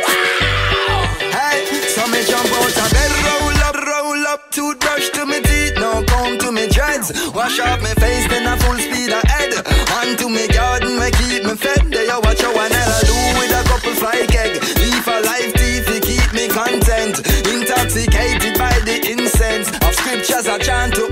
Wow. 0.00 1.04
Hey, 1.28 1.60
so 1.92 2.08
me 2.08 2.24
jump 2.24 2.48
out 2.56 2.72
of 2.72 2.88
bed, 2.88 3.12
roll 3.28 3.60
up, 3.68 3.76
roll 3.76 4.26
up, 4.32 4.50
toothbrush 4.50 5.10
to 5.10 5.26
me 5.26 5.42
teeth, 5.42 5.76
now 5.76 6.02
comb 6.08 6.38
to 6.38 6.52
me 6.52 6.68
dreads. 6.72 7.12
Wash 7.34 7.60
off 7.60 7.82
my 7.82 7.92
face, 8.00 8.26
then 8.32 8.46
I 8.46 8.56
full 8.64 8.80
speed 8.80 9.12
ahead. 9.12 9.52
On 10.00 10.16
to 10.16 10.30
me 10.30 10.48
garden, 10.48 10.98
me 10.98 11.10
keep 11.20 11.44
me 11.44 11.54
fed. 11.54 11.92
There 11.92 12.06
you 12.08 12.18
watch 12.24 12.40
how 12.40 12.56
I 12.56 12.72
do 13.04 13.16
with 13.36 13.52
a 13.52 13.62
couple 13.68 13.92
fly 14.00 14.24
keg. 14.32 14.56
Leave 14.80 15.06
a 15.06 15.20
life 15.20 15.52
teeth 15.52 15.84
keep 16.00 16.32
me 16.32 16.48
content. 16.48 17.20
Intoxicated 17.44 18.56
by 18.58 18.72
the 18.88 19.04
incense 19.12 19.68
of 19.68 19.94
scriptures 19.94 20.46
I 20.48 20.58
chant 20.58 20.94
to 20.94 21.03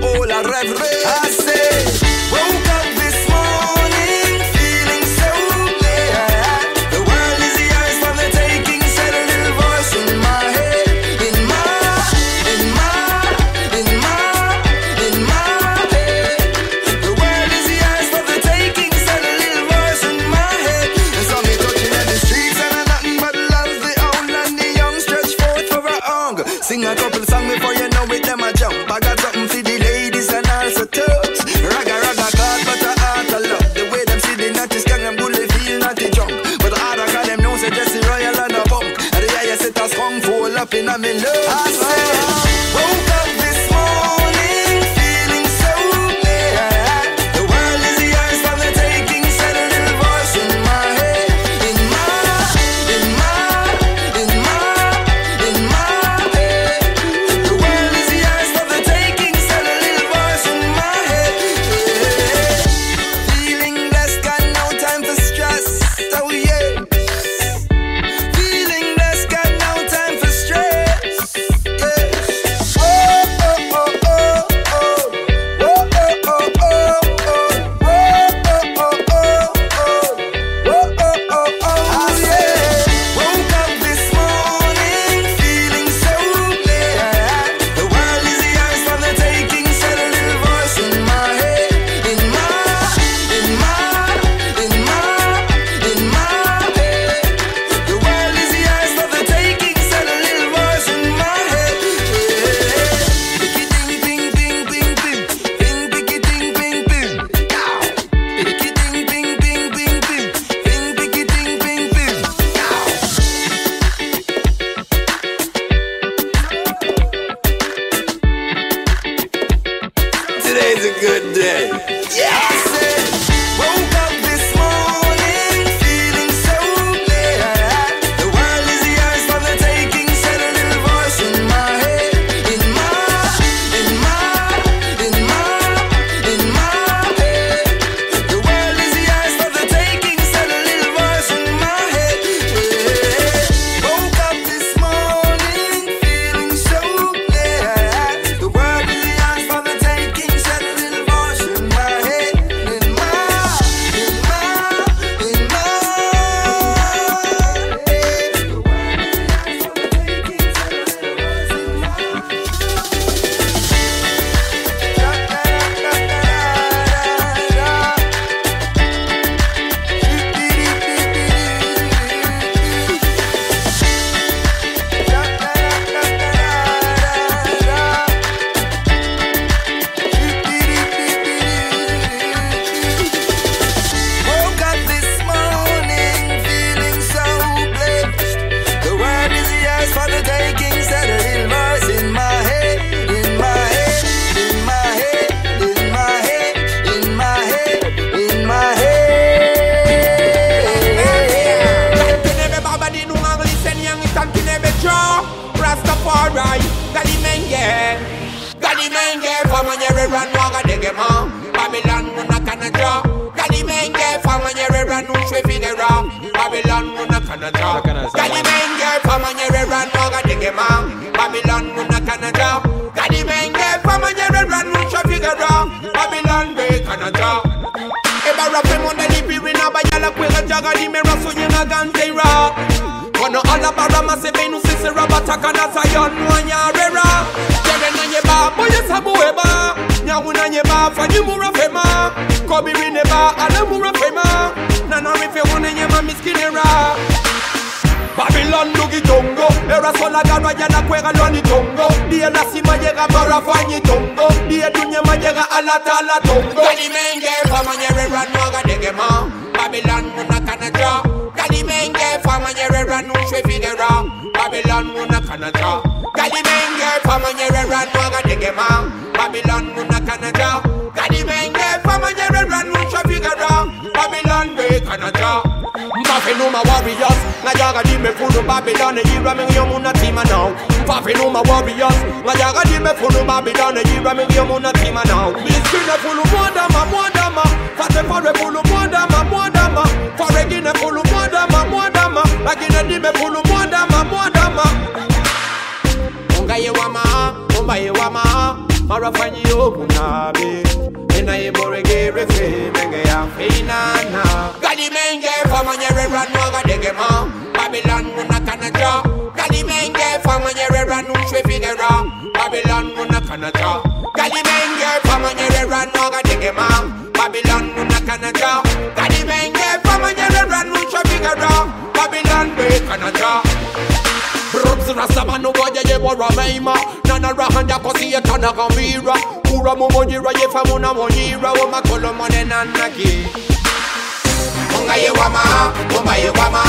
omaikwama 335.99 336.63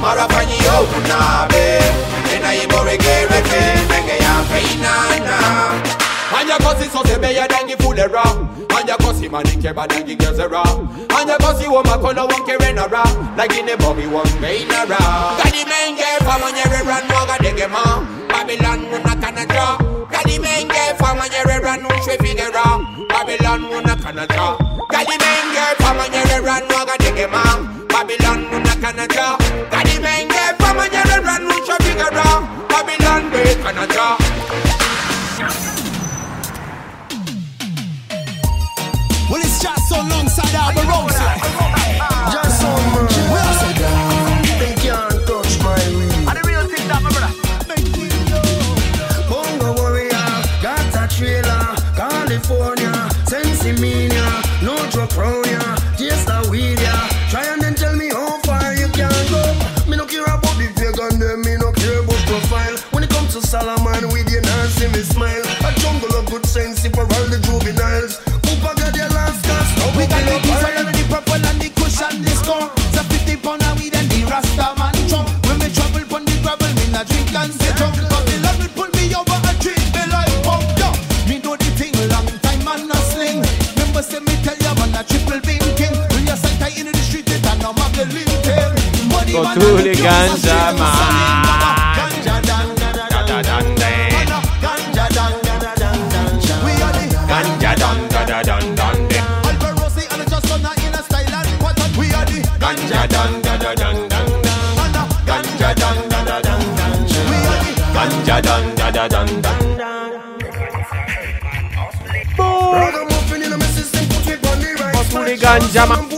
marafanyiyo 0.00 0.72
okunabe 0.82 1.64
enayiboregereke 2.36 3.60
nenge 3.90 4.16
yampeinana 4.24 5.38
anyakosi 6.40 6.90
sosebeya 6.92 7.48
nangifulera 7.48 8.24
anyakosi 8.78 9.28
manikeba 9.28 9.86
nangigezera 9.86 10.62
anyakosi 11.18 11.68
womakono 11.68 12.26
wonkerenara 12.26 13.04
lagine 13.36 13.76
bobi 13.76 14.06
wongeinara 14.06 14.98
kadimengeka 15.42 16.38
monyerera 16.40 17.00
nogadegema 17.08 17.82
babilan 18.28 18.80
munakanaja 18.80 19.78
Galimengeka 20.10 21.14
manyerera 21.14 21.76
nushwefigera 21.76 22.64
babilan 23.08 23.60
munakanaja 23.60 24.56
Galimengeka 24.90 25.94
manyerera 25.94 26.60
ma. 27.30 27.67
Babylon, 28.08 28.48
una 28.54 28.74
canalla. 28.80 29.36
Daddy 29.70 29.98
venga 29.98 30.56
pa' 30.56 30.72
mañana 30.72 31.18
gran 31.20 31.44
mucho 31.44 31.76
figura. 31.80 32.40
Babylon. 32.70 33.30
Well, 39.30 39.42
it's 39.42 39.62
just. 39.62 39.78
drink 77.08 77.34
and 77.34 77.52
get 77.58 77.76
drunk 77.76 77.96
Babylon 78.08 78.56
will 78.58 78.72
pull 78.76 78.90
me 78.96 79.14
over 79.14 79.38
and 79.48 79.58
treat 79.60 79.82
me 79.94 80.02
like 80.12 80.32
pump 80.44 80.64
yeah. 80.78 80.94
Me 81.28 81.38
do 81.40 81.56
the 81.56 81.70
thing 81.78 81.94
long 82.12 82.28
time 82.44 82.66
and 82.68 82.90
a 82.90 82.98
sling. 83.10 83.40
Remember 83.76 84.02
say 84.02 84.20
me 84.20 84.34
tell 84.44 84.56
you 84.56 84.74
man 84.78 84.94
a 84.94 85.02
triple 85.04 85.40
beam 85.46 85.64
king. 85.76 85.94
When 86.12 86.26
you 86.26 86.36
sight 86.36 86.78
in 86.78 86.86
the 86.86 87.02
street 87.04 87.28
it 87.30 87.44
and 87.46 87.62
I'm 87.64 87.76
a 87.76 87.86
the 87.96 88.04
link 88.12 88.30
Money 89.12 89.34
man 89.34 89.56
a 89.56 89.82
the 89.82 89.94
ganja 89.96 90.78
man. 90.78 91.37
dan 109.08 109.26
dan 109.42 109.76
dan. 109.76 110.12
Ragamuffin 112.36 113.42
in 113.42 113.52
a 113.52 113.56
the 113.56 114.38
right. 114.80 116.17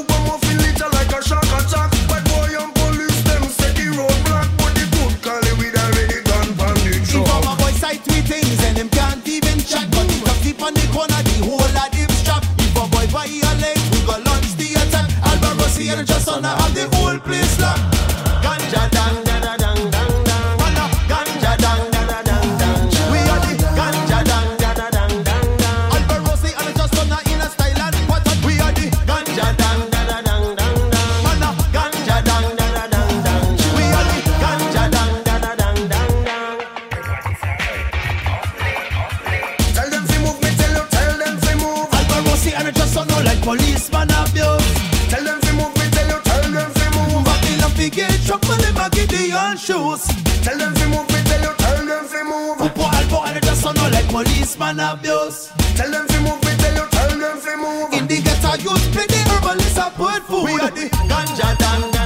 policeman 54.24 54.80
abuse. 54.80 55.50
Tell 55.76 55.90
them 55.90 56.06
to 56.06 56.20
move, 56.20 56.40
we 56.44 56.52
tell 56.62 56.74
you, 56.74 56.86
tell 56.90 57.18
them 57.18 57.40
to 57.40 57.56
move. 57.56 57.92
In 57.94 58.06
the 58.06 58.20
ghetto, 58.20 58.52
you 58.64 58.74
play 58.92 59.06
the 59.06 59.20
herbalist, 59.30 59.78
I 59.78 59.90
put 59.90 60.22
food. 60.28 60.44
We 60.44 60.52
are 60.60 60.70
the 60.70 60.88
ganja 61.08 61.56
dandang. 61.56 61.99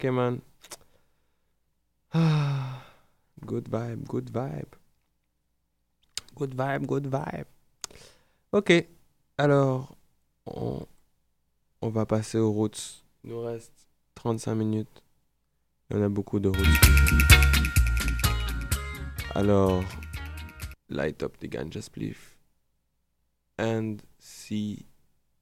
Ok 0.00 0.08
man. 0.08 0.40
Good 3.44 3.68
vibe, 3.68 4.08
good 4.08 4.30
vibe. 4.30 4.76
Good 6.34 6.54
vibe, 6.54 6.86
good 6.86 7.06
vibe. 7.06 7.46
Ok, 8.50 8.86
alors, 9.36 9.94
on, 10.46 10.86
on 11.82 11.90
va 11.90 12.06
passer 12.06 12.38
aux 12.38 12.50
routes. 12.50 13.04
Il 13.24 13.30
nous 13.30 13.42
reste 13.42 13.74
35 14.14 14.54
minutes. 14.54 15.02
Il 15.90 16.02
a 16.02 16.08
beaucoup 16.08 16.40
de 16.40 16.48
routes. 16.48 16.80
Alors, 19.34 19.84
light 20.88 21.22
up 21.22 21.36
the 21.40 21.46
ganja 21.46 21.82
spliff 21.82 22.38
and 23.58 23.98
see 24.18 24.86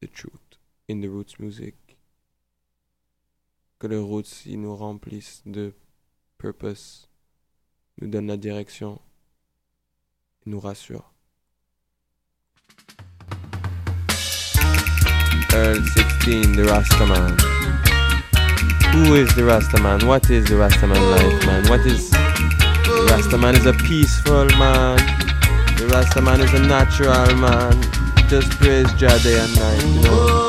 the 0.00 0.08
truth 0.08 0.58
in 0.88 1.00
the 1.00 1.08
roots 1.08 1.38
music 1.38 1.87
que 3.78 3.86
les 3.86 3.98
routes 3.98 4.42
nous 4.46 4.74
remplissent 4.74 5.42
de 5.46 5.72
purpose, 6.36 7.08
nous 8.00 8.08
donnent 8.08 8.26
la 8.26 8.36
direction 8.36 9.00
et 10.44 10.50
nous 10.50 10.60
rassurent. 10.60 11.12
Earl 15.54 15.82
16, 16.22 16.56
the 16.56 16.64
Rastaman. 16.64 17.36
Who 18.92 19.14
is 19.14 19.34
the 19.34 19.42
Rastaman? 19.42 20.04
What 20.04 20.28
is 20.30 20.44
the 20.46 20.54
Rastaman 20.56 21.00
life, 21.10 21.46
man? 21.46 21.68
What 21.68 21.86
is. 21.86 22.10
The 22.10 23.06
Rastaman 23.10 23.54
is 23.56 23.66
a 23.66 23.72
peaceful 23.72 24.46
man. 24.58 24.96
The 25.76 25.86
Rastaman 25.86 26.40
is 26.44 26.52
a 26.52 26.60
natural 26.66 27.34
man. 27.36 27.80
Just 28.28 28.50
praise 28.58 28.92
Jah 28.94 29.18
day 29.22 29.38
and 29.38 29.54
night, 29.56 29.84
you 29.94 30.02
know? 30.02 30.48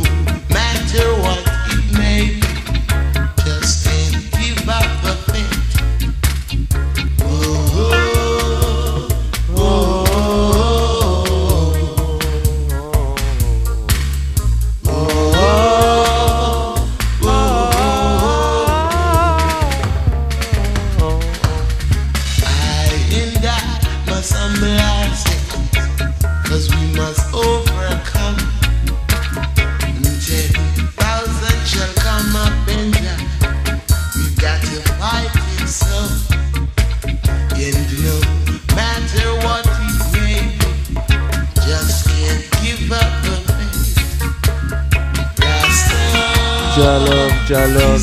Jah 46.81 46.97
love, 46.97 47.45
Jah 47.45 47.67
love, 47.67 47.93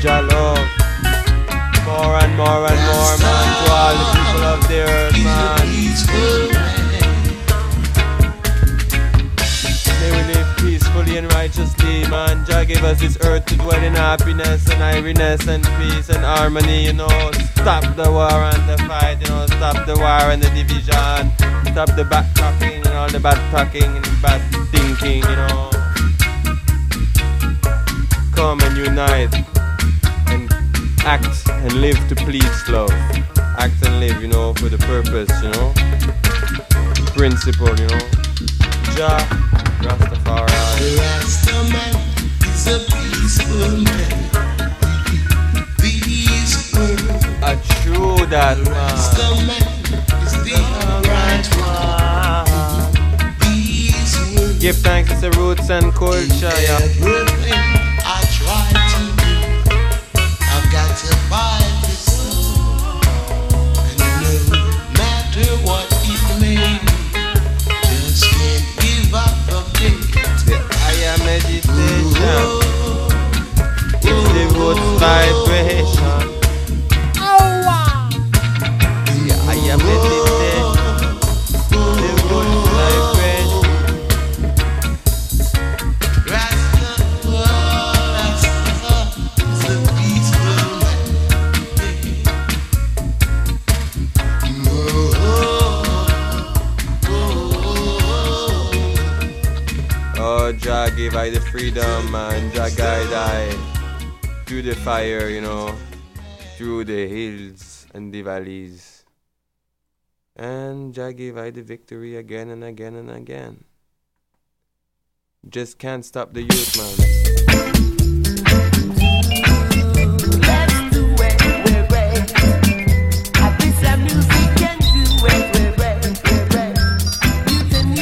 Jah 0.00 0.22
love. 0.22 0.62
More 1.84 2.14
and 2.22 2.36
more 2.36 2.62
and 2.70 2.80
more, 2.86 3.16
man, 3.18 3.46
to 3.58 3.72
all 3.74 3.94
the 3.98 4.06
people 4.14 4.44
of 4.46 4.60
the 4.68 4.78
earth, 4.86 5.18
man. 5.24 5.58
May 9.98 10.10
we 10.12 10.22
live 10.34 10.46
peacefully 10.58 11.18
and 11.18 11.26
righteously, 11.32 12.06
man. 12.08 12.44
Jah 12.46 12.64
give 12.64 12.84
us 12.84 13.00
this 13.00 13.18
earth 13.22 13.46
to 13.46 13.56
dwell 13.56 13.82
in 13.82 13.94
happiness 13.94 14.70
and 14.70 14.80
iriness 14.80 15.48
and 15.48 15.64
peace 15.78 16.10
and 16.10 16.24
harmony, 16.24 16.84
you 16.84 16.92
know. 16.92 17.32
Stop 17.56 17.82
the 17.96 18.08
war 18.08 18.30
and 18.30 18.68
the 18.68 18.78
fight, 18.86 19.18
you 19.20 19.26
know. 19.30 19.46
Stop 19.46 19.84
the 19.84 19.96
war 19.96 20.30
and 20.30 20.40
the 20.40 20.50
division. 20.50 21.32
Stop 21.72 21.96
the 21.96 22.04
back 22.08 22.32
talking 22.36 22.86
and 22.86 22.94
all 22.94 23.08
the 23.08 23.18
bad 23.18 23.38
talking 23.50 23.82
and 23.82 24.22
bad 24.22 24.40
thinking, 24.70 25.24
you 25.28 25.36
know. 25.36 25.75
Come 28.46 28.62
and 28.62 28.76
unite 28.78 29.34
and 30.28 30.46
act 31.00 31.50
and 31.50 31.72
live 31.80 31.98
to 32.08 32.14
please 32.14 32.68
love. 32.68 32.92
Act 33.58 33.74
and 33.84 33.98
live, 33.98 34.22
you 34.22 34.28
know, 34.28 34.54
for 34.54 34.68
the 34.68 34.78
purpose, 34.86 35.28
you 35.42 35.50
know. 35.50 35.74
Principle, 37.16 37.74
you 37.76 37.88
know. 37.88 37.98
Jah, 38.94 39.18
Rastafari. 39.82 40.46
The 40.78 40.90
Rastaman 41.02 41.94
is 42.46 42.66
a 42.70 42.78
peaceful 42.86 43.82
man. 43.82 44.14
Peaceful. 45.80 46.96
A 47.42 47.52
true 47.82 48.26
that 48.26 48.58
man. 48.58 48.70
Rastaman 48.94 49.66
is 50.22 50.34
the 50.44 50.54
upright 50.86 51.46
one. 54.46 54.60
Give 54.60 54.76
thanks 54.76 55.10
to 55.14 55.16
the 55.18 55.30
roots 55.36 55.68
and 55.68 55.92
culture, 55.92 56.56
yeah. 56.62 57.75
Up 69.16 69.34
the 69.46 69.60
faith. 69.78 70.46
The 79.28 79.34
higher 79.46 79.78
meditation. 79.78 80.55
Jah 101.06 101.12
give 101.12 101.20
I 101.20 101.30
the 101.30 101.40
freedom, 101.40 102.14
and 102.16 102.52
Jah 102.52 102.68
guide 102.74 103.12
I 103.14 103.54
through 104.44 104.62
the 104.62 104.74
fire, 104.74 105.28
you 105.28 105.40
know, 105.40 105.72
through 106.56 106.82
the 106.82 107.06
hills 107.06 107.86
and 107.94 108.12
the 108.12 108.22
valleys. 108.22 109.04
And 110.34 110.92
Jah 110.92 111.12
give 111.12 111.38
I 111.38 111.50
the 111.50 111.62
victory 111.62 112.16
again 112.16 112.50
and 112.50 112.64
again 112.64 112.96
and 112.96 113.08
again. 113.08 113.62
Just 115.48 115.78
can't 115.78 116.04
stop 116.04 116.32
the 116.32 116.42
youth, 116.42 116.74
man. 116.74 116.96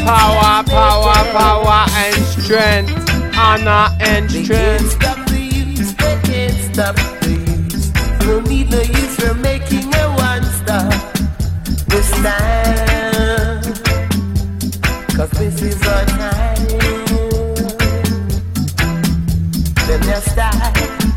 Power, 0.07 0.65
power, 0.65 1.33
power 1.33 2.04
and 2.51 2.89
strength. 2.89 3.37
Honor 3.37 3.89
and 4.01 4.31
strength. 4.31 4.91
Stop 4.93 5.27
the 5.29 5.41
youth, 5.41 5.97
they 5.97 6.21
can't 6.25 6.75
stop 6.75 6.97
the 6.97 7.31
youth. 7.31 8.27
No 8.27 8.41
need 8.41 8.71
no 8.71 8.81
use 8.81 9.17
for 9.17 9.35
making 9.35 9.95
a 9.95 10.09
one 10.17 10.45
stop. 10.45 10.93
This 11.89 12.11
time, 12.11 13.63
cause 15.17 15.31
this 15.33 15.63
is 15.63 15.83
our 15.87 16.05
time. 16.07 16.67
Then 19.87 20.01
they 20.01 20.21
start, 20.21 20.75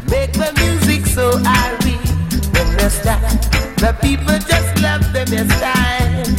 make 0.10 0.34
the 0.34 0.52
music 0.58 1.06
so 1.08 1.32
I 1.46 1.78
be. 1.84 1.98
Then 2.52 2.78
they 2.78 2.90
start, 2.90 3.22
the 3.78 3.98
people 4.02 4.38
just 4.40 4.82
love 4.82 5.14
them 5.14 5.28
their 5.28 5.50
style. 5.50 6.37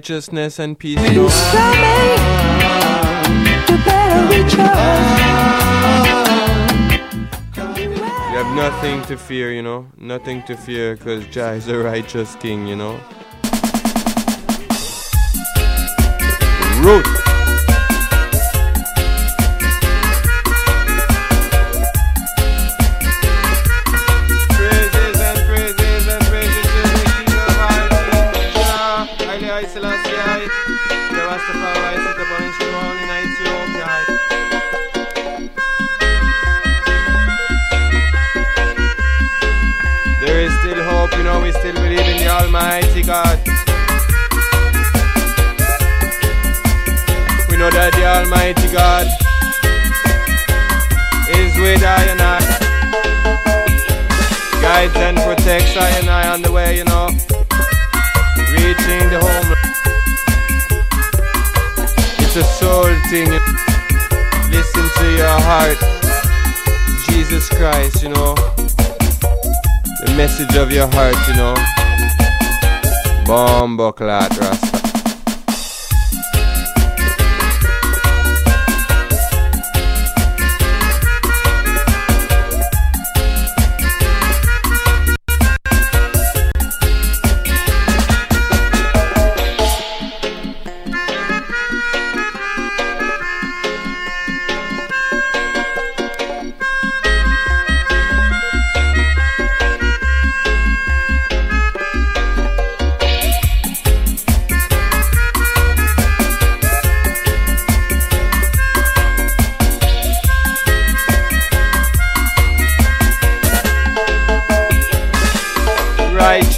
righteousness 0.00 0.58
and 0.58 0.78
peace. 0.78 0.98
You 1.12 1.28
have 8.38 8.56
nothing 8.56 9.02
to 9.02 9.18
fear, 9.18 9.52
you 9.52 9.60
know? 9.60 9.86
Nothing 9.98 10.42
to 10.44 10.56
fear 10.56 10.96
because 10.96 11.26
Jah 11.26 11.52
is 11.52 11.68
a 11.68 11.76
righteous 11.76 12.34
king, 12.36 12.66
you 12.66 12.76
know? 12.76 12.98
Root. 16.80 17.29
guides 54.80 54.96
and 54.96 55.18
protects 55.18 55.76
I 55.76 55.88
and 55.98 56.08
I 56.08 56.28
on 56.32 56.40
the 56.42 56.50
way, 56.50 56.78
you 56.78 56.84
know. 56.84 57.06
Reaching 58.52 59.10
the 59.10 59.20
home. 59.20 59.52
It's 62.18 62.36
a 62.36 62.44
soul 62.44 62.88
thing. 63.10 63.30
Listen 64.50 64.86
to 64.98 65.06
your 65.16 65.36
heart. 65.48 65.78
Jesus 67.06 67.48
Christ, 67.50 68.02
you 68.02 68.08
know. 68.08 68.34
The 70.06 70.14
message 70.16 70.56
of 70.56 70.72
your 70.72 70.88
heart, 70.88 71.16
you 71.28 71.34
know. 71.34 71.54
Bomb 73.26 73.76
buckle 73.76 74.08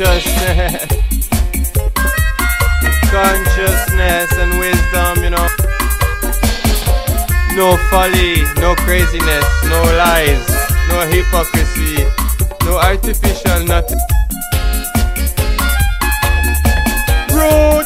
consciousness, 0.02 0.86
consciousness 3.10 4.32
and 4.36 4.58
wisdom, 4.58 5.22
you 5.22 5.30
know. 5.30 5.48
No 7.54 7.76
folly, 7.88 8.42
no 8.60 8.74
craziness, 8.76 9.46
no 9.64 9.82
lies, 9.96 10.48
no 10.88 11.06
hypocrisy, 11.06 12.04
no 12.64 12.78
artificial 12.78 13.64
nothing. 13.64 13.98
Root. 17.30 17.81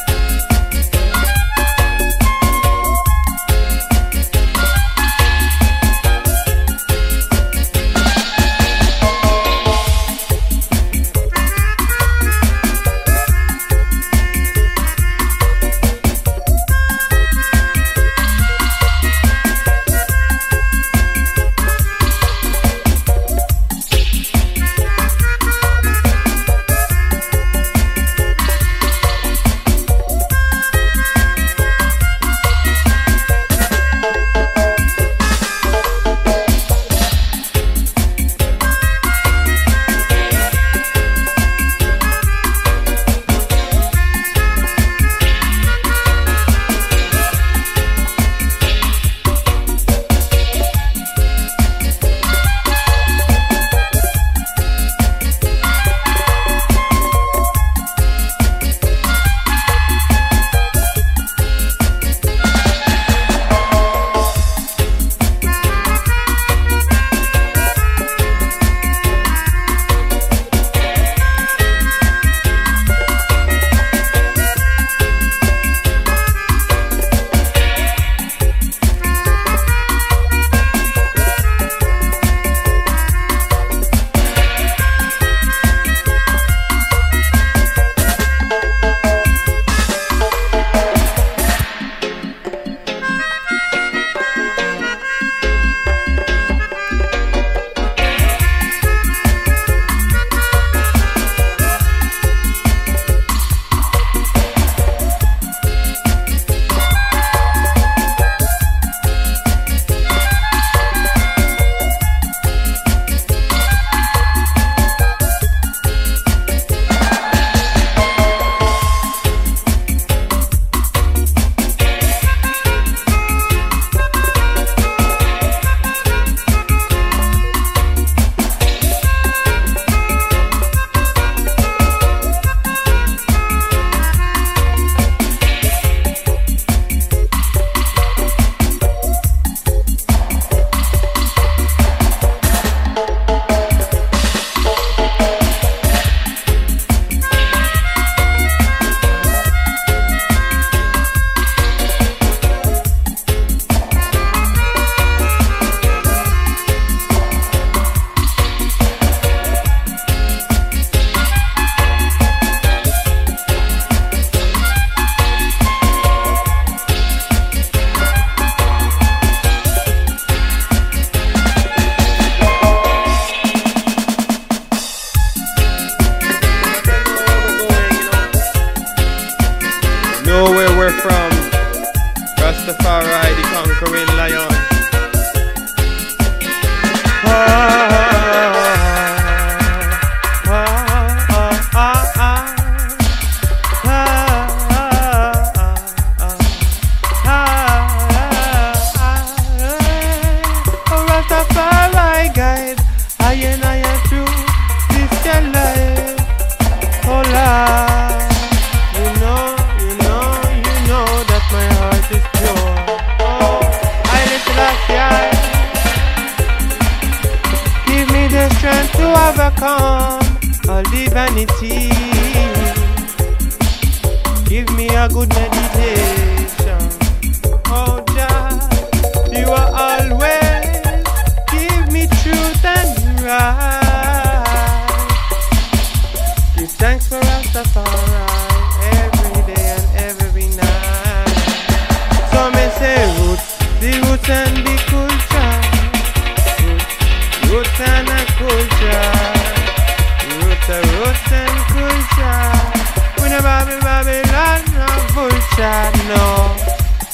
No. 255.57 256.55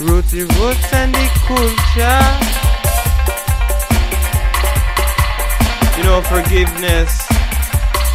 Roots, 0.02 0.32
the 0.32 0.44
roots 0.60 0.94
and 0.94 1.14
the 1.14 1.28
culture. 1.48 2.24
You 5.98 6.04
know, 6.04 6.22
forgiveness 6.22 7.26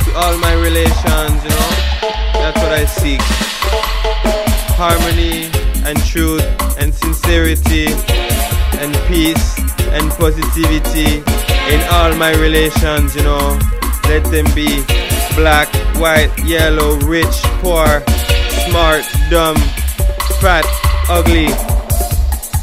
to 0.04 0.12
all 0.16 0.36
my 0.38 0.52
relations, 0.54 1.42
you 1.44 1.50
know. 1.50 1.70
That's 2.34 2.60
what 2.60 2.72
I 2.72 2.84
seek. 2.84 3.20
Harmony 4.76 5.48
and 5.86 5.98
truth 6.04 6.44
and 6.78 6.92
sincerity 6.92 7.86
and 8.82 8.94
peace 9.08 9.58
and 9.96 10.10
positivity 10.12 11.22
in 11.72 11.80
all 11.90 12.14
my 12.16 12.32
relations, 12.34 13.16
you 13.16 13.22
know. 13.22 13.58
Let 14.04 14.24
them 14.24 14.46
be 14.54 14.84
black, 15.34 15.68
white, 15.96 16.32
yellow, 16.44 16.96
rich, 17.00 17.42
poor, 17.62 18.02
smart, 18.68 19.04
dumb, 19.30 19.56
fat, 20.40 20.64
ugly, 21.08 21.48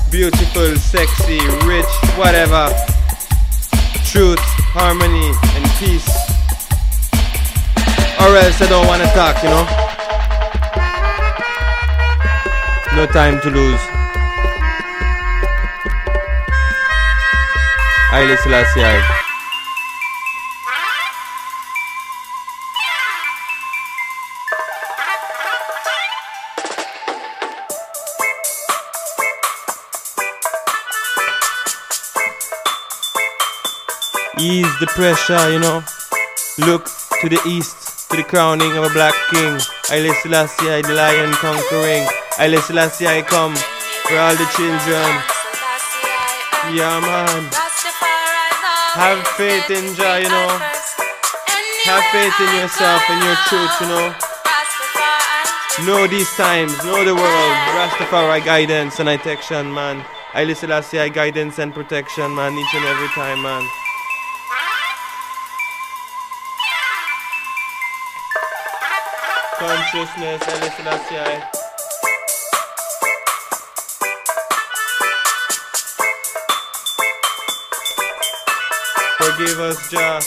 beautiful, 0.09 0.75
sexy, 0.77 1.39
rich, 1.67 1.91
whatever. 2.15 2.71
Truth, 4.05 4.39
harmony, 4.71 5.33
and 5.55 5.65
peace. 5.75 6.07
Or 8.21 8.35
else 8.37 8.61
I 8.61 8.67
don't 8.69 8.87
want 8.87 9.01
to 9.03 9.09
talk, 9.11 9.43
you 9.43 9.49
know? 9.49 9.65
No 12.95 13.05
time 13.07 13.41
to 13.41 13.49
lose. 13.49 13.81
Haile 18.11 18.37
Selassie. 18.37 19.14
Ease 34.75 34.81
the 34.81 34.87
pressure, 34.87 35.51
you 35.51 35.59
know. 35.59 35.83
Look 36.67 36.89
to 37.21 37.29
the 37.29 37.39
east, 37.47 38.09
to 38.09 38.17
the 38.17 38.23
crowning 38.23 38.75
of 38.75 38.83
a 38.83 38.89
black 38.89 39.13
king. 39.31 39.57
Haile 39.87 40.13
Selassie, 40.21 40.81
the 40.81 40.93
lion 40.93 41.31
conquering. 41.33 42.03
Haile 42.35 42.59
Selassie, 42.59 43.07
I 43.07 43.21
come 43.21 43.55
for 43.55 44.17
all 44.17 44.35
the 44.35 44.45
children. 44.55 45.11
Yeah, 46.75 46.99
man. 46.99 47.47
Have 48.99 49.25
faith 49.39 49.69
in 49.69 49.95
Jah, 49.95 50.19
you 50.19 50.27
know. 50.27 50.59
Have 51.85 52.03
faith 52.11 52.35
in 52.39 52.51
yourself 52.59 53.01
and 53.09 53.23
your 53.23 53.37
truth, 53.47 53.75
you 53.79 53.87
know. 53.87 54.15
Know 55.87 56.07
these 56.07 56.31
times, 56.35 56.75
know 56.83 57.05
the 57.05 57.15
world. 57.15 57.55
Rastafari 57.79 58.43
guidance 58.43 58.99
and 58.99 59.07
protection, 59.07 59.73
man. 59.73 60.03
Haile 60.33 60.53
Selassie, 60.53 61.09
guidance 61.11 61.59
and 61.59 61.73
protection, 61.73 62.35
man, 62.35 62.57
each 62.57 62.75
and 62.75 62.85
every 62.85 63.07
time, 63.09 63.41
man. 63.41 63.63
Consciousness, 69.65 70.43
Haile 70.43 70.69
Selassie. 70.77 71.41
Forgive 79.17 79.59
us, 79.59 79.89
Jah. 79.89 80.21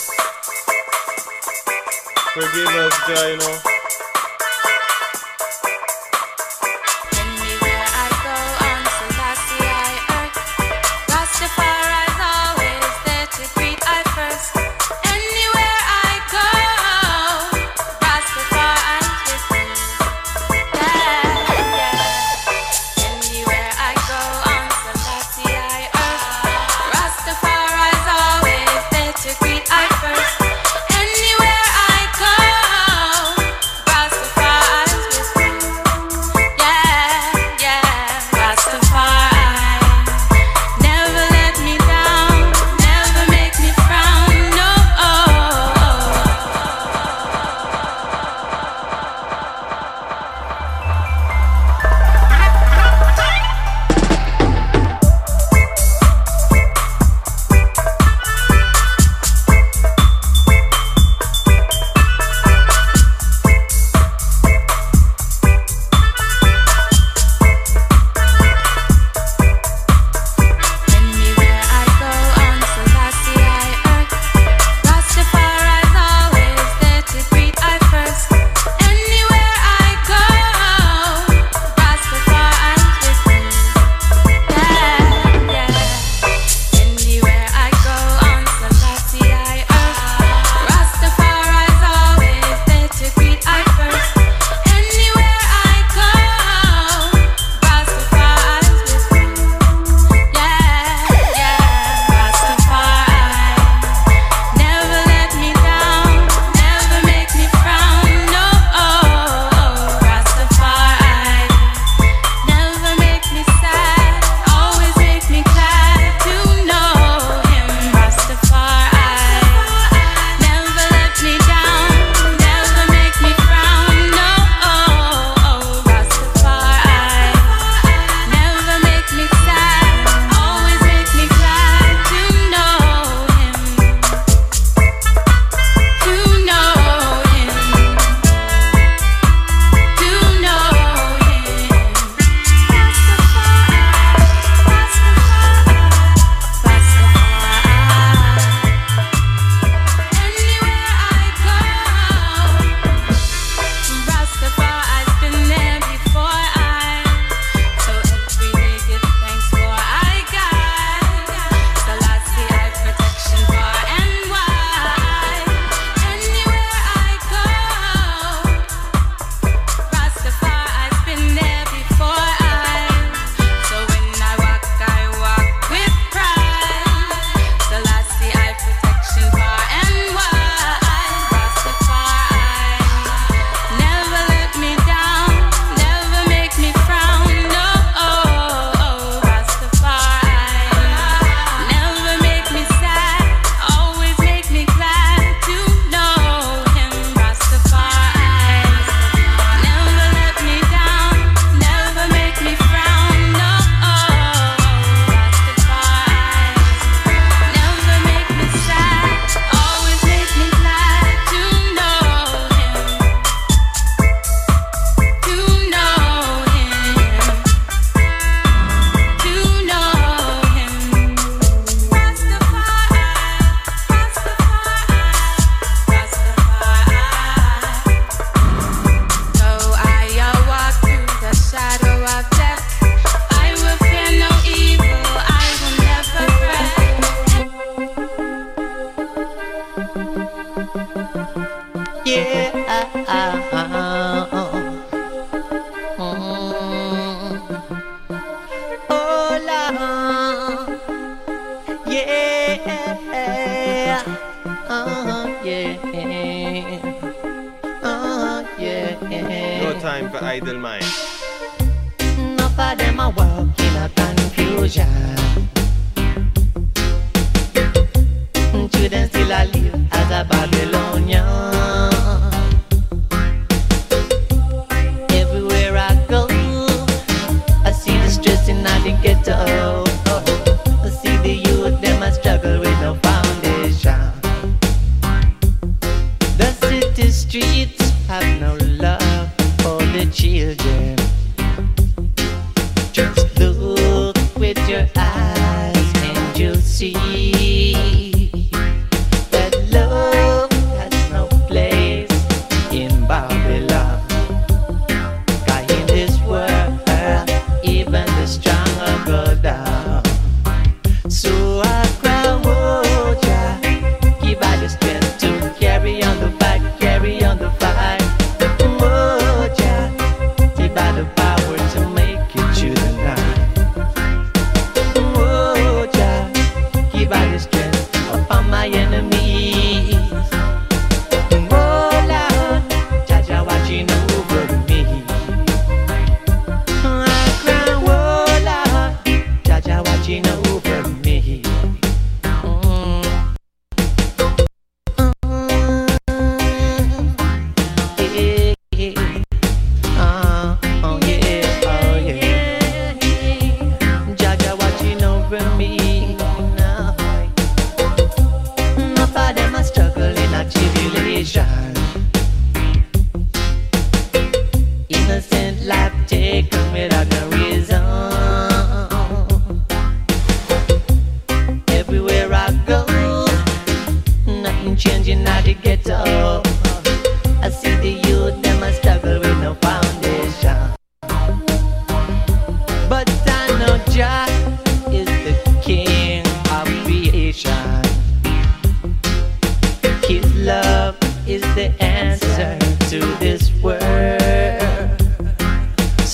Forgive 2.34 2.74
us, 2.82 2.94
Jah, 3.06 3.28
you 3.28 3.36
know. 3.38 3.67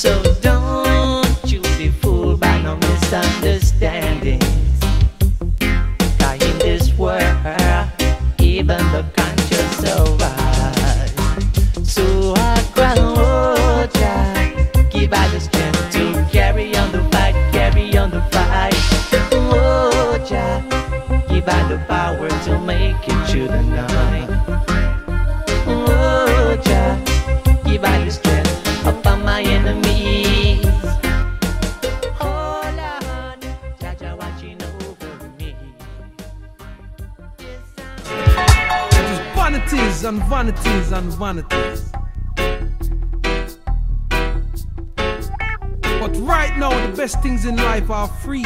so 0.04 0.33
one 41.24 41.38
of 41.38 41.48
these. 41.48 41.90
But 46.00 46.12
right 46.18 46.54
now, 46.58 46.68
the 46.86 46.92
best 46.94 47.22
things 47.22 47.46
in 47.46 47.56
life 47.56 47.88
are 47.88 48.08
free. 48.08 48.44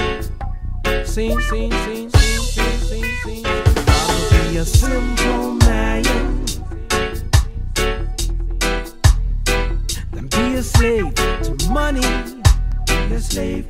Sing, 1.05 1.41
sing, 1.41 1.73
sing, 1.73 2.09
sing, 2.09 2.41
sing, 2.55 2.79
sing, 2.89 3.05
sing. 3.25 3.43
I'll 3.45 4.51
be 4.51 4.59
a 4.59 4.65
simple 4.65 5.55
man. 5.67 6.05
Then 10.13 10.29
be 10.29 10.55
a 10.55 10.63
slave 10.63 11.13
to 11.17 11.69
money. 11.71 12.09
Be 12.87 13.15
a 13.15 13.21
slave 13.21 13.69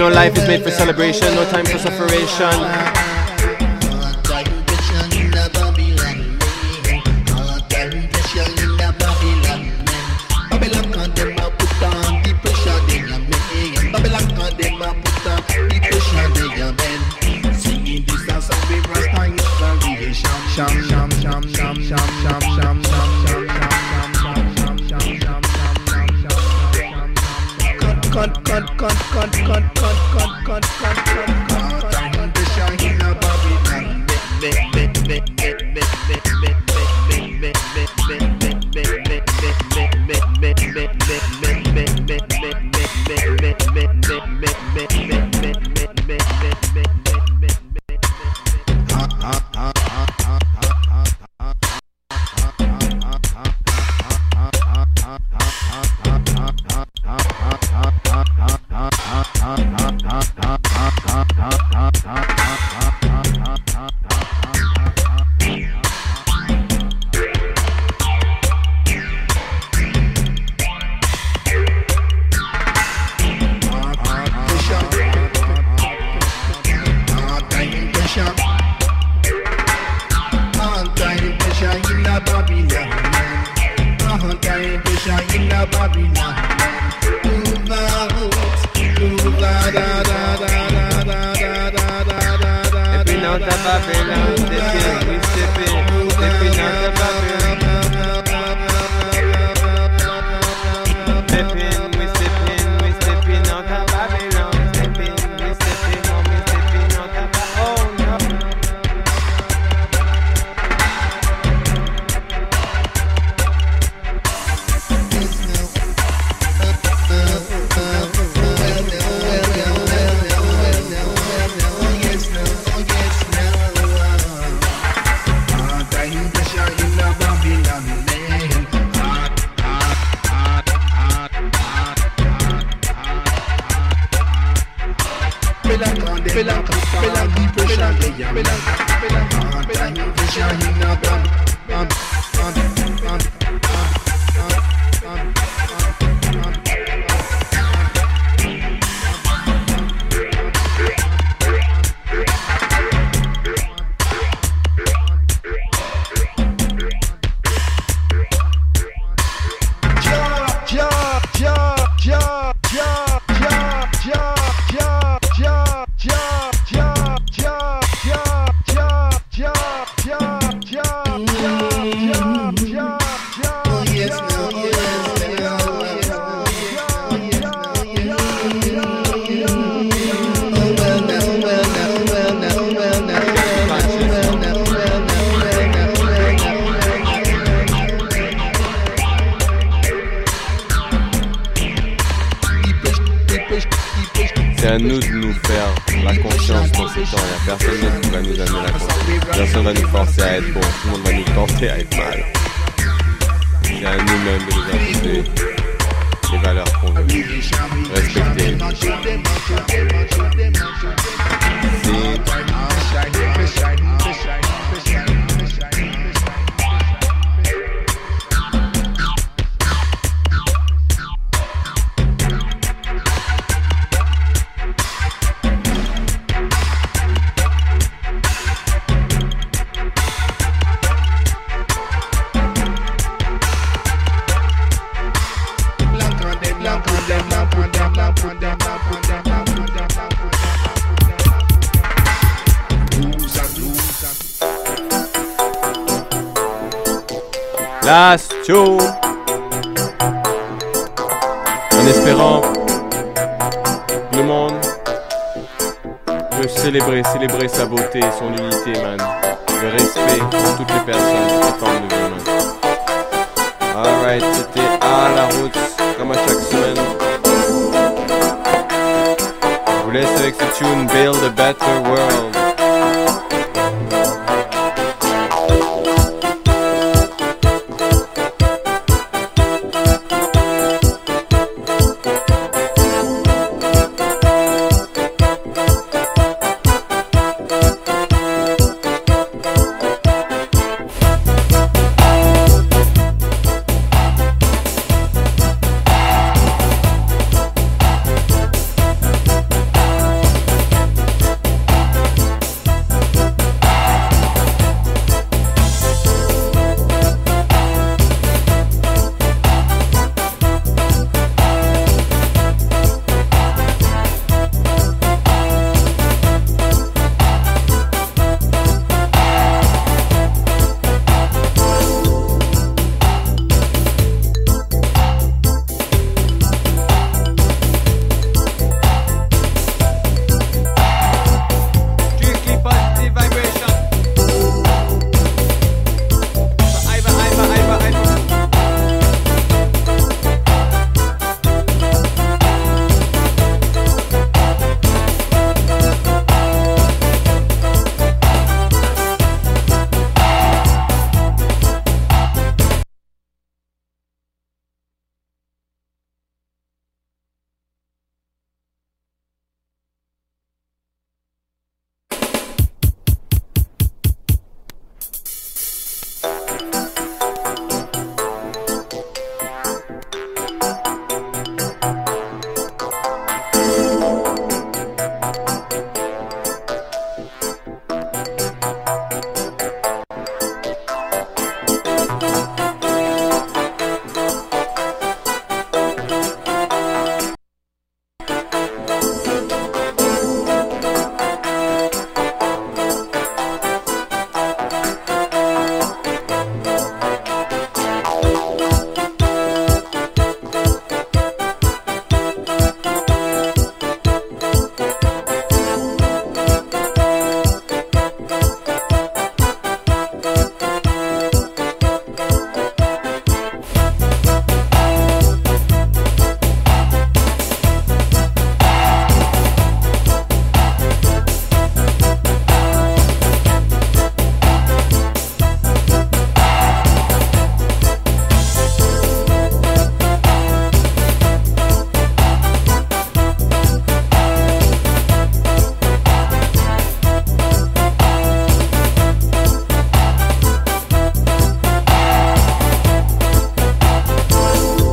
know 0.00 0.08
life 0.08 0.34
is 0.34 0.48
made 0.48 0.62
for 0.62 0.70
celebration, 0.70 1.34
no 1.34 1.44
time 1.50 1.66
for 1.66 1.78
separation. 1.78 3.19